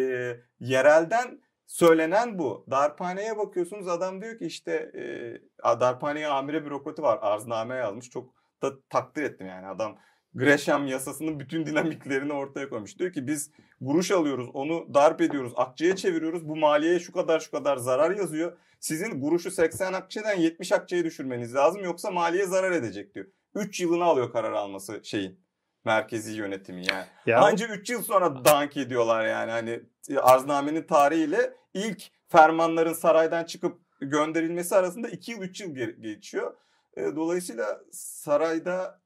yerelden 0.60 1.42
söylenen 1.68 2.40
bu. 2.40 2.66
Darphaneye 2.72 3.38
bakıyorsunuz 3.38 3.88
adam 3.88 4.22
diyor 4.22 4.38
ki 4.38 4.46
işte 4.46 4.92
e, 4.96 5.04
darphaneye 5.80 6.28
amire 6.28 6.66
bürokratı 6.66 7.02
var 7.02 7.20
arzname 7.22 7.76
yazmış. 7.76 8.10
Çok 8.10 8.34
da 8.62 8.72
takdir 8.90 9.24
ettim 9.24 9.48
yani 9.48 9.68
adam 9.68 9.98
Gresham 10.36 10.88
yasasının 10.88 11.40
bütün 11.40 11.66
dinamiklerini 11.66 12.34
ortaya 12.34 12.70
koymuş. 12.70 13.00
Diyor 13.00 13.14
ki 13.14 13.28
biz 13.28 13.52
guruş 13.82 14.12
alıyoruz 14.12 14.50
onu 14.54 14.94
darp 14.94 15.22
ediyoruz 15.22 15.54
akçeye 15.56 15.96
çeviriyoruz 15.96 16.50
bu 16.50 16.56
maliyeye 16.56 17.00
şu 17.00 17.12
kadar 17.12 17.40
şu 17.40 17.52
kadar 17.52 17.78
zarar 17.78 18.12
yazıyor. 18.18 18.58
Sizin 18.80 19.22
guruşu 19.22 19.52
80 19.52 19.94
akçeden 19.94 20.38
70 20.40 20.72
akçeye 20.72 21.04
düşürmeniz 21.04 21.56
lazım 21.56 21.84
yoksa 21.84 22.12
maliye 22.12 22.46
zarar 22.46 22.72
edecek 22.72 23.16
diyor. 23.16 23.26
3 23.56 23.80
yılını 23.82 24.04
alıyor 24.04 24.32
karar 24.32 24.52
alması 24.52 25.00
şeyin 25.04 25.40
merkezi 25.86 26.38
yönetimi 26.38 26.86
yani. 26.92 27.06
Ya 27.26 27.40
Anca 27.42 27.68
3 27.68 27.90
yıl 27.90 28.02
sonra 28.04 28.46
dank 28.46 28.78
ediyorlar 28.78 29.26
yani 29.26 29.52
hani 29.52 29.80
arznamenin 30.22 30.84
tarihiyle 30.84 31.54
ilk 31.74 32.04
fermanların 32.28 32.94
saraydan 32.94 33.44
çıkıp 33.44 33.78
gönderilmesi 34.02 34.76
arasında 34.76 35.08
2 35.08 35.32
yıl 35.32 35.42
3 35.42 35.62
yıl 35.62 35.76
ge- 35.76 36.02
geçiyor. 36.02 36.54
Dolayısıyla 36.98 37.82
sarayda 37.92 39.02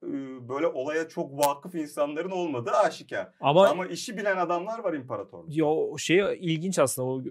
böyle 0.50 0.68
olaya 0.68 1.08
çok 1.10 1.38
vakıf 1.38 1.76
insanların 1.76 2.32
olmadığı 2.32 2.72
aşikar. 2.72 3.34
ama, 3.42 3.68
Ama 3.68 3.86
işi 3.86 4.18
bilen 4.18 4.38
adamlar 4.38 4.80
var 4.80 4.94
imparatorlukta. 4.94 5.54
ya 5.56 5.66
o 5.66 5.98
şey 5.98 6.38
ilginç 6.40 6.80
aslında 6.80 7.08
o 7.08 7.22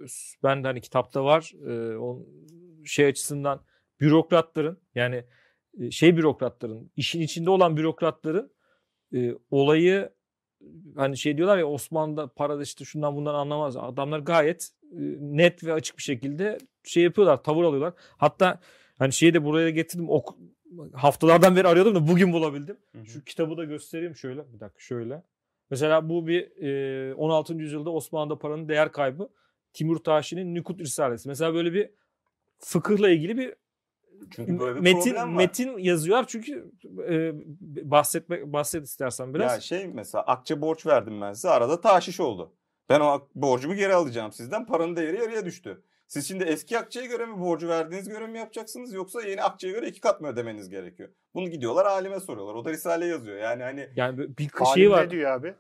ben 0.43 0.65
de 0.65 0.69
hani 0.69 0.81
kitapta 0.81 1.25
var 1.25 1.53
o 1.99 2.27
şey 2.85 3.07
açısından 3.07 3.61
bürokratların 4.01 4.79
yani 4.95 5.25
şey 5.91 6.17
bürokratların 6.17 6.91
işin 6.97 7.21
içinde 7.21 7.51
olan 7.51 7.77
bürokratların 7.77 8.53
olayı 9.51 10.11
hani 10.97 11.17
şey 11.17 11.37
diyorlar 11.37 11.59
ya 11.59 11.67
Osmanlı'da 11.67 12.29
parada 12.29 12.63
işte 12.63 12.85
şundan 12.85 13.17
bundan 13.17 13.35
anlamaz. 13.35 13.77
Adamlar 13.77 14.19
gayet 14.19 14.71
net 15.19 15.65
ve 15.65 15.73
açık 15.73 15.99
bir 15.99 16.03
şekilde 16.03 16.59
şey 16.85 17.03
yapıyorlar, 17.03 17.43
tavır 17.43 17.65
alıyorlar. 17.65 17.93
Hatta 18.17 18.61
hani 19.03 19.13
şeyi 19.13 19.35
de 19.35 19.45
buraya 19.45 19.71
getirdim. 19.71 20.11
Ok 20.11 20.37
haftalardan 20.93 21.57
beri 21.57 21.69
arıyordum 21.69 21.95
da 21.95 22.09
bugün 22.09 22.33
bulabildim. 22.33 22.77
Hı 22.93 22.99
hı. 22.99 23.07
Şu 23.07 23.25
kitabı 23.25 23.57
da 23.57 23.65
göstereyim 23.65 24.17
şöyle. 24.17 24.53
Bir 24.53 24.61
dakika 24.61 24.81
şöyle. 24.81 25.23
Mesela 25.71 26.09
bu 26.09 26.27
bir 26.27 26.63
e, 27.11 27.15
16. 27.15 27.55
yüzyılda 27.55 27.91
Osmanlı'da 27.91 28.39
paranın 28.39 28.69
değer 28.69 28.93
kaybı. 28.93 29.29
Timur 29.73 29.97
Taşi'nin 29.97 30.55
Nükut 30.55 30.81
Risalesi. 30.81 31.29
Mesela 31.29 31.55
böyle 31.55 31.73
bir 31.73 31.91
fıkıhla 32.59 33.11
ilgili 33.11 33.39
bir 33.39 33.55
Çünkü 34.31 34.61
böyle 34.61 34.77
bir 34.77 34.81
metin 34.81 35.15
var. 35.15 35.27
metin 35.27 35.79
yazıyorlar 35.79 36.27
çünkü 36.29 36.73
e, 37.09 37.33
bahsetmek 37.91 38.47
bahset 38.47 38.85
istersen 38.85 39.35
biraz. 39.35 39.53
Ya 39.53 39.61
şey 39.61 39.87
mesela 39.89 40.25
akçe 40.25 40.61
borç 40.61 40.87
verdim 40.87 41.21
ben 41.21 41.33
size 41.33 41.49
arada 41.49 41.81
taşiş 41.81 42.21
oldu. 42.21 42.53
Ben 42.89 43.01
o 43.01 43.29
borcumu 43.35 43.75
geri 43.75 43.95
alacağım 43.95 44.33
sizden 44.33 44.67
paranın 44.67 44.97
değeri 44.97 45.17
yarıya 45.17 45.45
düştü. 45.45 45.83
Siz 46.13 46.29
şimdi 46.29 46.45
eski 46.45 46.79
akçeye 46.79 47.07
göre 47.07 47.27
mi 47.27 47.41
borcu 47.41 47.69
verdiğiniz 47.69 48.09
göre 48.09 48.27
mi 48.27 48.39
yapacaksınız 48.39 48.93
yoksa 48.95 49.23
yeni 49.23 49.43
akçeye 49.43 49.73
göre 49.73 49.87
iki 49.89 50.01
kat 50.01 50.21
mı 50.21 50.29
ödemeniz 50.29 50.69
gerekiyor? 50.71 51.09
Bunu 51.35 51.51
gidiyorlar 51.51 51.87
alime 51.87 52.21
soruyorlar. 52.21 52.55
O 52.55 52.65
da 52.65 52.71
risale 52.71 53.07
yazıyor. 53.07 53.37
Yani 53.37 53.63
hani 53.63 53.89
Yani 53.97 54.19
bir- 54.39 54.51
şey 54.75 54.91
var. 54.91 55.07
ne 55.07 55.11
diyor 55.11 55.31
abi? 55.31 55.55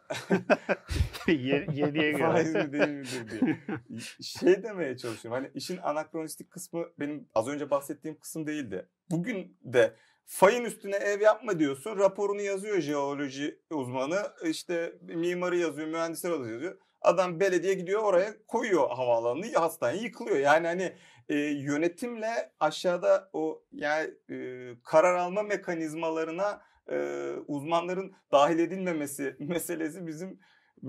Ye- 1.26 1.66
Yediye 1.72 2.18
faiz 2.18 2.52
göre. 2.52 2.64
mi 2.64 2.72
değil 2.72 2.88
midir 2.88 3.30
diye. 3.30 3.58
Şey 4.22 4.62
demeye 4.62 4.96
çalışıyorum. 4.96 5.42
Hani 5.42 5.52
işin 5.54 5.76
anakronistik 5.76 6.50
kısmı 6.50 6.84
benim 7.00 7.28
az 7.34 7.48
önce 7.48 7.70
bahsettiğim 7.70 8.18
kısım 8.18 8.46
değildi. 8.46 8.88
Bugün 9.10 9.58
de 9.64 9.94
fayın 10.26 10.64
üstüne 10.64 10.96
ev 10.96 11.20
yapma 11.20 11.58
diyorsun. 11.58 11.98
Raporunu 11.98 12.40
yazıyor 12.40 12.80
jeoloji 12.80 13.58
uzmanı. 13.70 14.22
işte 14.44 14.92
mimarı 15.02 15.56
yazıyor, 15.56 15.88
mühendisler 15.88 16.30
yazıyor. 16.30 16.78
Adam 17.02 17.40
belediye 17.40 17.74
gidiyor 17.74 18.02
oraya 18.02 18.34
koyuyor 18.46 18.90
havaalanını, 18.90 19.54
hastane 19.54 19.96
yıkılıyor. 19.96 20.36
Yani 20.36 20.66
hani 20.66 20.92
e, 21.28 21.34
yönetimle 21.36 22.52
aşağıda 22.60 23.30
o 23.32 23.62
yani 23.72 24.10
e, 24.30 24.36
karar 24.84 25.14
alma 25.14 25.42
mekanizmalarına 25.42 26.62
e, 26.90 27.28
uzmanların 27.46 28.12
dahil 28.32 28.58
edilmemesi 28.58 29.36
meselesi 29.40 30.06
bizim 30.06 30.38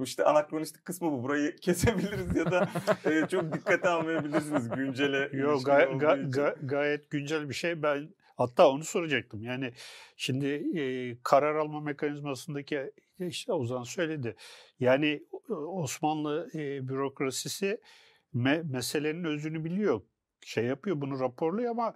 işte 0.03 0.23
anakronistik 0.23 0.85
kısmı 0.85 1.11
bu. 1.11 1.23
Burayı 1.23 1.55
kesebiliriz 1.61 2.35
ya 2.35 2.51
da 2.51 2.69
e, 3.05 3.27
çok 3.27 3.53
dikkate 3.53 3.89
almayabilirsiniz 3.89 4.69
güncele. 4.69 5.29
Yok 5.37 5.65
gay- 5.65 5.83
ga- 5.83 6.31
ga- 6.31 6.67
gayet 6.67 7.09
güncel 7.09 7.49
bir 7.49 7.53
şey. 7.53 7.83
Ben 7.83 8.09
hatta 8.35 8.69
onu 8.69 8.83
soracaktım. 8.83 9.43
Yani 9.43 9.73
şimdi 10.17 10.47
e, 10.79 10.83
karar 11.23 11.55
alma 11.55 11.79
mekanizmasındaki 11.81 12.91
işte 13.19 13.53
Ozan 13.53 13.83
söyledi. 13.83 14.35
Yani 14.79 15.07
e, 15.07 15.32
Osmanlı 15.49 16.49
e, 16.55 16.87
bürokrasisi 16.87 17.81
me- 18.35 18.71
meselenin 18.71 19.23
özünü 19.23 19.63
biliyor. 19.65 20.01
Şey 20.45 20.65
yapıyor 20.65 21.01
bunu 21.01 21.19
raporluyor 21.19 21.71
ama 21.71 21.95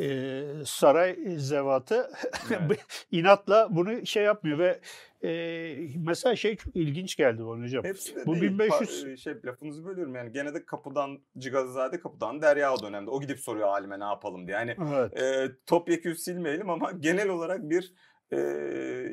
e, 0.00 0.42
saray 0.66 1.16
zevatı 1.38 2.10
Evet. 2.50 3.06
inatla 3.10 3.68
bunu 3.70 4.06
şey 4.06 4.22
yapmıyor 4.24 4.58
ve 4.58 4.80
e, 5.28 5.76
mesela 5.96 6.36
şey 6.36 6.56
çok 6.56 6.76
ilginç 6.76 7.16
geldi 7.16 7.46
bana 7.46 7.64
hocam. 7.64 7.84
Hepsi 7.84 8.16
de 8.16 8.26
Bu 8.26 8.32
değil. 8.34 8.42
1500 8.52 8.90
Pa- 9.04 9.16
şey 9.16 9.34
lafınızı 9.44 9.84
bölüyorum 9.84 10.14
yani 10.14 10.32
gene 10.32 10.54
de 10.54 10.64
kapıdan 10.64 11.18
Cigazizade 11.38 12.00
kapıdan 12.00 12.42
Derya 12.42 12.74
o 12.74 12.82
dönemde. 12.82 13.10
O 13.10 13.20
gidip 13.20 13.40
soruyor 13.40 13.68
halime 13.68 14.00
ne 14.00 14.04
yapalım 14.04 14.46
diye. 14.46 14.56
Yani 14.56 14.76
Evet. 14.92 15.20
e, 15.22 15.52
topyekün 15.66 16.12
silmeyelim 16.14 16.70
ama 16.70 16.92
genel 16.92 17.28
olarak 17.28 17.60
bir 17.70 17.94
e, 18.32 18.38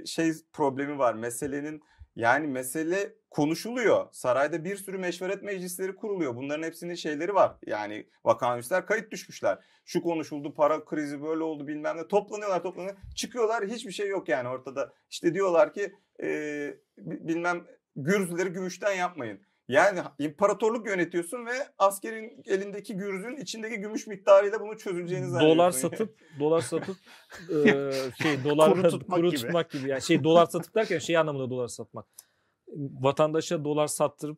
şey 0.05 0.31
problemi 0.53 0.97
var. 0.99 1.13
Meselenin 1.13 1.81
yani 2.15 2.47
mesele 2.47 3.13
konuşuluyor. 3.31 4.07
Sarayda 4.11 4.63
bir 4.63 4.75
sürü 4.75 4.97
meşveret 4.97 5.43
meclisleri 5.43 5.95
kuruluyor. 5.95 6.35
Bunların 6.35 6.63
hepsinin 6.63 6.95
şeyleri 6.95 7.33
var. 7.33 7.55
Yani 7.65 8.07
vakanüsler 8.25 8.85
kayıt 8.85 9.11
düşmüşler. 9.11 9.57
Şu 9.85 10.01
konuşuldu, 10.01 10.53
para 10.53 10.85
krizi 10.85 11.21
böyle 11.23 11.43
oldu 11.43 11.67
bilmem 11.67 11.97
ne. 11.97 12.07
Toplanıyorlar 12.07 12.63
toplanıyorlar. 12.63 13.03
Çıkıyorlar 13.15 13.65
hiçbir 13.67 13.91
şey 13.91 14.07
yok 14.07 14.29
yani 14.29 14.47
ortada. 14.49 14.93
İşte 15.09 15.33
diyorlar 15.33 15.73
ki 15.73 15.95
e, 16.23 16.27
bi- 16.97 17.27
bilmem 17.27 17.65
gürzleri 17.95 18.49
gümüşten 18.49 18.93
yapmayın. 18.93 19.39
Yani 19.67 19.99
imparatorluk 20.19 20.87
yönetiyorsun 20.87 21.45
ve 21.45 21.51
askerin 21.77 22.43
elindeki 22.45 22.95
gürzün 22.97 23.35
içindeki 23.37 23.75
gümüş 23.75 24.07
miktarıyla 24.07 24.59
bunu 24.61 24.77
çözüleceğini 24.77 25.25
zannediyorsun. 25.29 25.57
dolar 25.59 25.71
satıp 25.71 26.15
dolar 26.39 26.61
satıp 26.61 26.95
e, 27.49 27.91
şey 28.23 28.43
dolar 28.43 28.73
Kuru 28.73 28.89
tutmak 28.89 29.17
kuru 29.19 29.29
gibi. 29.29 29.39
tutmak 29.41 29.71
gibi 29.71 29.89
yani 29.89 30.01
şey 30.01 30.23
dolar 30.23 30.45
satıp 30.45 30.75
derken 30.75 30.99
şey 30.99 31.17
anlamında 31.17 31.49
dolar 31.49 31.67
satmak. 31.67 32.05
Vatandaşa 32.75 33.63
dolar 33.63 33.87
sattırıp 33.87 34.37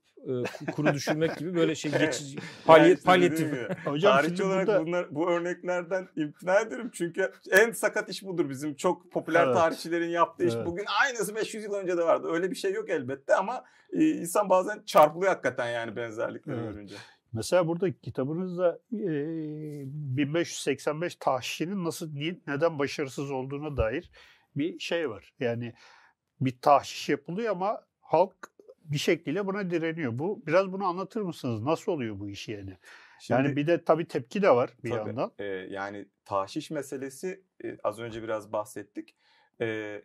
e, 0.67 0.71
kuru 0.71 0.93
düşürmek 0.93 1.37
gibi 1.37 1.55
böyle 1.55 1.75
şey 1.75 1.91
geçici 1.91 2.37
işte 2.59 2.95
palyatif. 3.05 3.53
Hocam 3.85 4.11
Tarihçi 4.15 4.37
şimdi 4.37 4.49
olarak 4.49 4.67
burada 4.67 4.85
bunlar, 4.85 5.15
bu 5.15 5.29
örneklerden 5.31 6.07
imtina 6.15 6.59
ederim. 6.59 6.91
Çünkü 6.93 7.31
en 7.51 7.71
sakat 7.71 8.09
iş 8.09 8.23
budur. 8.23 8.49
Bizim 8.49 8.75
çok 8.75 9.11
popüler 9.11 9.45
Evet. 9.45 9.55
tarihçilerin 9.55 10.09
yaptığı 10.09 10.45
iş. 10.45 10.53
Evet. 10.55 10.65
Bugün 10.65 10.85
aynısı 11.05 11.35
500 11.35 11.63
yıl 11.63 11.73
önce 11.73 11.97
de 11.97 12.03
vardı. 12.03 12.27
Öyle 12.31 12.51
bir 12.51 12.55
şey 12.55 12.73
yok 12.73 12.89
elbette 12.89 13.35
ama 13.35 13.63
e, 13.93 14.05
insan 14.09 14.49
bazen 14.49 14.83
çarpılıyor 14.85 15.31
hakikaten 15.31 15.69
yani 15.71 15.95
benzerlikleri 15.95 16.55
Evet. 16.59 16.73
görünce. 16.73 16.95
mesela 17.33 17.67
burada 17.67 17.91
kitabınızda 17.91 18.79
e, 18.93 18.97
1585 20.17 21.15
tahşinin 21.15 21.83
nasıl 21.85 22.13
niye- 22.13 22.39
neden 22.47 22.79
başarısız 22.79 23.31
olduğuna 23.31 23.77
dair 23.77 24.11
bir 24.55 24.79
şey 24.79 25.09
var. 25.09 25.33
Yani 25.39 25.73
bir 26.41 26.59
tahşiş 26.61 27.09
yapılıyor 27.09 27.51
ama 27.51 27.81
halk 28.03 28.35
bir 28.83 28.97
şekilde 28.97 29.45
buna 29.45 29.69
direniyor. 29.69 30.19
Bu 30.19 30.43
biraz 30.47 30.71
bunu 30.71 30.85
anlatır 30.85 31.21
mısınız? 31.21 31.61
Nasıl 31.61 31.91
oluyor 31.91 32.19
bu 32.19 32.29
iş 32.29 32.47
yani? 32.47 32.77
Şimdi, 33.19 33.41
yani 33.41 33.55
bir 33.55 33.67
de 33.67 33.83
tabii 33.83 34.07
tepki 34.07 34.41
de 34.41 34.49
var 34.49 34.69
bir 34.83 34.89
Tabii. 34.89 35.07
yandan. 35.07 35.31
e, 35.39 35.45
yani 35.45 36.05
tahşiş 36.25 36.71
meselesi 36.71 37.43
e, 37.63 37.77
az 37.83 37.99
önce 37.99 38.23
biraz 38.23 38.53
bahsettik. 38.53 39.15
E, 39.61 40.01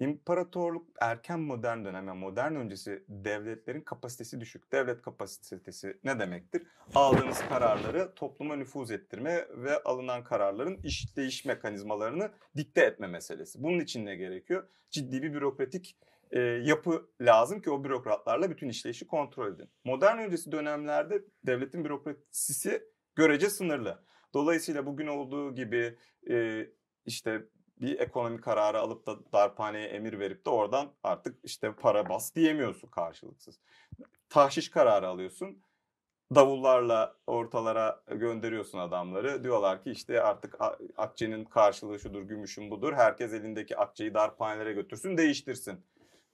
İmparatorluk 0.00 0.88
erken 1.00 1.40
modern 1.40 1.84
dönem, 1.84 2.06
yani 2.06 2.18
modern 2.18 2.54
öncesi 2.54 3.04
devletlerin 3.08 3.80
kapasitesi 3.80 4.40
düşük. 4.40 4.72
Devlet 4.72 5.02
kapasitesi 5.02 5.98
ne 6.04 6.18
demektir? 6.18 6.62
Aldığınız 6.94 7.40
kararları 7.48 8.14
topluma 8.14 8.56
nüfuz 8.56 8.90
ettirme 8.90 9.48
ve 9.50 9.82
alınan 9.82 10.24
kararların 10.24 10.76
işleyiş 10.82 11.44
mekanizmalarını 11.44 12.30
dikte 12.56 12.80
etme 12.80 13.06
meselesi. 13.06 13.62
Bunun 13.62 13.80
için 13.80 14.06
ne 14.06 14.16
gerekiyor? 14.16 14.68
Ciddi 14.90 15.22
bir 15.22 15.32
bürokratik 15.32 15.96
e, 16.34 16.40
yapı 16.40 17.10
lazım 17.20 17.60
ki 17.60 17.70
o 17.70 17.84
bürokratlarla 17.84 18.50
bütün 18.50 18.68
işleyişi 18.68 19.06
kontrol 19.06 19.54
edin. 19.54 19.70
Modern 19.84 20.18
öncesi 20.18 20.52
dönemlerde 20.52 21.24
devletin 21.46 21.84
bürokrasisi 21.84 22.82
görece 23.14 23.50
sınırlı. 23.50 24.04
Dolayısıyla 24.34 24.86
bugün 24.86 25.06
olduğu 25.06 25.54
gibi 25.54 25.98
e, 26.30 26.66
işte 27.06 27.42
bir 27.80 28.00
ekonomi 28.00 28.40
kararı 28.40 28.80
alıp 28.80 29.06
da 29.06 29.32
darphaneye 29.32 29.88
emir 29.88 30.18
verip 30.18 30.46
de 30.46 30.50
oradan 30.50 30.92
artık 31.02 31.38
işte 31.44 31.72
para 31.72 32.08
bas 32.08 32.34
diyemiyorsun 32.34 32.88
karşılıksız. 32.88 33.60
Tahşiş 34.28 34.70
kararı 34.70 35.08
alıyorsun. 35.08 35.62
Davullarla 36.34 37.16
ortalara 37.26 38.02
gönderiyorsun 38.06 38.78
adamları. 38.78 39.44
Diyorlar 39.44 39.82
ki 39.82 39.90
işte 39.90 40.22
artık 40.22 40.56
akçenin 40.96 41.44
karşılığı 41.44 41.98
şudur, 41.98 42.22
gümüşün 42.22 42.70
budur. 42.70 42.92
Herkes 42.92 43.32
elindeki 43.32 43.76
akçeyi 43.76 44.14
darphanelere 44.14 44.72
götürsün, 44.72 45.16
değiştirsin. 45.16 45.84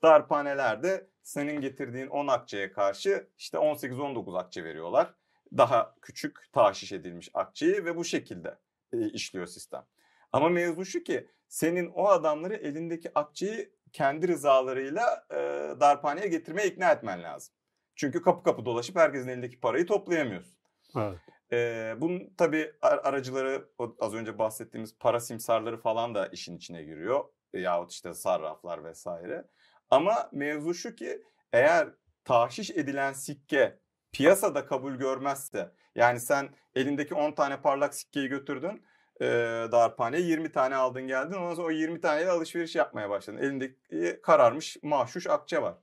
Darphanelerde 0.03 1.07
senin 1.23 1.61
getirdiğin 1.61 2.07
10 2.07 2.27
akçeye 2.27 2.71
karşı 2.71 3.27
işte 3.37 3.57
18-19 3.57 4.39
akçe 4.39 4.63
veriyorlar. 4.63 5.13
Daha 5.57 5.95
küçük 6.01 6.53
tahşiş 6.53 6.91
edilmiş 6.91 7.29
akçeyi 7.33 7.85
ve 7.85 7.95
bu 7.95 8.03
şekilde 8.03 8.57
e, 8.93 9.09
işliyor 9.09 9.47
sistem. 9.47 9.85
Ama 10.31 10.49
mevzu 10.49 10.85
şu 10.85 11.03
ki 11.03 11.27
senin 11.47 11.87
o 11.87 12.07
adamları 12.07 12.55
elindeki 12.55 13.11
akçeyi 13.15 13.73
kendi 13.93 14.27
rızalarıyla 14.27 15.25
e, 15.31 15.35
darphaneye 15.79 16.27
getirmeye 16.27 16.67
ikna 16.67 16.91
etmen 16.91 17.23
lazım. 17.23 17.53
Çünkü 17.95 18.21
kapı 18.21 18.43
kapı 18.43 18.65
dolaşıp 18.65 18.95
herkesin 18.95 19.27
elindeki 19.27 19.59
parayı 19.59 19.85
toplayamıyorsun. 19.85 20.57
Evet. 20.97 21.19
Ee, 21.51 21.95
bunun 21.97 22.33
tabii 22.37 22.73
ar- 22.81 23.01
aracıları 23.03 23.69
az 23.99 24.13
önce 24.13 24.37
bahsettiğimiz 24.37 24.97
para 24.99 25.19
simsarları 25.19 25.77
falan 25.77 26.15
da 26.15 26.27
işin 26.27 26.57
içine 26.57 26.83
giriyor. 26.83 27.25
E, 27.53 27.59
yahut 27.59 27.91
işte 27.91 28.13
sarraflar 28.13 28.83
vesaire. 28.83 29.45
Ama 29.91 30.29
mevzu 30.31 30.73
şu 30.73 30.95
ki 30.95 31.23
eğer 31.53 31.89
tahşiş 32.25 32.71
edilen 32.71 33.13
sikke 33.13 33.79
piyasada 34.11 34.65
kabul 34.65 34.93
görmezse 34.93 35.71
yani 35.95 36.19
sen 36.19 36.49
elindeki 36.75 37.15
10 37.15 37.31
tane 37.31 37.61
parlak 37.61 37.95
sikkeyi 37.95 38.27
götürdün 38.27 38.83
e, 39.21 39.25
darphaneye 39.71 40.23
20 40.23 40.51
tane 40.51 40.75
aldın 40.75 41.07
geldin 41.07 41.33
ondan 41.33 41.55
sonra 41.55 41.67
o 41.67 41.71
20 41.71 42.01
taneyle 42.01 42.29
alışveriş 42.29 42.75
yapmaya 42.75 43.09
başladın. 43.09 43.37
Elindeki 43.37 44.19
kararmış 44.23 44.77
mahşuş 44.83 45.27
akçe 45.27 45.61
var. 45.61 45.77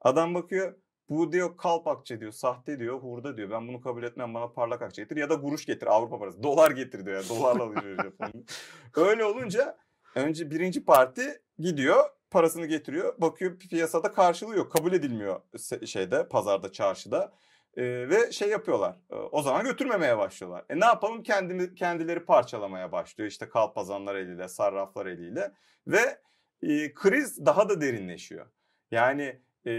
Adam 0.00 0.34
bakıyor 0.34 0.74
bu 1.08 1.32
diyor 1.32 1.56
kalp 1.56 1.86
akçe 1.86 2.20
diyor, 2.20 2.32
sahte 2.32 2.78
diyor, 2.78 2.98
hurda 2.98 3.36
diyor. 3.36 3.50
Ben 3.50 3.68
bunu 3.68 3.80
kabul 3.80 4.02
etmem 4.02 4.34
bana 4.34 4.52
parlak 4.52 4.82
akçe 4.82 5.02
getir 5.02 5.16
ya 5.16 5.30
da 5.30 5.40
kuruş 5.40 5.66
getir 5.66 5.86
Avrupa 5.86 6.18
parası. 6.18 6.42
Dolar 6.42 6.70
getir 6.70 7.06
diyor 7.06 7.22
ya. 7.22 7.28
Dolarla 7.28 7.62
alışveriş 7.62 8.04
yapalım. 8.04 8.44
Öyle 8.96 9.24
olunca 9.24 9.78
önce 10.14 10.50
birinci 10.50 10.84
parti 10.84 11.42
gidiyor 11.58 12.04
parasını 12.30 12.66
getiriyor. 12.66 13.14
Bakıyor 13.20 13.58
piyasada 13.58 14.12
karşılığı 14.12 14.56
yok. 14.56 14.72
Kabul 14.72 14.92
edilmiyor 14.92 15.40
şeyde 15.86 16.28
pazarda 16.28 16.72
çarşıda. 16.72 17.32
Ee, 17.76 18.08
ve 18.08 18.32
şey 18.32 18.48
yapıyorlar. 18.48 18.96
Ee, 19.10 19.14
o 19.14 19.42
zaman 19.42 19.64
götürmemeye 19.64 20.18
başlıyorlar. 20.18 20.64
E 20.68 20.80
ne 20.80 20.84
yapalım? 20.84 21.22
Kendimi, 21.22 21.74
kendileri 21.74 22.24
parçalamaya 22.24 22.92
başlıyor. 22.92 23.30
İşte 23.30 23.48
kalpazanlar 23.48 24.14
eliyle, 24.14 24.48
sarraflar 24.48 25.06
eliyle. 25.06 25.52
Ve 25.86 26.20
e, 26.62 26.94
kriz 26.94 27.46
daha 27.46 27.68
da 27.68 27.80
derinleşiyor. 27.80 28.46
Yani 28.90 29.40
e, 29.66 29.70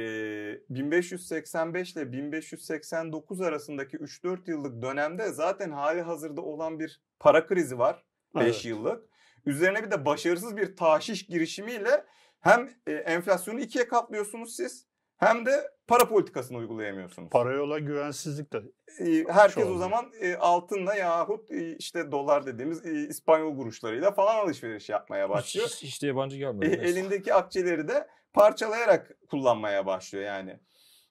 1585 0.69 1.93
ile 1.93 2.11
1589 2.11 3.41
arasındaki 3.41 3.97
3-4 3.97 4.49
yıllık 4.51 4.81
dönemde 4.81 5.29
zaten 5.29 5.71
hali 5.71 6.01
hazırda 6.01 6.41
olan 6.41 6.79
bir 6.79 7.01
para 7.19 7.47
krizi 7.47 7.79
var. 7.79 8.03
5 8.35 8.43
Evet. 8.43 8.65
yıllık. 8.65 9.03
Üzerine 9.45 9.83
bir 9.83 9.91
de 9.91 10.05
başarısız 10.05 10.57
bir 10.57 10.75
tahşiş 10.75 11.25
girişimiyle 11.25 12.05
hem 12.39 12.69
e, 12.87 12.91
enflasyonu 12.93 13.59
ikiye 13.59 13.87
katlıyorsunuz 13.87 14.55
siz 14.55 14.87
hem 15.17 15.45
de 15.45 15.71
para 15.87 16.07
politikasını 16.09 16.57
uygulayamıyorsunuz. 16.57 17.29
Paraya 17.29 17.61
olan 17.61 17.85
güvensizlik 17.85 18.53
de 18.53 18.61
E, 18.99 19.23
Herkes 19.33 19.67
o 19.67 19.77
zaman 19.77 20.11
e, 20.21 20.35
altınla 20.35 20.95
yahut 20.95 21.51
e, 21.51 21.75
işte 21.77 22.11
dolar 22.11 22.45
dediğimiz 22.45 22.85
e, 22.85 23.07
İspanyol 23.07 23.57
kuruşlarıyla 23.57 24.11
falan 24.11 24.35
alışveriş 24.35 24.89
yapmaya 24.89 25.29
başlıyor. 25.29 25.67
hiç, 25.67 25.83
hiç 25.83 26.01
de 26.03 26.07
yabancı 26.07 26.35
E, 26.35 26.39
gelmedi. 26.39 26.69
Neyse. 26.69 26.83
elindeki 26.83 27.33
akçeleri 27.33 27.87
de 27.87 28.07
parçalayarak 28.33 29.11
kullanmaya 29.29 29.85
başlıyor 29.85 30.25
yani. 30.25 30.59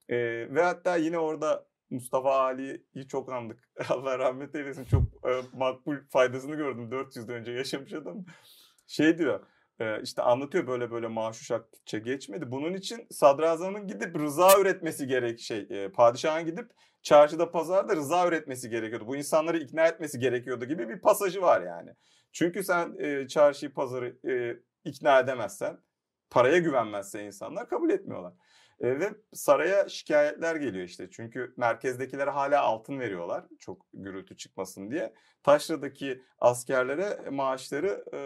E, 0.09 0.17
ve 0.55 0.63
hatta 0.63 0.97
yine 0.97 1.19
orada 1.19 1.67
Mustafa 1.91 2.41
Ali'yi 2.41 3.09
çok 3.09 3.33
andık. 3.33 3.69
Allah 3.89 4.19
rahmet 4.19 4.55
eylesin. 4.55 4.85
Çok 4.85 5.03
e, 5.03 5.43
makbul 5.53 5.97
faydasını 6.11 6.55
gördüm. 6.55 6.91
400 6.91 7.29
yıl 7.29 7.35
önce 7.35 7.53
yaşamış 7.53 7.93
adam. 7.93 8.25
Şey 8.87 9.19
diyor. 9.19 9.41
E, 9.81 10.03
işte 10.03 10.23
anlatıyor 10.23 10.67
böyle 10.67 10.91
böyle 10.91 11.09
maaşuş 11.09 11.51
akçe 11.51 11.99
geçmedi. 11.99 12.51
Bunun 12.51 12.75
için 12.75 13.07
sadrazamın 13.11 13.87
gidip 13.87 14.19
rıza 14.19 14.61
üretmesi 14.61 15.07
gerek 15.07 15.41
şey. 15.41 15.89
Padişahın 15.95 16.47
gidip 16.47 16.71
çarşıda 17.03 17.51
pazarda 17.51 17.97
rıza 17.97 18.29
üretmesi 18.29 18.71
gerekiyordu. 18.71 19.07
Bu 19.07 19.17
insanları 19.17 19.59
ikna 19.59 19.87
etmesi 19.87 20.19
gerekiyordu 20.19 20.65
gibi 20.65 20.89
bir 20.89 21.01
pasajı 21.01 21.43
var 21.43 21.63
yani. 21.63 21.91
Çünkü 22.33 22.65
sen 22.65 22.95
e, 22.99 23.29
çarşıyı 23.29 23.73
pazarı 23.73 24.29
e, 24.29 24.61
ikna 24.85 25.21
edemezsen 25.21 25.79
paraya 26.31 26.59
güvenmezse 26.59 27.25
insanlar 27.27 27.69
kabul 27.69 27.91
etmiyorlar. 27.91 28.33
E, 28.81 29.01
ve 29.01 29.15
saraya 29.33 29.89
şikayetler 29.89 30.57
geliyor 30.57 30.85
işte. 30.85 31.11
Çünkü 31.11 31.55
merkezdekilere 31.57 32.31
hala 32.31 32.63
altın 32.63 33.01
veriyorlar. 33.01 33.45
Çok 33.59 33.87
gürültü 33.93 34.37
çıkmasın 34.37 34.91
diye. 34.91 35.15
Taşra'daki 35.43 36.23
askerlere 36.39 37.31
maaşları 37.31 38.05
e, 38.13 38.19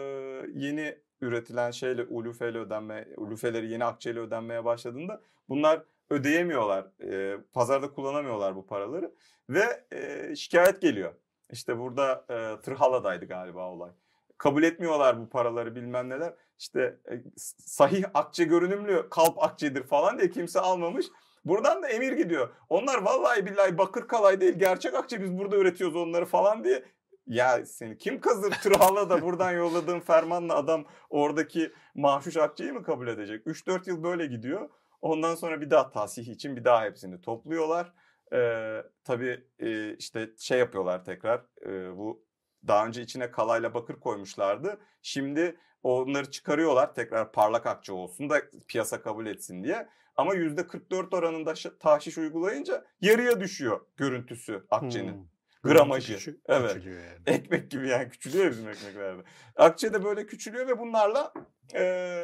yeni 0.53 0.99
üretilen 1.23 1.71
şeyle 1.71 2.03
ulufeyle 2.03 2.57
ödenme, 2.57 3.07
ulufeleri 3.17 3.71
yeni 3.71 3.85
akçeyle 3.85 4.19
ödenmeye 4.19 4.65
başladığında 4.65 5.21
bunlar 5.49 5.83
ödeyemiyorlar. 6.09 6.85
E, 7.03 7.37
pazarda 7.53 7.91
kullanamıyorlar 7.91 8.55
bu 8.55 8.65
paraları 8.65 9.13
ve 9.49 9.85
e, 9.91 10.35
şikayet 10.35 10.81
geliyor. 10.81 11.13
İşte 11.51 11.79
burada 11.79 12.25
e, 12.29 12.61
Tırhala'daydı 12.61 13.25
galiba 13.25 13.69
olay. 13.69 13.91
Kabul 14.37 14.63
etmiyorlar 14.63 15.19
bu 15.19 15.29
paraları 15.29 15.75
bilmem 15.75 16.09
neler. 16.09 16.33
İşte 16.59 16.97
e, 17.11 17.23
sahih 17.57 18.03
akçe 18.13 18.43
görünümlü 18.43 19.09
kalp 19.09 19.43
akçedir 19.43 19.83
falan 19.83 20.19
diye 20.19 20.29
kimse 20.29 20.59
almamış. 20.59 21.05
Buradan 21.45 21.83
da 21.83 21.89
emir 21.89 22.11
gidiyor. 22.11 22.49
Onlar 22.69 23.01
vallahi 23.01 23.45
billahi 23.45 23.77
bakır 23.77 24.07
kalay 24.07 24.41
değil 24.41 24.53
gerçek 24.53 24.93
akçe 24.93 25.21
biz 25.21 25.37
burada 25.37 25.57
üretiyoruz 25.57 25.95
onları 25.95 26.25
falan 26.25 26.63
diye. 26.63 26.83
Ya 27.27 27.65
seni 27.65 27.97
kim 27.97 28.21
kazır 28.21 28.51
Tırhala 28.51 29.09
da 29.09 29.21
buradan 29.21 29.51
yolladığın 29.51 29.99
fermanla 29.99 30.55
adam 30.55 30.85
oradaki 31.09 31.71
mahşuş 31.95 32.37
akçeyi 32.37 32.71
mi 32.71 32.83
kabul 32.83 33.07
edecek? 33.07 33.47
3-4 33.47 33.89
yıl 33.89 34.03
böyle 34.03 34.25
gidiyor. 34.25 34.69
Ondan 35.01 35.35
sonra 35.35 35.61
bir 35.61 35.69
daha 35.69 35.91
tasih 35.91 36.27
için 36.27 36.55
bir 36.55 36.63
daha 36.63 36.83
hepsini 36.83 37.21
topluyorlar. 37.21 37.93
Ee, 38.33 38.83
tabii 39.03 39.47
e, 39.59 39.95
işte 39.95 40.29
şey 40.37 40.59
yapıyorlar 40.59 41.05
tekrar 41.05 41.41
e, 41.65 41.97
bu 41.97 42.25
daha 42.67 42.85
önce 42.85 43.01
içine 43.01 43.31
kalayla 43.31 43.73
bakır 43.73 43.99
koymuşlardı. 43.99 44.79
Şimdi 45.01 45.57
onları 45.83 46.31
çıkarıyorlar 46.31 46.95
tekrar 46.95 47.31
parlak 47.31 47.65
akçe 47.65 47.93
olsun 47.93 48.29
da 48.29 48.41
piyasa 48.67 49.01
kabul 49.01 49.25
etsin 49.25 49.63
diye. 49.63 49.87
Ama 50.15 50.35
%44 50.35 51.17
oranında 51.17 51.53
tahşiş 51.79 52.17
uygulayınca 52.17 52.85
yarıya 53.01 53.39
düşüyor 53.39 53.81
görüntüsü 53.97 54.65
akçenin. 54.69 55.13
Hmm. 55.13 55.32
Gramajı. 55.63 56.13
Küçü- 56.17 56.39
evet. 56.45 56.85
yani. 56.85 57.37
Ekmek 57.37 57.71
gibi 57.71 57.87
yani 57.87 58.09
küçülüyor 58.09 58.51
bizim 58.51 58.69
ekmeklerde. 58.69 59.21
Akçe 59.55 59.93
de 59.93 60.03
böyle 60.03 60.25
küçülüyor 60.25 60.67
ve 60.67 60.79
bunlarla 60.79 61.33
e, 61.75 62.23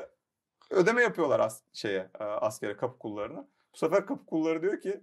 ödeme 0.69 1.01
yapıyorlar 1.01 1.39
as 1.39 1.61
şeye 1.73 2.09
e, 2.19 2.23
askere 2.23 2.77
kapı 2.77 2.99
kullarına. 2.99 3.47
sefer 3.73 4.05
kapı 4.05 4.25
kulları 4.25 4.61
diyor 4.61 4.81
ki 4.81 5.01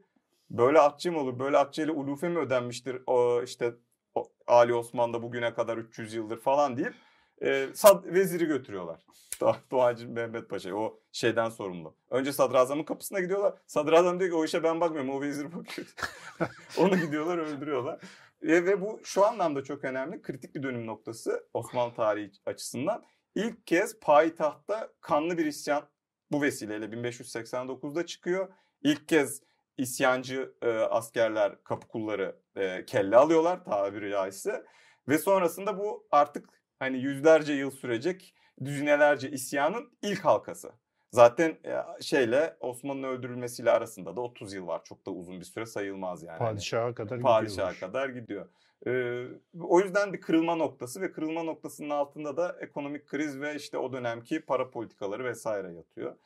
böyle 0.50 0.80
atçı 0.80 1.12
mı 1.12 1.20
olur? 1.20 1.38
Böyle 1.38 1.58
atçıyla 1.58 1.92
ulufe 1.94 2.28
mi 2.28 2.38
ödenmiştir? 2.38 3.02
O 3.06 3.42
işte 3.42 3.74
o, 4.14 4.32
Ali 4.46 4.74
Osman'da 4.74 5.22
bugüne 5.22 5.54
kadar 5.54 5.76
300 5.76 6.14
yıldır 6.14 6.40
falan 6.40 6.76
deyip 6.76 6.94
e, 7.42 7.68
sad, 7.74 8.04
veziri 8.04 8.44
götürüyorlar. 8.44 9.00
Doğacı 9.70 10.08
Mehmet 10.08 10.50
Paşa 10.50 10.74
o 10.74 11.00
şeyden 11.12 11.48
sorumlu. 11.48 11.94
Önce 12.10 12.32
sadrazamın 12.32 12.84
kapısına 12.84 13.20
gidiyorlar. 13.20 13.54
Sadrazam 13.66 14.20
diyor 14.20 14.30
ki 14.30 14.36
o 14.36 14.44
işe 14.44 14.62
ben 14.62 14.80
bakmıyorum 14.80 15.10
o 15.10 15.20
vezir 15.20 15.52
bakıyor. 15.52 15.94
Onu 16.78 16.96
gidiyorlar 16.96 17.38
öldürüyorlar. 17.38 18.00
E, 18.42 18.66
ve 18.66 18.80
bu 18.80 19.00
şu 19.04 19.26
anlamda 19.26 19.64
çok 19.64 19.84
önemli. 19.84 20.22
Kritik 20.22 20.54
bir 20.54 20.62
dönüm 20.62 20.86
noktası 20.86 21.48
Osmanlı 21.54 21.94
tarihi 21.94 22.30
açısından. 22.46 23.04
İlk 23.34 23.66
kez 23.66 24.00
payitahtta 24.00 24.92
kanlı 25.00 25.38
bir 25.38 25.46
isyan 25.46 25.88
bu 26.30 26.42
vesileyle 26.42 26.84
1589'da 26.84 28.06
çıkıyor. 28.06 28.52
İlk 28.82 29.08
kez 29.08 29.42
isyancı 29.78 30.54
e, 30.62 30.70
askerler, 30.70 31.64
kapı 31.64 31.88
kulları 31.88 32.40
e, 32.56 32.84
kelle 32.86 33.16
alıyorlar 33.16 33.64
tabiri 33.64 34.10
caizse. 34.10 34.64
Ve 35.08 35.18
sonrasında 35.18 35.78
bu 35.78 36.06
artık 36.10 36.48
hani 36.78 36.98
yüzlerce 36.98 37.52
yıl 37.52 37.70
sürecek 37.70 38.34
düzinelerce 38.64 39.30
isyanın 39.30 39.98
ilk 40.02 40.24
halkası. 40.24 40.72
Zaten 41.16 41.58
e, 41.64 42.02
şeyle 42.02 42.56
Osman'ın 42.60 43.02
öldürülmesiyle 43.02 43.70
arasında 43.70 44.16
da 44.16 44.20
30 44.20 44.54
yıl 44.54 44.66
var. 44.66 44.84
Çok 44.84 45.06
da 45.06 45.10
uzun 45.10 45.40
bir 45.40 45.44
süre 45.44 45.66
sayılmaz 45.66 46.22
yani. 46.22 46.38
Padişaha 46.38 46.94
kadar 46.94 47.20
Padişaha 47.20 47.80
kadar 47.80 48.08
gidiyor. 48.08 48.48
Ee, 48.86 49.24
o 49.60 49.80
yüzden 49.80 50.12
bir 50.12 50.20
kırılma 50.20 50.54
noktası 50.54 51.00
ve 51.00 51.12
kırılma 51.12 51.42
noktasının 51.42 51.90
altında 51.90 52.36
da 52.36 52.56
ekonomik 52.60 53.06
kriz 53.06 53.40
ve 53.40 53.54
işte 53.54 53.78
o 53.78 53.92
dönemki 53.92 54.40
para 54.40 54.70
politikaları 54.70 55.24
vesaire 55.24 55.72
yatıyor. 55.72 56.16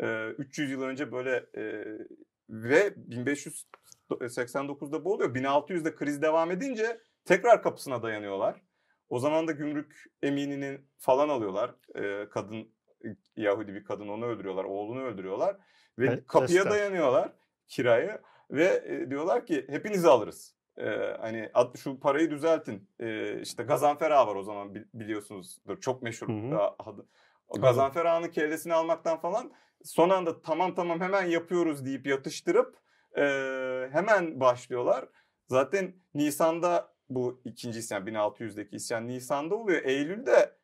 Ee, 0.00 0.26
300 0.38 0.70
yıl 0.70 0.82
önce 0.82 1.12
böyle 1.12 1.46
e, 1.56 1.84
ve 2.48 2.88
1589'da 4.10 5.04
bu 5.04 5.12
oluyor. 5.12 5.34
1600'de 5.34 5.94
kriz 5.94 6.22
devam 6.22 6.50
edince 6.50 7.00
tekrar 7.24 7.62
kapısına 7.62 8.02
dayanıyorlar. 8.02 8.62
O 9.08 9.18
zaman 9.18 9.48
da 9.48 9.52
gümrük 9.52 10.04
emininin 10.22 10.88
falan 10.98 11.28
alıyorlar. 11.28 11.74
Ee, 11.94 12.28
kadın 12.30 12.68
Yahudi 13.36 13.74
bir 13.74 13.84
kadın 13.84 14.08
onu 14.08 14.26
öldürüyorlar. 14.26 14.64
Oğlunu 14.64 15.02
öldürüyorlar. 15.02 15.56
Ve 15.98 16.06
e, 16.06 16.24
kapıya 16.26 16.58
Esther. 16.58 16.72
dayanıyorlar 16.72 17.32
kirayı. 17.68 18.18
Ve 18.50 18.82
e, 18.86 19.10
diyorlar 19.10 19.46
ki 19.46 19.66
hepinizi 19.68 20.08
alırız. 20.08 20.54
Ee, 20.78 21.16
hani 21.20 21.50
şu 21.76 22.00
parayı 22.00 22.30
düzeltin. 22.30 22.88
Ee, 23.00 23.40
işte 23.40 23.62
Gazanfer 23.62 24.10
Ağa 24.10 24.26
var 24.26 24.36
o 24.36 24.42
zaman 24.42 24.74
biliyorsunuzdur. 24.94 25.80
Çok 25.80 26.02
meşhur 26.02 26.28
adı. 26.78 27.06
Gazanfer 27.58 28.04
Ağa'nın 28.04 28.28
kellesini 28.28 28.74
almaktan 28.74 29.20
falan 29.20 29.52
son 29.84 30.10
anda 30.10 30.42
tamam 30.42 30.74
tamam 30.74 31.00
hemen 31.00 31.26
yapıyoruz 31.26 31.86
deyip 31.86 32.06
yatıştırıp 32.06 32.76
e, 33.16 33.22
hemen 33.92 34.40
başlıyorlar. 34.40 35.08
Zaten 35.46 35.94
Nisan'da 36.14 36.94
bu 37.10 37.40
ikinci 37.44 37.78
isyan 37.78 38.06
1600'deki 38.06 38.76
isyan 38.76 39.08
Nisan'da 39.08 39.54
oluyor. 39.54 39.82
Eylül'de 39.84 40.56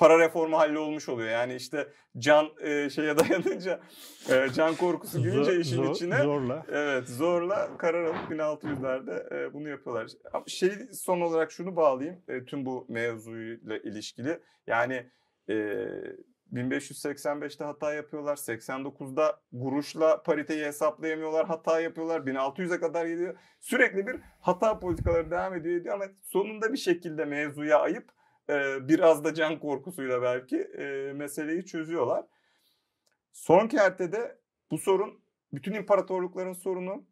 para 0.00 0.18
reformu 0.18 0.58
hallolmuş 0.58 1.08
oluyor. 1.08 1.28
Yani 1.28 1.54
işte 1.54 1.88
can 2.18 2.48
e, 2.60 2.90
şeye 2.90 3.18
dayanınca 3.18 3.80
e, 4.30 4.48
can 4.54 4.74
korkusu 4.74 5.22
girince 5.22 5.60
işin 5.60 5.76
zor, 5.76 5.94
içine 5.94 6.22
zorla. 6.22 6.66
Evet, 6.72 7.08
zorla 7.08 7.76
karar 7.78 8.04
alıp 8.04 8.30
1600'lerde 8.30 9.34
e, 9.34 9.54
bunu 9.54 9.68
yapıyorlar. 9.68 10.10
Şey 10.46 10.72
son 10.92 11.20
olarak 11.20 11.52
şunu 11.52 11.76
bağlayayım 11.76 12.22
e, 12.28 12.44
tüm 12.44 12.66
bu 12.66 12.86
mevzuyla 12.88 13.78
ilişkili. 13.78 14.40
Yani 14.66 15.10
e, 15.48 15.54
1585'te 16.52 17.64
hata 17.64 17.94
yapıyorlar. 17.94 18.36
89'da 18.36 19.40
kuruşla 19.52 20.22
pariteyi 20.22 20.64
hesaplayamıyorlar. 20.64 21.46
Hata 21.46 21.80
yapıyorlar. 21.80 22.20
1600'e 22.20 22.80
kadar 22.80 23.06
gidiyor. 23.06 23.34
Sürekli 23.60 24.06
bir 24.06 24.16
hata 24.40 24.78
politikaları 24.78 25.30
devam 25.30 25.54
ediyor, 25.54 25.80
ediyor 25.80 25.94
ama 25.94 26.04
sonunda 26.22 26.72
bir 26.72 26.78
şekilde 26.78 27.24
mevzuya 27.24 27.80
ayıp 27.80 28.19
e, 28.50 28.88
biraz 28.88 29.24
da 29.24 29.34
can 29.34 29.58
korkusuyla 29.58 30.22
belki 30.22 30.56
e, 30.56 31.12
meseleyi 31.12 31.66
çözüyorlar. 31.66 32.24
Son 33.32 33.68
kertede 33.68 34.38
bu 34.70 34.78
sorun 34.78 35.20
bütün 35.52 35.74
imparatorlukların 35.74 36.52
sorunu. 36.52 37.04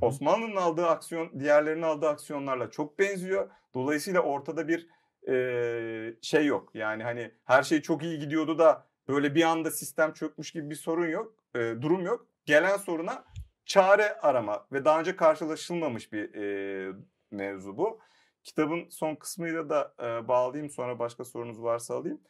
Osmanlı'nın 0.00 0.56
aldığı 0.56 0.86
aksiyon 0.86 1.40
diğerlerinin 1.40 1.82
aldığı 1.82 2.08
aksiyonlarla 2.08 2.70
çok 2.70 2.98
benziyor. 2.98 3.50
Dolayısıyla 3.74 4.20
ortada 4.20 4.68
bir 4.68 4.88
e, 5.28 6.14
şey 6.22 6.46
yok. 6.46 6.70
Yani 6.74 7.02
hani 7.02 7.30
her 7.44 7.62
şey 7.62 7.82
çok 7.82 8.02
iyi 8.02 8.18
gidiyordu 8.18 8.58
da 8.58 8.86
böyle 9.08 9.34
bir 9.34 9.42
anda 9.42 9.70
sistem 9.70 10.12
çökmüş 10.12 10.50
gibi 10.50 10.70
bir 10.70 10.74
sorun 10.74 11.08
yok. 11.08 11.34
E, 11.54 11.58
durum 11.58 12.06
yok. 12.06 12.26
Gelen 12.46 12.76
soruna 12.76 13.24
çare 13.66 14.14
arama 14.20 14.66
ve 14.72 14.84
daha 14.84 15.00
önce 15.00 15.16
karşılaşılmamış 15.16 16.12
bir 16.12 16.34
e, 16.34 16.92
mevzu 17.30 17.76
bu. 17.76 18.00
Kitabın 18.48 18.88
son 18.88 19.14
kısmıyla 19.14 19.68
da 19.68 19.94
e, 20.00 20.28
bağlayayım 20.28 20.70
sonra 20.70 20.98
başka 20.98 21.24
sorunuz 21.24 21.62
varsa 21.62 21.94
alayım. 21.94 22.20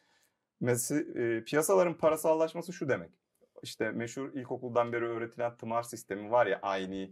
Mesela 0.61 1.21
e, 1.21 1.43
piyasaların 1.43 1.97
parasallaşması 1.97 2.73
şu 2.73 2.89
demek. 2.89 3.11
İşte 3.63 3.91
meşhur 3.91 4.33
ilkokuldan 4.33 4.93
beri 4.93 5.05
öğretilen 5.05 5.57
tımar 5.57 5.83
sistemi 5.83 6.31
var 6.31 6.47
ya 6.47 6.59
aynı 6.61 7.09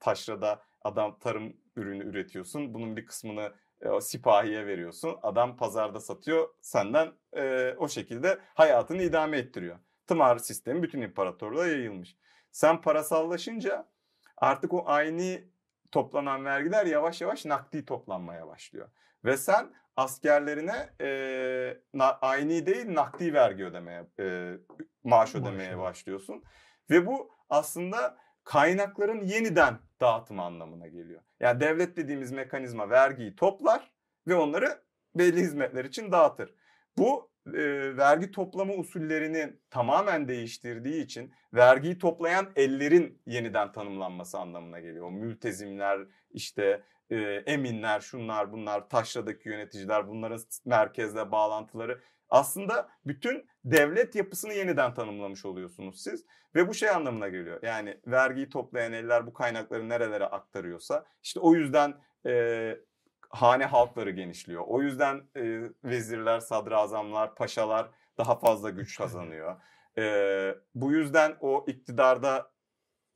taşrada 0.00 0.62
adam 0.82 1.18
tarım 1.18 1.56
ürünü 1.76 2.04
üretiyorsun. 2.04 2.74
Bunun 2.74 2.96
bir 2.96 3.06
kısmını 3.06 3.52
e, 3.80 4.00
sipahiye 4.00 4.66
veriyorsun. 4.66 5.16
Adam 5.22 5.56
pazarda 5.56 6.00
satıyor. 6.00 6.48
Senden 6.60 7.12
e, 7.36 7.74
o 7.78 7.88
şekilde 7.88 8.38
hayatını 8.54 9.02
idame 9.02 9.38
ettiriyor. 9.38 9.78
Tımar 10.06 10.38
sistemi 10.38 10.82
bütün 10.82 11.00
imparatorluğa 11.00 11.66
yayılmış. 11.66 12.16
Sen 12.52 12.80
parasallaşınca 12.80 13.88
artık 14.36 14.72
o 14.72 14.82
aynı 14.86 15.40
toplanan 15.92 16.44
vergiler 16.44 16.86
yavaş 16.86 17.20
yavaş 17.20 17.44
nakdi 17.44 17.84
toplanmaya 17.84 18.46
başlıyor. 18.48 18.88
Ve 19.24 19.36
sen 19.36 19.74
askerlerine 19.96 20.90
e, 21.00 21.08
na, 21.94 22.18
aynı 22.20 22.66
değil 22.66 22.94
nakdi 22.94 23.34
vergi 23.34 23.64
ödemeye, 23.64 24.06
e, 24.20 24.54
maaş 25.04 25.34
ödemeye 25.34 25.68
Maşallah. 25.68 25.82
başlıyorsun. 25.82 26.44
Ve 26.90 27.06
bu 27.06 27.30
aslında 27.48 28.16
kaynakların 28.44 29.20
yeniden 29.24 29.78
dağıtımı 30.00 30.42
anlamına 30.42 30.88
geliyor. 30.88 31.22
Yani 31.40 31.60
devlet 31.60 31.96
dediğimiz 31.96 32.32
mekanizma 32.32 32.90
vergiyi 32.90 33.36
toplar 33.36 33.92
ve 34.26 34.34
onları 34.34 34.82
belli 35.14 35.40
hizmetler 35.40 35.84
için 35.84 36.12
dağıtır. 36.12 36.54
Bu 36.98 37.29
e, 37.46 37.96
vergi 37.96 38.30
toplama 38.30 38.74
usullerini 38.74 39.52
tamamen 39.70 40.28
değiştirdiği 40.28 41.04
için 41.04 41.32
vergiyi 41.54 41.98
toplayan 41.98 42.52
ellerin 42.56 43.22
yeniden 43.26 43.72
tanımlanması 43.72 44.38
anlamına 44.38 44.80
geliyor. 44.80 45.06
O 45.06 45.10
mültezimler, 45.10 46.00
işte 46.30 46.82
e, 47.10 47.16
eminler, 47.46 48.00
şunlar 48.00 48.52
bunlar, 48.52 48.88
taşradaki 48.88 49.48
yöneticiler, 49.48 50.08
bunların 50.08 50.40
merkezle 50.64 51.32
bağlantıları 51.32 52.00
aslında 52.28 52.88
bütün 53.06 53.46
devlet 53.64 54.14
yapısını 54.14 54.52
yeniden 54.52 54.94
tanımlamış 54.94 55.44
oluyorsunuz 55.44 56.02
siz. 56.02 56.24
Ve 56.54 56.68
bu 56.68 56.74
şey 56.74 56.90
anlamına 56.90 57.28
geliyor. 57.28 57.62
Yani 57.62 58.00
vergiyi 58.06 58.48
toplayan 58.48 58.92
eller 58.92 59.26
bu 59.26 59.32
kaynakları 59.32 59.88
nerelere 59.88 60.24
aktarıyorsa 60.24 61.04
işte 61.22 61.40
o 61.40 61.54
yüzden 61.54 61.94
e, 62.26 62.76
hane 63.30 63.64
halkları 63.64 64.10
genişliyor. 64.10 64.64
O 64.66 64.82
yüzden 64.82 65.22
e, 65.36 65.60
vezirler, 65.84 66.40
sadrazamlar, 66.40 67.34
paşalar 67.34 67.90
daha 68.18 68.38
fazla 68.38 68.70
güç 68.70 68.98
kazanıyor. 68.98 69.56
E, 69.98 70.54
bu 70.74 70.92
yüzden 70.92 71.36
o 71.40 71.64
iktidarda 71.68 72.50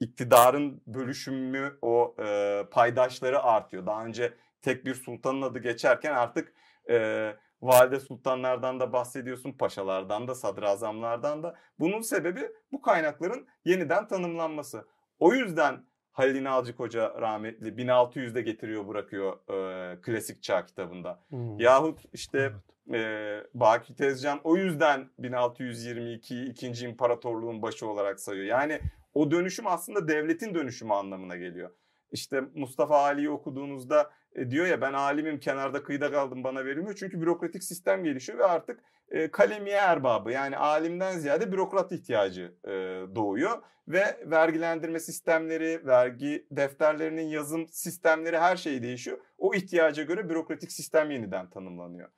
iktidarın 0.00 0.82
bölüşümü, 0.86 1.78
o 1.82 2.14
e, 2.18 2.62
paydaşları 2.70 3.42
artıyor. 3.42 3.86
Daha 3.86 4.04
önce 4.04 4.34
tek 4.62 4.86
bir 4.86 4.94
sultanın 4.94 5.42
adı 5.42 5.58
geçerken 5.58 6.14
artık 6.14 6.52
e, 6.90 7.36
valide 7.62 8.00
sultanlardan 8.00 8.80
da 8.80 8.92
bahsediyorsun, 8.92 9.52
paşalardan 9.52 10.28
da, 10.28 10.34
sadrazamlardan 10.34 11.42
da. 11.42 11.54
Bunun 11.78 12.00
sebebi 12.00 12.50
bu 12.72 12.82
kaynakların 12.82 13.46
yeniden 13.64 14.08
tanımlanması. 14.08 14.88
O 15.18 15.34
yüzden 15.34 15.84
Halil 16.14 16.34
İnalcık 16.34 16.78
Hoca 16.78 17.14
rahmetli 17.20 17.68
1600'de 17.68 18.42
getiriyor 18.42 18.88
bırakıyor 18.88 19.36
e, 19.48 20.00
klasik 20.00 20.42
çağ 20.42 20.66
kitabında. 20.66 21.20
Hmm. 21.28 21.58
Yahut 21.58 22.00
işte 22.12 22.52
evet. 22.90 23.00
e, 23.00 23.46
Baki 23.54 23.94
Tezcan 23.94 24.40
o 24.44 24.56
yüzden 24.56 25.08
1622 25.18 26.44
ikinci 26.44 26.86
imparatorluğun 26.86 27.62
başı 27.62 27.88
olarak 27.88 28.20
sayıyor. 28.20 28.46
Yani 28.46 28.80
o 29.14 29.30
dönüşüm 29.30 29.66
aslında 29.66 30.08
devletin 30.08 30.54
dönüşümü 30.54 30.92
anlamına 30.92 31.36
geliyor. 31.36 31.70
İşte 32.12 32.40
Mustafa 32.54 32.98
Ali'yi 32.98 33.30
okuduğunuzda 33.30 34.10
e, 34.34 34.50
diyor 34.50 34.66
ya 34.66 34.80
ben 34.80 34.92
alimim 34.92 35.40
kenarda 35.40 35.82
kıyıda 35.82 36.12
kaldım 36.12 36.44
bana 36.44 36.64
verilmiyor. 36.64 36.94
Çünkü 36.94 37.20
bürokratik 37.20 37.64
sistem 37.64 38.04
gelişiyor 38.04 38.38
ve 38.38 38.44
artık 38.44 38.80
e, 39.10 39.30
kalemiye 39.30 39.76
erbabı 39.76 40.32
yani 40.32 40.56
alimden 40.56 41.18
ziyade 41.18 41.52
bürokrat 41.52 41.92
ihtiyacı 41.92 42.54
e, 42.64 42.70
doğuyor. 43.14 43.62
Ve 43.88 44.20
vergilendirme 44.26 45.00
sistemleri, 45.00 45.86
vergi 45.86 46.46
defterlerinin 46.50 47.28
yazım 47.28 47.68
sistemleri 47.68 48.38
her 48.38 48.56
şey 48.56 48.82
değişiyor. 48.82 49.18
O 49.38 49.54
ihtiyaca 49.54 50.02
göre 50.02 50.28
bürokratik 50.28 50.72
sistem 50.72 51.10
yeniden 51.10 51.50
tanımlanıyor. 51.50 52.08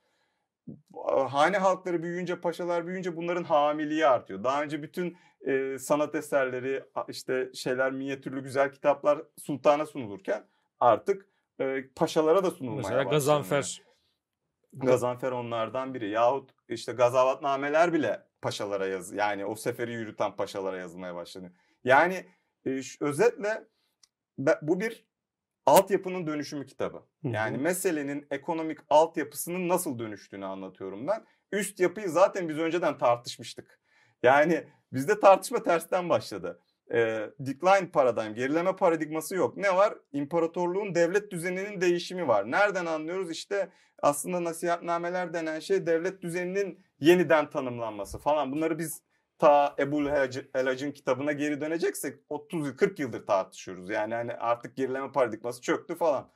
hane 1.28 1.58
halkları 1.58 2.02
büyüyünce, 2.02 2.40
paşalar 2.40 2.86
büyüyünce 2.86 3.16
bunların 3.16 3.44
hamiliği 3.44 4.06
artıyor. 4.06 4.44
Daha 4.44 4.62
önce 4.62 4.82
bütün 4.82 5.16
e, 5.46 5.78
sanat 5.78 6.14
eserleri, 6.14 6.84
işte 7.08 7.50
şeyler, 7.54 7.92
minyatürlü 7.92 8.42
güzel 8.42 8.72
kitaplar 8.72 9.22
sultana 9.38 9.86
sunulurken 9.86 10.44
artık 10.80 11.26
e, 11.60 11.84
paşalara 11.96 12.44
da 12.44 12.50
sunulmaya 12.50 12.76
Mesela 12.76 12.96
başlanıyor. 12.96 13.12
Gazanfer 13.12 13.82
Gazanfer 14.72 15.32
onlardan 15.32 15.94
biri. 15.94 16.10
Yahut 16.10 16.50
işte 16.68 16.92
gazavatnameler 16.92 17.92
bile 17.92 18.22
paşalara 18.42 18.86
yaz 18.86 19.12
yani 19.12 19.46
o 19.46 19.54
seferi 19.54 19.92
yürüten 19.92 20.36
paşalara 20.36 20.76
yazılmaya 20.76 21.14
başlanıyor. 21.14 21.52
Yani 21.84 22.26
e, 22.66 22.80
özetle 23.00 23.64
bu 24.62 24.80
bir 24.80 25.06
altyapının 25.66 26.26
dönüşümü 26.26 26.66
kitabı. 26.66 27.02
Yani 27.22 27.58
meselenin 27.58 28.26
ekonomik 28.30 28.78
altyapısının 28.90 29.68
nasıl 29.68 29.98
dönüştüğünü 29.98 30.46
anlatıyorum 30.46 31.06
ben. 31.06 31.24
Üst 31.52 31.80
yapıyı 31.80 32.08
zaten 32.08 32.48
biz 32.48 32.58
önceden 32.58 32.98
tartışmıştık. 32.98 33.80
Yani 34.22 34.64
bizde 34.92 35.20
tartışma 35.20 35.62
tersten 35.62 36.08
başladı. 36.08 36.62
E, 36.92 37.30
decline 37.40 37.90
paradigm, 37.90 38.34
gerileme 38.34 38.76
paradigması 38.76 39.36
yok. 39.36 39.56
Ne 39.56 39.76
var? 39.76 39.94
İmparatorluğun 40.12 40.94
devlet 40.94 41.30
düzeninin 41.30 41.80
değişimi 41.80 42.28
var. 42.28 42.50
Nereden 42.50 42.86
anlıyoruz? 42.86 43.30
İşte 43.30 43.68
aslında 44.02 44.44
nasihatnameler 44.44 45.32
denen 45.34 45.60
şey 45.60 45.86
devlet 45.86 46.22
düzeninin 46.22 46.84
yeniden 47.00 47.50
tanımlanması 47.50 48.18
falan. 48.18 48.52
Bunları 48.52 48.78
biz 48.78 49.02
ta 49.38 49.74
Ebu 49.78 50.08
Elac'ın 50.54 50.92
kitabına 50.92 51.32
geri 51.32 51.60
döneceksek 51.60 52.18
30 52.28 52.66
yıl 52.66 52.76
40 52.76 52.98
yıldır 52.98 53.26
tartışıyoruz. 53.26 53.90
Yani 53.90 54.14
hani 54.14 54.32
artık 54.32 54.76
gerileme 54.76 55.12
paradigması 55.12 55.62
çöktü 55.62 55.94
falan. 55.96 56.30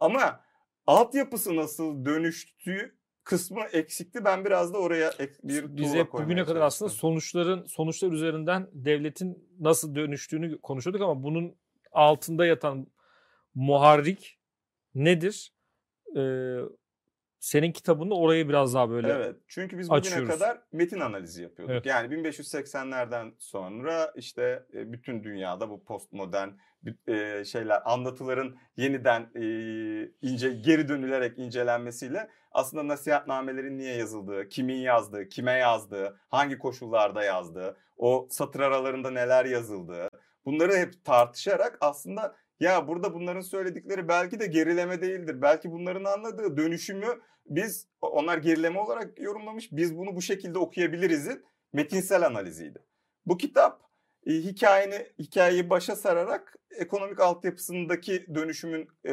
Ama 0.00 0.40
altyapısı 0.86 1.56
nasıl 1.56 2.04
dönüştüğü 2.04 2.96
kısmı 3.26 3.64
eksikti. 3.72 4.24
Ben 4.24 4.44
biraz 4.44 4.74
da 4.74 4.78
oraya 4.78 5.12
bir 5.42 5.76
Biz 5.76 5.94
hep 5.94 6.12
bugüne 6.12 6.44
kadar 6.44 6.60
aslında 6.60 6.88
sonuçların 6.88 7.66
sonuçlar 7.66 8.12
üzerinden 8.12 8.68
devletin 8.72 9.48
nasıl 9.60 9.94
dönüştüğünü 9.94 10.60
konuşuyorduk 10.60 11.02
ama 11.02 11.22
bunun 11.22 11.56
altında 11.92 12.46
yatan 12.46 12.86
muharrik 13.54 14.38
nedir? 14.94 15.52
Ee, 16.16 16.58
senin 17.38 17.72
kitabında 17.72 18.14
orayı 18.14 18.48
biraz 18.48 18.74
daha 18.74 18.90
böyle 18.90 19.08
Evet. 19.08 19.36
Çünkü 19.48 19.78
biz 19.78 19.90
bugüne 19.90 19.98
açıyoruz. 19.98 20.28
kadar 20.28 20.62
metin 20.72 21.00
analizi 21.00 21.42
yapıyorduk. 21.42 21.72
Evet. 21.72 21.86
Yani 21.86 22.14
1580'lerden 22.14 23.32
sonra 23.38 24.12
işte 24.16 24.66
e, 24.74 24.92
bütün 24.92 25.24
dünyada 25.24 25.70
bu 25.70 25.84
postmodern 25.84 26.48
e, 27.08 27.44
şeyler 27.44 27.82
anlatıların 27.84 28.56
yeniden 28.76 29.20
e, 29.34 29.42
ince 30.22 30.50
geri 30.50 30.88
dönülerek 30.88 31.38
incelenmesiyle 31.38 32.28
aslında 32.52 32.88
nasihatnamelerin 32.88 33.78
niye 33.78 33.96
yazıldığı, 33.96 34.48
kimin 34.48 34.76
yazdığı, 34.76 35.28
kime 35.28 35.52
yazdığı, 35.52 36.20
hangi 36.28 36.58
koşullarda 36.58 37.24
yazdığı, 37.24 37.76
o 37.96 38.28
satır 38.30 38.60
aralarında 38.60 39.10
neler 39.10 39.44
yazıldığı 39.44 40.08
bunları 40.44 40.76
hep 40.76 41.04
tartışarak 41.04 41.78
aslında 41.80 42.36
ya 42.60 42.88
burada 42.88 43.14
bunların 43.14 43.40
söyledikleri 43.40 44.08
belki 44.08 44.40
de 44.40 44.46
gerileme 44.46 45.02
değildir. 45.02 45.42
Belki 45.42 45.70
bunların 45.70 46.04
anladığı 46.04 46.56
dönüşümü 46.56 47.20
biz 47.46 47.88
onlar 48.00 48.38
gerileme 48.38 48.80
olarak 48.80 49.20
yorumlamış. 49.20 49.72
Biz 49.72 49.96
bunu 49.96 50.16
bu 50.16 50.22
şekilde 50.22 50.58
okuyabiliriz'in 50.58 51.44
metinsel 51.72 52.26
analiziydi. 52.26 52.78
Bu 53.26 53.36
kitap 53.36 53.85
e, 54.26 54.32
hikayeni 54.32 55.06
hikayeyi 55.18 55.70
başa 55.70 55.96
sararak 55.96 56.56
ekonomik 56.78 57.20
altyapısındaki 57.20 58.26
dönüşümün 58.34 58.88
e, 59.08 59.12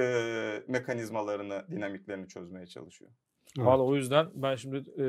mekanizmalarını, 0.67 1.65
dinamiklerini 1.71 2.27
çözmeye 2.27 2.67
çalışıyor. 2.67 3.11
Evet. 3.57 3.67
Valla 3.67 3.83
o 3.83 3.95
yüzden 3.95 4.27
ben 4.33 4.55
şimdi 4.55 4.77
e, 4.77 5.05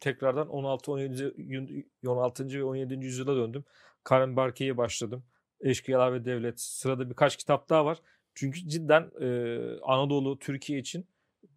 tekrardan 0.00 0.48
16 0.48 0.92
17 0.92 1.86
16. 2.06 2.48
ve 2.48 2.64
17. 2.64 3.04
yüzyıla 3.04 3.36
döndüm. 3.36 3.64
Karen 4.04 4.36
Barke'ye 4.36 4.76
başladım. 4.76 5.24
Eşkıyalar 5.60 6.12
ve 6.12 6.24
Devlet. 6.24 6.60
Sırada 6.60 7.10
birkaç 7.10 7.36
kitap 7.36 7.68
daha 7.68 7.84
var. 7.84 7.98
Çünkü 8.34 8.68
cidden 8.68 9.10
e, 9.20 9.58
Anadolu, 9.82 10.38
Türkiye 10.38 10.78
için 10.78 11.06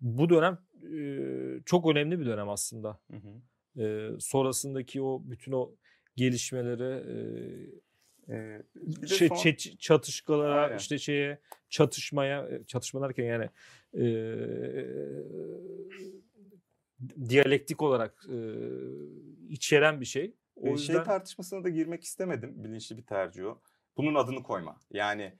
bu 0.02 0.30
dönem 0.30 0.60
e, 0.94 1.64
çok 1.66 1.92
önemli 1.92 2.20
bir 2.20 2.26
dönem 2.26 2.50
aslında. 2.50 3.00
Hı 3.12 3.18
hı. 3.18 3.84
E, 3.84 4.12
sonrasındaki 4.20 5.02
o 5.02 5.22
bütün 5.24 5.52
o 5.52 5.72
gelişmeleri 6.16 7.03
e, 8.30 8.36
e, 8.36 9.07
şey, 9.07 9.28
son... 9.28 9.76
çatışkalara 9.80 10.63
Aynen. 10.63 10.78
işte 10.78 10.99
şeye 10.99 11.39
çatışmaya 11.70 12.66
çatışma 12.68 13.01
derken 13.01 13.24
yani 13.24 13.49
e, 13.93 14.05
diyalektik 17.30 17.82
olarak 17.82 18.26
e, 18.30 18.38
içeren 19.49 20.01
bir 20.01 20.05
şey. 20.05 20.36
O 20.55 20.68
yüzden... 20.68 20.93
Şey 20.93 21.03
tartışmasına 21.03 21.63
da 21.63 21.70
girmek 21.70 22.03
istemedim. 22.03 22.63
Bilinçli 22.63 22.97
bir 22.97 23.05
tercih 23.05 23.45
o 23.45 23.61
bunun 23.97 24.16
adını 24.16 24.43
koyma. 24.43 24.80
Yani 24.91 25.34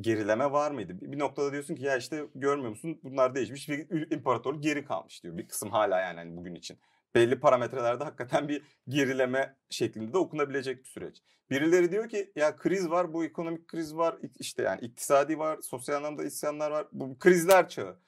gerileme 0.00 0.52
var 0.52 0.70
mıydı? 0.70 0.98
Bir 1.00 1.18
noktada 1.18 1.52
diyorsun 1.52 1.74
ki 1.74 1.84
ya 1.84 1.96
işte 1.96 2.26
görmüyor 2.34 2.70
musun 2.70 3.00
bunlar 3.02 3.34
değişmiş 3.34 3.68
bir 3.68 4.10
imparatorluk 4.10 4.62
geri 4.62 4.84
kalmış 4.84 5.22
diyor. 5.22 5.38
Bir 5.38 5.48
kısım 5.48 5.70
hala 5.70 6.00
yani 6.00 6.16
hani 6.16 6.36
bugün 6.36 6.54
için. 6.54 6.78
Belli 7.14 7.40
parametrelerde 7.40 8.04
hakikaten 8.04 8.48
bir 8.48 8.62
gerileme 8.88 9.56
şeklinde 9.70 10.12
de 10.12 10.18
okunabilecek 10.18 10.78
bir 10.78 10.88
süreç. 10.88 11.22
Birileri 11.50 11.92
diyor 11.92 12.08
ki 12.08 12.32
ya 12.36 12.56
kriz 12.56 12.90
var, 12.90 13.12
bu 13.12 13.24
ekonomik 13.24 13.68
kriz 13.68 13.96
var, 13.96 14.16
işte 14.38 14.62
yani 14.62 14.80
iktisadi 14.80 15.38
var, 15.38 15.58
sosyal 15.62 15.96
anlamda 15.96 16.24
isyanlar 16.24 16.70
var. 16.70 16.86
Bu 16.92 17.18
krizler 17.18 17.68
çağı. 17.68 17.98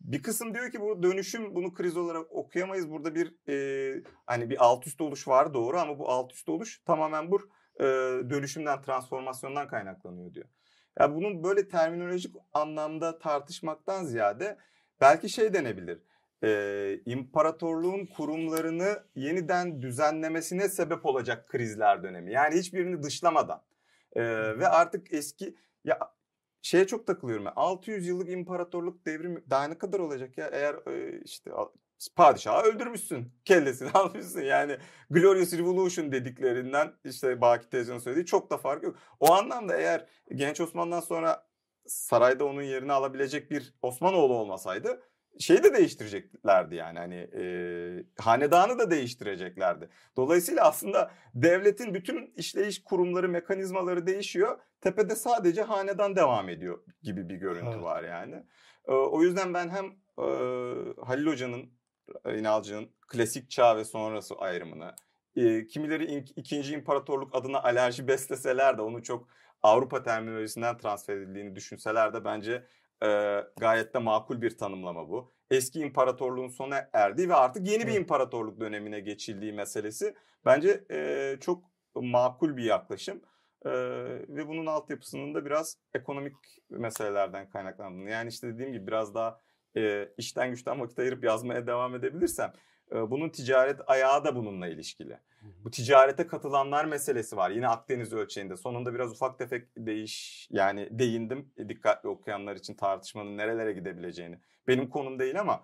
Bir 0.00 0.22
kısım 0.22 0.54
diyor 0.54 0.70
ki 0.70 0.80
bu 0.80 1.02
dönüşüm 1.02 1.54
bunu 1.54 1.74
kriz 1.74 1.96
olarak 1.96 2.32
okuyamayız. 2.32 2.90
Burada 2.90 3.14
bir 3.14 3.34
e, 3.48 4.02
hani 4.26 4.50
bir 4.50 4.64
alt 4.64 4.86
üst 4.86 5.00
oluş 5.00 5.28
var 5.28 5.54
doğru 5.54 5.78
ama 5.78 5.98
bu 5.98 6.08
alt 6.08 6.32
üst 6.32 6.48
oluş 6.48 6.82
tamamen 6.84 7.30
bu 7.30 7.40
e, 7.80 7.84
dönüşümden, 8.30 8.82
transformasyondan 8.82 9.68
kaynaklanıyor 9.68 10.34
diyor. 10.34 10.46
Ya 11.00 11.14
bunun 11.14 11.44
böyle 11.44 11.68
terminolojik 11.68 12.36
anlamda 12.52 13.18
tartışmaktan 13.18 14.04
ziyade 14.04 14.58
belki 15.00 15.28
şey 15.28 15.54
denebilir. 15.54 15.98
E, 16.44 17.00
imparatorluğun 17.06 18.06
kurumlarını 18.06 19.04
yeniden 19.14 19.82
düzenlemesine 19.82 20.68
sebep 20.68 21.06
olacak 21.06 21.48
krizler 21.48 22.02
dönemi. 22.02 22.32
Yani 22.32 22.58
hiçbirini 22.58 23.02
dışlamadan. 23.02 23.62
E, 24.12 24.22
ve 24.58 24.68
artık 24.68 25.12
eski 25.12 25.56
ya 25.84 25.98
şeye 26.62 26.86
çok 26.86 27.06
takılıyorum. 27.06 27.44
Ben. 27.44 27.52
600 27.56 28.06
yıllık 28.06 28.30
imparatorluk 28.30 29.06
devrimi 29.06 29.50
daha 29.50 29.64
ne 29.64 29.78
kadar 29.78 29.98
olacak 29.98 30.38
ya? 30.38 30.50
Eğer 30.52 30.74
e, 30.86 31.20
işte 31.24 31.50
padişahı 32.16 32.62
öldürmüşsün. 32.62 33.32
Kellesini 33.44 33.90
almışsın. 33.94 34.42
Yani 34.42 34.76
Glorious 35.10 35.52
Revolution 35.52 36.12
dediklerinden 36.12 36.92
işte 37.04 37.40
Baki 37.40 37.68
Tezcan'ın 37.68 37.98
söylediği 37.98 38.26
çok 38.26 38.50
da 38.50 38.58
fark 38.58 38.82
yok. 38.82 38.96
O 39.20 39.32
anlamda 39.32 39.76
eğer 39.76 40.06
Genç 40.34 40.60
Osman'dan 40.60 41.00
sonra 41.00 41.48
sarayda 41.86 42.44
onun 42.44 42.62
yerini 42.62 42.92
alabilecek 42.92 43.50
bir 43.50 43.74
Osmanoğlu 43.82 44.34
olmasaydı 44.34 45.02
şeyi 45.38 45.62
de 45.62 45.74
değiştireceklerdi 45.74 46.74
yani 46.74 46.98
hani 46.98 47.14
e, 47.14 47.42
hanedanı 48.18 48.78
da 48.78 48.90
değiştireceklerdi. 48.90 49.88
Dolayısıyla 50.16 50.64
aslında 50.64 51.10
devletin 51.34 51.94
bütün 51.94 52.32
işleyiş 52.36 52.82
kurumları, 52.82 53.28
mekanizmaları 53.28 54.06
değişiyor. 54.06 54.58
Tepede 54.80 55.16
sadece 55.16 55.62
hanedan 55.62 56.16
devam 56.16 56.48
ediyor 56.48 56.78
gibi 57.02 57.28
bir 57.28 57.36
görüntü 57.36 57.70
evet. 57.72 57.82
var 57.82 58.04
yani. 58.04 58.44
E, 58.88 58.92
o 58.92 59.22
yüzden 59.22 59.54
ben 59.54 59.68
hem 59.68 59.84
e, 60.18 60.26
Halil 61.04 61.26
Hoca'nın 61.26 61.70
İnalcı'nın 62.38 62.90
klasik 63.08 63.50
çağ 63.50 63.76
ve 63.76 63.84
sonrası 63.84 64.34
ayrımını, 64.34 64.94
e, 65.36 65.66
kimileri 65.66 66.24
ikinci 66.36 66.74
imparatorluk 66.74 67.34
adına 67.34 67.62
alerji 67.62 68.08
besleseler 68.08 68.78
de 68.78 68.82
onu 68.82 69.02
çok 69.02 69.28
Avrupa 69.62 70.02
terminolojisinden 70.02 70.76
transfer 70.78 71.16
edildiğini 71.16 71.56
düşünseler 71.56 72.14
de 72.14 72.24
bence 72.24 72.66
e, 73.04 73.40
gayet 73.56 73.94
de 73.94 73.98
makul 73.98 74.42
bir 74.42 74.58
tanımlama 74.58 75.08
bu. 75.08 75.32
Eski 75.50 75.80
imparatorluğun 75.80 76.48
sona 76.48 76.88
erdiği 76.92 77.28
ve 77.28 77.34
artık 77.34 77.68
yeni 77.68 77.86
bir 77.86 77.94
imparatorluk 77.94 78.60
dönemine 78.60 79.00
geçildiği 79.00 79.52
meselesi 79.52 80.14
bence 80.44 80.84
e, 80.90 81.36
çok 81.40 81.64
makul 81.94 82.56
bir 82.56 82.64
yaklaşım. 82.64 83.22
Ee, 83.64 83.70
ve 84.28 84.48
bunun 84.48 84.66
altyapısının 84.66 85.34
da 85.34 85.44
biraz 85.44 85.76
ekonomik 85.94 86.34
meselelerden 86.70 87.48
kaynaklandığını. 87.48 88.10
Yani 88.10 88.28
işte 88.28 88.48
dediğim 88.48 88.72
gibi 88.72 88.86
biraz 88.86 89.14
daha 89.14 89.40
e, 89.76 90.08
işten 90.18 90.50
güçten 90.50 90.80
vakit 90.80 90.98
ayırıp 90.98 91.24
yazmaya 91.24 91.66
devam 91.66 91.94
edebilirsem 91.94 92.52
bunun 92.92 93.28
ticaret 93.28 93.80
ayağı 93.86 94.24
da 94.24 94.36
bununla 94.36 94.68
ilişkili. 94.68 95.18
Bu 95.64 95.70
ticarete 95.70 96.26
katılanlar 96.26 96.84
meselesi 96.84 97.36
var. 97.36 97.50
Yine 97.50 97.68
Akdeniz 97.68 98.12
ölçeğinde. 98.12 98.56
Sonunda 98.56 98.94
biraz 98.94 99.12
ufak 99.12 99.38
tefek 99.38 99.68
değiş 99.76 100.48
yani 100.50 100.88
değindim 100.90 101.52
e, 101.56 101.68
dikkatli 101.68 102.08
okuyanlar 102.08 102.56
için 102.56 102.74
tartışmanın 102.74 103.36
nerelere 103.36 103.72
gidebileceğini. 103.72 104.38
Benim 104.68 104.88
konum 104.88 105.18
değil 105.18 105.40
ama 105.40 105.62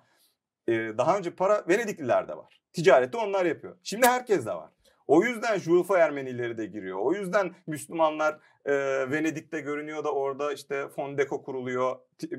e, 0.68 0.72
daha 0.72 1.18
önce 1.18 1.34
para 1.34 1.64
Venediklilerde 1.68 2.36
var. 2.36 2.60
Ticareti 2.72 3.16
onlar 3.16 3.44
yapıyor. 3.44 3.76
Şimdi 3.82 4.06
herkes 4.06 4.46
de 4.46 4.54
var. 4.54 4.70
O 5.06 5.22
yüzden 5.22 5.58
Julfa 5.58 5.98
Ermenileri 5.98 6.58
de 6.58 6.66
giriyor. 6.66 6.98
O 6.98 7.12
yüzden 7.12 7.54
Müslümanlar 7.66 8.38
e, 8.64 8.72
Venedik'te 9.10 9.60
görünüyor 9.60 10.04
da 10.04 10.12
orada 10.12 10.52
işte 10.52 10.88
Fondeko 10.88 11.42
kuruluyor 11.42 11.96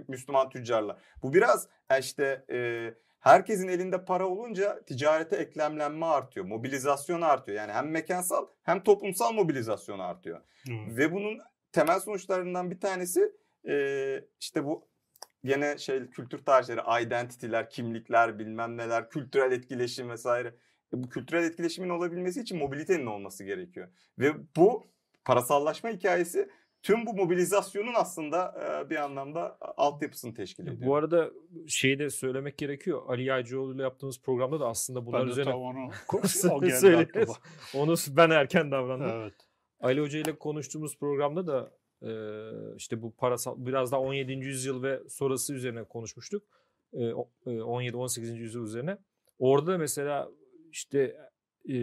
Müslüman 0.07 0.49
tüccarla. 0.49 0.99
Bu 1.23 1.33
biraz 1.33 1.67
e, 1.89 1.99
işte 1.99 2.45
e, 2.51 2.93
herkesin 3.25 3.67
elinde 3.67 4.05
para 4.05 4.27
olunca 4.27 4.83
ticarete 4.85 5.35
eklemlenme 5.35 6.05
artıyor, 6.05 6.45
mobilizasyon 6.45 7.21
artıyor. 7.21 7.57
Yani 7.57 7.71
hem 7.71 7.91
mekansal 7.91 8.47
hem 8.63 8.83
toplumsal 8.83 9.33
mobilizasyon 9.33 9.99
artıyor. 9.99 10.41
Evet. 10.69 10.97
Ve 10.97 11.11
bunun 11.11 11.39
temel 11.71 11.99
sonuçlarından 11.99 12.71
bir 12.71 12.79
tanesi 12.79 13.31
e, 13.67 14.25
işte 14.39 14.65
bu 14.65 14.87
gene 15.43 15.77
şey 15.77 16.09
kültür 16.09 16.45
tarihleri, 16.45 17.05
identity'ler, 17.05 17.69
kimlikler, 17.69 18.39
bilmem 18.39 18.77
neler, 18.77 19.09
kültürel 19.09 19.51
etkileşim 19.51 20.09
vesaire. 20.09 20.47
E, 20.93 21.03
bu 21.03 21.09
kültürel 21.09 21.43
etkileşimin 21.43 21.89
olabilmesi 21.89 22.41
için 22.41 22.57
mobilitenin 22.57 23.05
olması 23.05 23.43
gerekiyor. 23.43 23.87
Ve 24.19 24.33
bu 24.55 24.87
parasallaşma 25.25 25.89
hikayesi 25.89 26.49
tüm 26.85 27.05
bu 27.05 27.13
mobilizasyonun 27.13 27.93
aslında 27.95 28.55
e, 28.85 28.89
bir 28.89 28.95
anlamda 28.95 29.57
altyapısını 29.77 30.33
teşkil 30.33 30.67
ediyor. 30.67 30.89
Bu 30.89 30.95
arada 30.95 31.31
şeyi 31.67 31.99
de 31.99 32.09
söylemek 32.09 32.57
gerekiyor. 32.57 33.01
Ali 33.07 33.23
Yaycıoğlu 33.23 33.75
ile 33.75 33.81
yaptığımız 33.81 34.21
programda 34.21 34.59
da 34.59 34.67
aslında 34.67 35.05
bunlar 35.05 35.25
Ben 35.25 35.27
üzerine 35.31 35.53
onu 36.51 36.61
o. 37.29 37.33
Onu 37.79 37.95
ben 38.09 38.29
erken 38.29 38.71
davrandım. 38.71 39.09
Evet. 39.09 39.33
Ali 39.79 40.01
Hoca 40.01 40.19
ile 40.19 40.37
konuştuğumuz 40.37 40.97
programda 40.99 41.47
da 41.47 41.71
e, 42.01 42.11
işte 42.77 43.01
bu 43.01 43.15
parasal 43.15 43.55
biraz 43.65 43.91
daha 43.91 44.01
17. 44.01 44.31
yüzyıl 44.33 44.83
ve 44.83 44.99
sonrası 45.09 45.53
üzerine 45.53 45.83
konuşmuştuk. 45.83 46.43
E, 46.93 47.13
o- 47.13 47.29
e, 47.45 47.49
17-18. 47.49 48.35
yüzyıl 48.37 48.63
üzerine. 48.65 48.97
Orada 49.39 49.71
da 49.71 49.77
mesela 49.77 50.29
işte 50.71 51.17
e, 51.69 51.75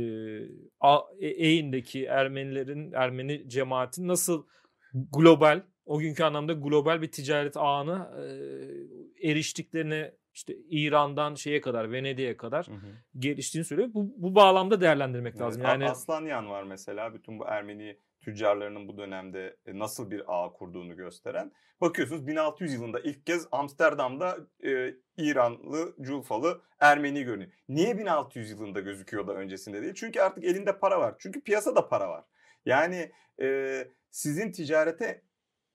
A- 0.80 1.02
E- 1.20 1.26
Eyn'deki 1.28 2.04
Ermenilerin, 2.04 2.92
Ermeni 2.92 3.48
cemaatin 3.48 4.08
nasıl 4.08 4.46
global, 4.94 5.62
o 5.86 5.98
günkü 5.98 6.24
anlamda 6.24 6.52
global 6.52 7.02
bir 7.02 7.10
ticaret 7.10 7.56
ağına 7.56 8.12
e, 8.18 9.30
eriştiklerini 9.30 10.10
işte 10.34 10.54
İran'dan 10.68 11.34
şeye 11.34 11.60
kadar, 11.60 11.92
Venedik'e 11.92 12.36
kadar 12.36 12.66
Hı 12.66 12.72
hı. 12.72 12.86
geliştiğini 13.18 13.64
söylüyor. 13.64 13.88
Bu, 13.94 14.14
bu 14.16 14.34
bağlamda 14.34 14.80
değerlendirmek 14.80 15.40
lazım. 15.40 15.62
Evet, 15.62 15.72
Yani 15.72 15.90
Aslanyan 15.90 16.50
var 16.50 16.62
mesela 16.62 17.14
bütün 17.14 17.38
bu 17.38 17.44
Ermeni 17.44 17.98
tüccarlarının 18.20 18.88
bu 18.88 18.98
dönemde 18.98 19.56
e, 19.66 19.78
nasıl 19.78 20.10
bir 20.10 20.22
ağ 20.26 20.52
kurduğunu 20.52 20.96
gösteren. 20.96 21.52
Bakıyorsunuz 21.80 22.26
1600 22.26 22.74
yılında 22.74 23.00
ilk 23.00 23.26
kez 23.26 23.48
Amsterdam'da 23.52 24.36
e, 24.64 24.94
İranlı, 25.16 25.94
Culfalı 26.00 26.60
Ermeni 26.80 27.22
görünüyor. 27.22 27.50
Niye 27.68 27.98
1600 27.98 28.50
yılında 28.50 28.80
gözüküyor 28.80 29.26
da 29.26 29.34
öncesinde 29.34 29.82
değil? 29.82 29.94
Çünkü 29.94 30.20
artık 30.20 30.44
elinde 30.44 30.78
para 30.78 31.00
var. 31.00 31.14
Çünkü 31.18 31.40
piyasada 31.40 31.88
para 31.88 32.08
var. 32.08 32.24
Yani 32.66 33.12
e, 33.42 33.78
sizin 34.12 34.52
ticarete 34.52 35.22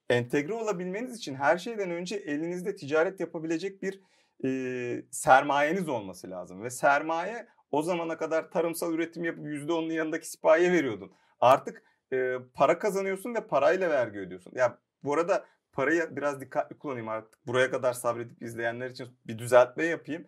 entegre 0.09 0.53
olabilmeniz 0.53 1.17
için 1.17 1.35
her 1.35 1.57
şeyden 1.57 1.91
önce 1.91 2.15
elinizde 2.15 2.75
ticaret 2.75 3.19
yapabilecek 3.19 3.81
bir 3.81 4.01
e, 4.45 5.05
sermayeniz 5.11 5.89
olması 5.89 6.29
lazım. 6.29 6.63
Ve 6.63 6.69
sermaye 6.69 7.47
o 7.71 7.81
zamana 7.81 8.17
kadar 8.17 8.51
tarımsal 8.51 8.93
üretim 8.93 9.23
yapıp 9.23 9.45
%10'un 9.45 9.89
yanındaki 9.89 10.29
sipahiye 10.29 10.71
veriyordun. 10.71 11.11
Artık 11.39 11.83
e, 12.13 12.35
para 12.53 12.79
kazanıyorsun 12.79 13.35
ve 13.35 13.47
parayla 13.47 13.89
vergi 13.89 14.19
ödüyorsun. 14.19 14.51
Ya 14.55 14.79
bu 15.03 15.13
arada 15.13 15.45
parayı 15.71 16.15
biraz 16.15 16.41
dikkatli 16.41 16.77
kullanayım 16.77 17.09
artık. 17.09 17.47
Buraya 17.47 17.71
kadar 17.71 17.93
sabredip 17.93 18.41
izleyenler 18.41 18.89
için 18.89 19.07
bir 19.27 19.39
düzeltme 19.39 19.85
yapayım. 19.85 20.25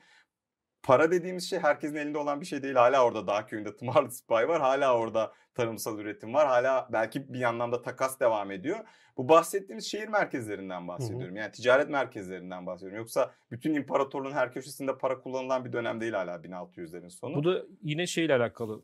Para 0.83 1.11
dediğimiz 1.11 1.49
şey 1.49 1.59
herkesin 1.59 1.95
elinde 1.95 2.17
olan 2.17 2.41
bir 2.41 2.45
şey 2.45 2.63
değil. 2.63 2.75
Hala 2.75 3.05
orada 3.05 3.27
dağ 3.27 3.45
köyünde 3.45 3.75
tımarlı 3.77 4.11
sipahi 4.11 4.47
var. 4.47 4.61
Hala 4.61 4.97
orada 4.97 5.33
tarımsal 5.53 5.99
üretim 5.99 6.33
var. 6.33 6.47
Hala 6.47 6.89
belki 6.91 7.33
bir 7.33 7.41
anlamda 7.41 7.81
takas 7.81 8.19
devam 8.19 8.51
ediyor. 8.51 8.79
Bu 9.17 9.29
bahsettiğimiz 9.29 9.85
şehir 9.85 10.07
merkezlerinden 10.07 10.87
bahsediyorum. 10.87 11.35
Yani 11.35 11.51
ticaret 11.51 11.89
merkezlerinden 11.89 12.65
bahsediyorum. 12.65 12.97
Yoksa 12.97 13.33
bütün 13.51 13.73
imparatorluğun 13.73 14.31
her 14.31 14.53
köşesinde 14.53 14.97
para 14.97 15.19
kullanılan 15.19 15.65
bir 15.65 15.73
dönem 15.73 16.01
değil 16.01 16.13
hala 16.13 16.35
1600'lerin 16.35 17.09
sonu. 17.09 17.35
Bu 17.35 17.43
da 17.43 17.65
yine 17.81 18.07
şeyle 18.07 18.35
alakalı. 18.35 18.83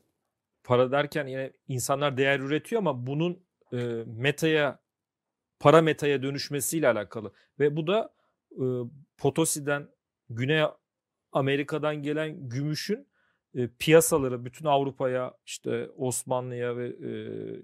Para 0.64 0.92
derken 0.92 1.26
yine 1.26 1.52
insanlar 1.68 2.16
değer 2.16 2.40
üretiyor 2.40 2.82
ama 2.82 3.06
bunun 3.06 3.46
e, 3.72 3.76
metaya 4.06 4.78
para 5.60 5.82
metaya 5.82 6.22
dönüşmesiyle 6.22 6.88
alakalı. 6.88 7.32
Ve 7.60 7.76
bu 7.76 7.86
da 7.86 8.14
e, 8.50 8.64
Potosi'den 9.18 9.88
Güney 10.30 10.64
Amerika'dan 11.36 12.02
gelen 12.02 12.48
gümüşün 12.48 13.08
e, 13.54 13.68
piyasaları 13.68 14.44
bütün 14.44 14.66
Avrupa'ya 14.66 15.34
işte 15.46 15.88
Osmanlı'ya 15.96 16.76
ve 16.76 16.86
e, 16.86 17.10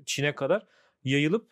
Çin'e 0.07 0.35
kadar 0.35 0.67
yayılıp 1.05 1.47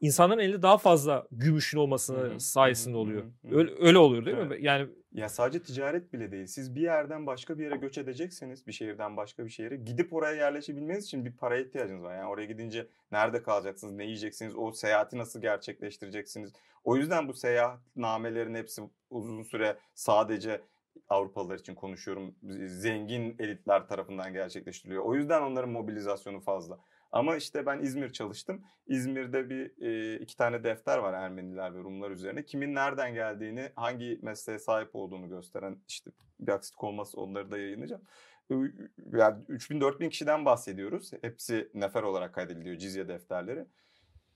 insanların 0.00 0.40
elinde 0.40 0.62
daha 0.62 0.78
fazla 0.78 1.26
gümüşün 1.32 1.90
hı, 1.90 2.40
sayesinde 2.40 2.96
oluyor. 2.96 3.24
Öyle, 3.50 3.72
öyle 3.80 3.98
oluyor 3.98 4.26
değil 4.26 4.36
mi? 4.36 4.44
Evet. 4.46 4.62
Yani 4.62 4.88
Ya 5.12 5.28
sadece 5.28 5.62
ticaret 5.62 6.12
bile 6.12 6.32
değil. 6.32 6.46
Siz 6.46 6.74
bir 6.74 6.80
yerden 6.80 7.26
başka 7.26 7.58
bir 7.58 7.64
yere 7.64 7.76
göç 7.76 7.98
edecekseniz, 7.98 8.66
bir 8.66 8.72
şehirden 8.72 9.16
başka 9.16 9.44
bir 9.44 9.50
şehre 9.50 9.76
gidip 9.76 10.12
oraya 10.12 10.36
yerleşebilmeniz 10.36 11.04
için 11.04 11.24
bir 11.24 11.32
paraya 11.32 11.62
ihtiyacınız 11.62 12.02
var. 12.02 12.16
Yani 12.16 12.28
oraya 12.28 12.46
gidince 12.46 12.86
nerede 13.12 13.42
kalacaksınız, 13.42 13.94
ne 13.94 14.04
yiyeceksiniz, 14.04 14.56
o 14.56 14.72
seyahati 14.72 15.18
nasıl 15.18 15.40
gerçekleştireceksiniz. 15.40 16.52
O 16.84 16.96
yüzden 16.96 17.28
bu 17.28 17.34
seyahatnamelerin 17.34 18.54
hepsi 18.54 18.82
uzun 19.10 19.42
süre 19.42 19.76
sadece 19.94 20.60
Avrupalılar 21.08 21.58
için 21.58 21.74
konuşuyorum. 21.74 22.34
Zengin 22.66 23.36
elitler 23.38 23.88
tarafından 23.88 24.32
gerçekleştiriliyor. 24.32 25.04
O 25.04 25.14
yüzden 25.14 25.42
onların 25.42 25.70
mobilizasyonu 25.70 26.40
fazla. 26.40 26.78
Ama 27.12 27.36
işte 27.36 27.66
ben 27.66 27.82
İzmir 27.82 28.12
çalıştım. 28.12 28.64
İzmir'de 28.86 29.50
bir 29.50 29.82
e, 29.82 30.18
iki 30.20 30.36
tane 30.36 30.64
defter 30.64 30.98
var 30.98 31.14
Ermeniler 31.14 31.74
ve 31.74 31.78
Rumlar 31.78 32.10
üzerine. 32.10 32.44
Kimin 32.44 32.74
nereden 32.74 33.14
geldiğini, 33.14 33.70
hangi 33.76 34.18
mesleğe 34.22 34.58
sahip 34.58 34.90
olduğunu 34.92 35.28
gösteren 35.28 35.78
işte 35.88 36.10
bir 36.40 36.52
aksilik 36.52 36.84
olmazsa 36.84 37.20
onları 37.20 37.50
da 37.50 37.58
yayınlayacağım. 37.58 38.02
Yani 39.12 39.44
3000-4000 39.48 40.08
kişiden 40.08 40.44
bahsediyoruz. 40.44 41.10
Hepsi 41.22 41.70
nefer 41.74 42.02
olarak 42.02 42.34
kaydediliyor 42.34 42.76
cizye 42.76 43.08
defterleri. 43.08 43.66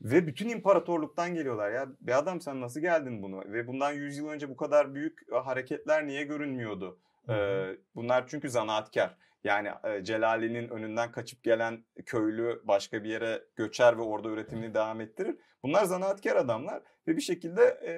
Ve 0.01 0.27
bütün 0.27 0.49
imparatorluktan 0.49 1.35
geliyorlar 1.35 1.71
ya. 1.71 1.89
Bir 2.01 2.19
adam 2.19 2.41
sen 2.41 2.61
nasıl 2.61 2.81
geldin 2.81 3.23
bunu? 3.23 3.53
Ve 3.53 3.67
bundan 3.67 3.93
100 3.93 4.19
yıl 4.19 4.29
önce 4.29 4.49
bu 4.49 4.57
kadar 4.57 4.95
büyük 4.95 5.19
e, 5.33 5.37
hareketler 5.37 6.07
niye 6.07 6.25
görünmüyordu? 6.25 6.99
Ee, 7.29 7.77
bunlar 7.95 8.25
çünkü 8.27 8.51
zanaatkar. 8.51 9.17
Yani 9.45 9.69
e, 9.85 10.05
Celali'nin 10.05 10.69
önünden 10.69 11.13
kaçıp 11.13 11.43
gelen 11.43 11.85
köylü 12.07 12.63
başka 12.65 13.05
bir 13.05 13.09
yere 13.09 13.43
göçer 13.57 13.99
ve 13.99 14.03
orada 14.03 14.29
üretimini 14.29 14.75
devam 14.75 15.01
ettirir. 15.01 15.37
Bunlar 15.63 15.85
zanaatkar 15.85 16.37
adamlar 16.37 16.83
ve 17.09 17.17
bir 17.17 17.21
şekilde 17.21 17.63
e, 17.63 17.95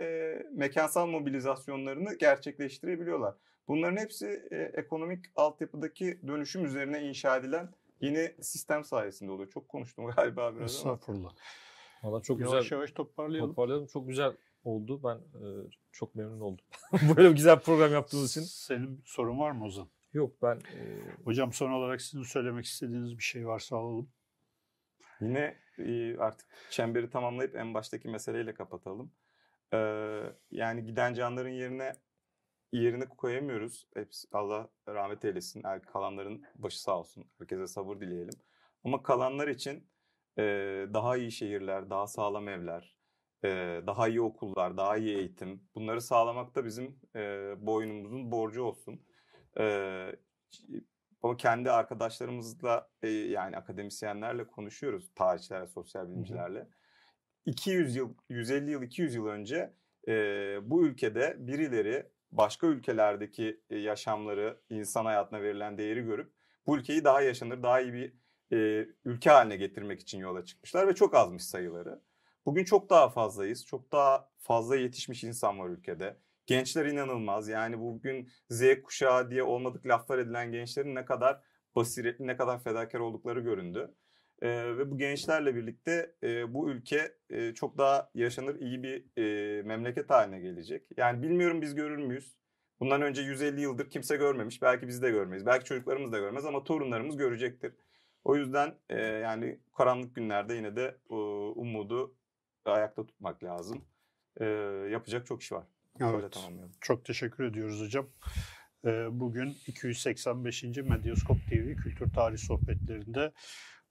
mekansal 0.53 1.07
mobilizasyonlarını 1.07 2.15
gerçekleştirebiliyorlar. 2.15 3.35
Bunların 3.69 3.97
hepsi 3.97 4.49
e, 4.51 4.57
ekonomik 4.57 5.25
altyapıdaki 5.37 6.21
dönüşüm 6.27 6.65
üzerine 6.65 7.03
inşa 7.03 7.37
edilen 7.37 7.69
yeni 8.01 8.35
sistem 8.41 8.85
sayesinde 8.85 9.33
oluyor. 9.33 9.51
Çok 9.51 9.69
konuştum 9.69 10.07
galiba 10.17 10.57
biraz 10.57 10.57
ama. 10.85 10.95
Estağfurullah. 10.95 11.33
Valla 12.07 12.23
çok 12.23 12.41
yavaş 12.41 12.63
güzel 12.63 12.77
yavaş 12.77 12.93
toparlayalım. 12.93 13.51
Toparlayalım. 13.51 13.87
Çok 13.87 14.09
güzel 14.09 14.33
oldu. 14.65 15.01
Ben 15.05 15.17
e, 15.17 15.71
çok 15.93 16.15
memnun 16.15 16.41
oldum. 16.41 16.65
Böyle 17.17 17.31
bir 17.31 17.37
güzel 17.37 17.61
program 17.61 17.93
yaptığınız 17.93 18.31
için. 18.31 18.41
Senin 18.41 19.03
sorun 19.05 19.39
var 19.39 19.51
mı 19.51 19.65
Ozan? 19.65 19.89
Yok 20.13 20.43
ben 20.43 20.57
e, 20.57 20.81
Hocam 21.25 21.53
son 21.53 21.71
olarak 21.71 22.01
sizin 22.03 22.23
söylemek 22.23 22.65
istediğiniz 22.65 23.19
bir 23.19 23.23
şey 23.23 23.47
varsa 23.47 23.77
alalım. 23.77 24.11
Yine 25.21 25.57
e, 25.79 26.17
artık 26.19 26.49
çemberi 26.71 27.11
tamamlayıp 27.11 27.57
en 27.57 27.75
baştaki 27.75 28.09
meseleyle 28.09 28.55
kapatalım. 28.55 29.13
Ee, 29.73 30.23
yani 30.51 30.85
giden 30.85 31.15
canların 31.15 31.51
yerine 31.51 31.93
yerini 32.73 33.09
koyamıyoruz. 33.09 33.87
Hepsi 33.95 34.29
Allah 34.33 34.69
rahmet 34.89 35.25
eylesin. 35.25 35.63
Yani 35.65 35.83
kalanların 35.83 36.45
başı 36.55 36.83
sağ 36.83 36.99
olsun. 36.99 37.25
Herkese 37.39 37.67
sabır 37.67 38.01
dileyelim. 38.01 38.35
Ama 38.85 39.03
kalanlar 39.03 39.49
için 39.49 39.89
e, 40.39 40.43
daha 40.95 41.16
iyi 41.16 41.32
şehirler, 41.32 41.91
daha 41.91 42.07
sağlam 42.07 42.49
evler, 42.49 42.97
e, 43.45 43.49
daha 43.87 44.09
iyi 44.09 44.20
okullar, 44.20 44.76
daha 44.76 44.97
iyi 44.97 45.16
eğitim. 45.16 45.62
Bunları 45.74 46.01
sağlamak 46.01 46.55
da 46.55 46.64
bizim 46.64 47.01
e, 47.16 47.55
boynumuzun 47.59 48.32
borcu 48.32 48.62
olsun. 48.62 49.01
E, 49.59 49.64
ama 51.22 51.37
kendi 51.37 51.70
arkadaşlarımızla 51.70 52.91
e, 53.03 53.09
yani 53.09 53.57
akademisyenlerle 53.57 54.47
konuşuyoruz. 54.47 55.11
Tarihçilerle, 55.14 55.66
sosyal 55.66 56.09
bilimcilerle. 56.09 56.68
200 57.47 57.97
yıl, 57.97 58.14
150 58.28 58.70
yıl, 58.70 58.82
200 58.82 59.14
yıl 59.14 59.26
önce 59.26 59.72
e, 60.09 60.12
bu 60.62 60.87
ülkede 60.87 61.37
birileri 61.39 62.07
başka 62.32 62.66
ülkelerdeki 62.66 63.61
e, 63.70 63.78
yaşamları, 63.78 64.61
insan 64.70 65.05
hayatına 65.05 65.43
verilen 65.43 65.78
değeri 65.78 66.03
görüp 66.03 66.32
bu 66.66 66.78
ülkeyi 66.78 67.05
daha 67.05 67.22
yaşanır, 67.22 67.62
daha 67.62 67.80
iyi 67.80 67.93
bir 67.93 68.12
e, 68.53 68.57
ülke 69.05 69.31
haline 69.31 69.57
getirmek 69.57 70.01
için 70.01 70.19
yola 70.19 70.45
çıkmışlar 70.45 70.89
ve 70.89 70.95
çok 70.95 71.15
azmış 71.15 71.45
sayıları. 71.45 72.01
Bugün 72.47 72.65
çok 72.65 72.91
daha 72.91 73.09
fazlayız. 73.09 73.67
Çok 73.67 73.93
daha 73.93 74.31
fazla 74.39 74.77
yetişmiş 74.77 75.25
insan 75.25 75.59
var 75.59 75.69
ülkede. 75.69 76.17
Gençler 76.47 76.87
inanılmaz. 76.87 77.49
Yani 77.49 77.81
bugün 77.81 78.31
Z 78.51 78.63
kuşağı 78.85 79.31
diye 79.31 79.43
olmadık 79.43 79.87
laflar 79.87 80.19
edilen 80.19 80.53
gençlerin 80.53 80.95
ne 80.95 81.05
kadar 81.05 81.41
basiretli, 81.77 82.27
ne 82.27 82.37
kadar 82.37 82.63
fedakar 82.63 83.01
oldukları 83.01 83.41
göründü. 83.41 83.95
Ee, 84.43 84.49
ve 84.49 84.91
bu 84.91 84.99
gençlerle 84.99 85.55
birlikte 85.55 86.15
e, 86.23 86.55
bu 86.55 86.71
ülke 86.71 87.13
e, 87.31 87.55
çok 87.55 87.79
daha 87.79 88.11
yaşanır 88.15 88.61
iyi 88.61 88.83
bir 88.83 89.05
e, 89.19 89.63
memleket 89.63 90.11
haline 90.11 90.41
gelecek. 90.41 90.87
Yani 90.97 91.23
bilmiyorum 91.23 91.63
biz 91.63 91.75
görür 91.75 91.99
müyüz? 91.99 92.37
Bundan 92.81 93.03
önce 93.03 93.23
150 93.23 93.61
yıldır 93.61 93.91
kimse 93.91 94.17
görmemiş. 94.17 94.63
Belki 94.63 94.89
biz 94.89 95.03
de 95.03 95.11
görmeyiz. 95.11 95.47
Belki 95.47 95.65
çocuklarımız 95.65 96.13
da 96.13 96.19
görmez 96.19 96.45
ama 96.45 96.65
torunlarımız 96.65 97.17
görecektir. 97.17 97.73
O 98.27 98.37
yüzden 98.37 98.74
e, 98.91 99.01
yani 99.01 99.59
karanlık 99.77 100.14
günlerde 100.14 100.55
yine 100.55 100.77
de 100.77 100.97
e, 101.11 101.14
umudu 101.55 102.14
ayakta 102.64 103.07
tutmak 103.07 103.45
lazım. 103.45 103.85
E, 104.41 104.45
yapacak 104.91 105.27
çok 105.27 105.43
iş 105.43 105.53
var. 105.53 105.64
Evet. 106.01 106.33
tamamlayalım. 106.33 106.72
Çok 106.81 107.05
teşekkür 107.05 107.45
ediyoruz 107.45 107.81
hocam. 107.81 108.07
Bugün 109.11 109.57
285. 109.66 110.62
Medyaskop 110.62 111.37
TV 111.51 111.77
Kültür 111.77 112.12
Tarih 112.12 112.39
Sohbetlerinde 112.39 113.33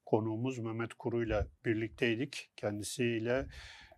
konuğumuz 0.06 0.60
Mehmet 0.60 0.94
Kuru 0.94 1.24
ile 1.24 1.48
birlikteydik. 1.66 2.52
Kendisiyle 2.56 3.48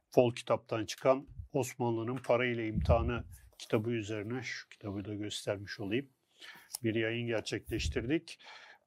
Fol 0.10 0.36
kitaptan 0.36 0.86
çıkan 0.86 1.28
Osmanlı'nın 1.54 2.18
Para 2.18 2.46
ile 2.46 2.68
İmtihanı 2.68 3.24
kitabı 3.58 3.92
üzerine 3.92 4.44
şu 4.44 4.70
kitabı 4.70 5.06
da 5.06 5.14
göstermiş 5.14 5.80
olayım. 5.80 6.10
Bir 6.84 6.96
yayın 6.96 7.28
gerçekleştirdik. 7.28 8.40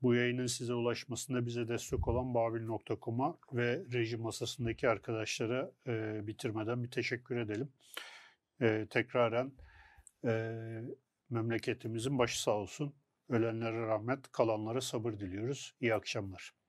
Bu 0.03 0.14
yayının 0.14 0.46
size 0.46 0.74
ulaşmasında 0.74 1.46
bize 1.46 1.68
destek 1.68 2.09
olan 2.09 2.34
babil.com'a 2.34 3.38
ve 3.53 3.84
reji 3.92 4.16
masasındaki 4.16 4.88
arkadaşlara 4.88 5.70
e, 5.86 6.26
bitirmeden 6.26 6.84
bir 6.84 6.90
teşekkür 6.90 7.36
edelim. 7.36 7.72
E, 8.61 8.86
tekraren 8.90 9.53
e, 10.24 10.32
memleketimizin 11.30 12.18
başı 12.18 12.42
sağ 12.42 12.51
olsun. 12.51 12.94
Ölenlere 13.28 13.86
rahmet, 13.86 14.32
kalanlara 14.32 14.80
sabır 14.80 15.12
diliyoruz. 15.12 15.74
İyi 15.80 15.94
akşamlar. 15.94 16.59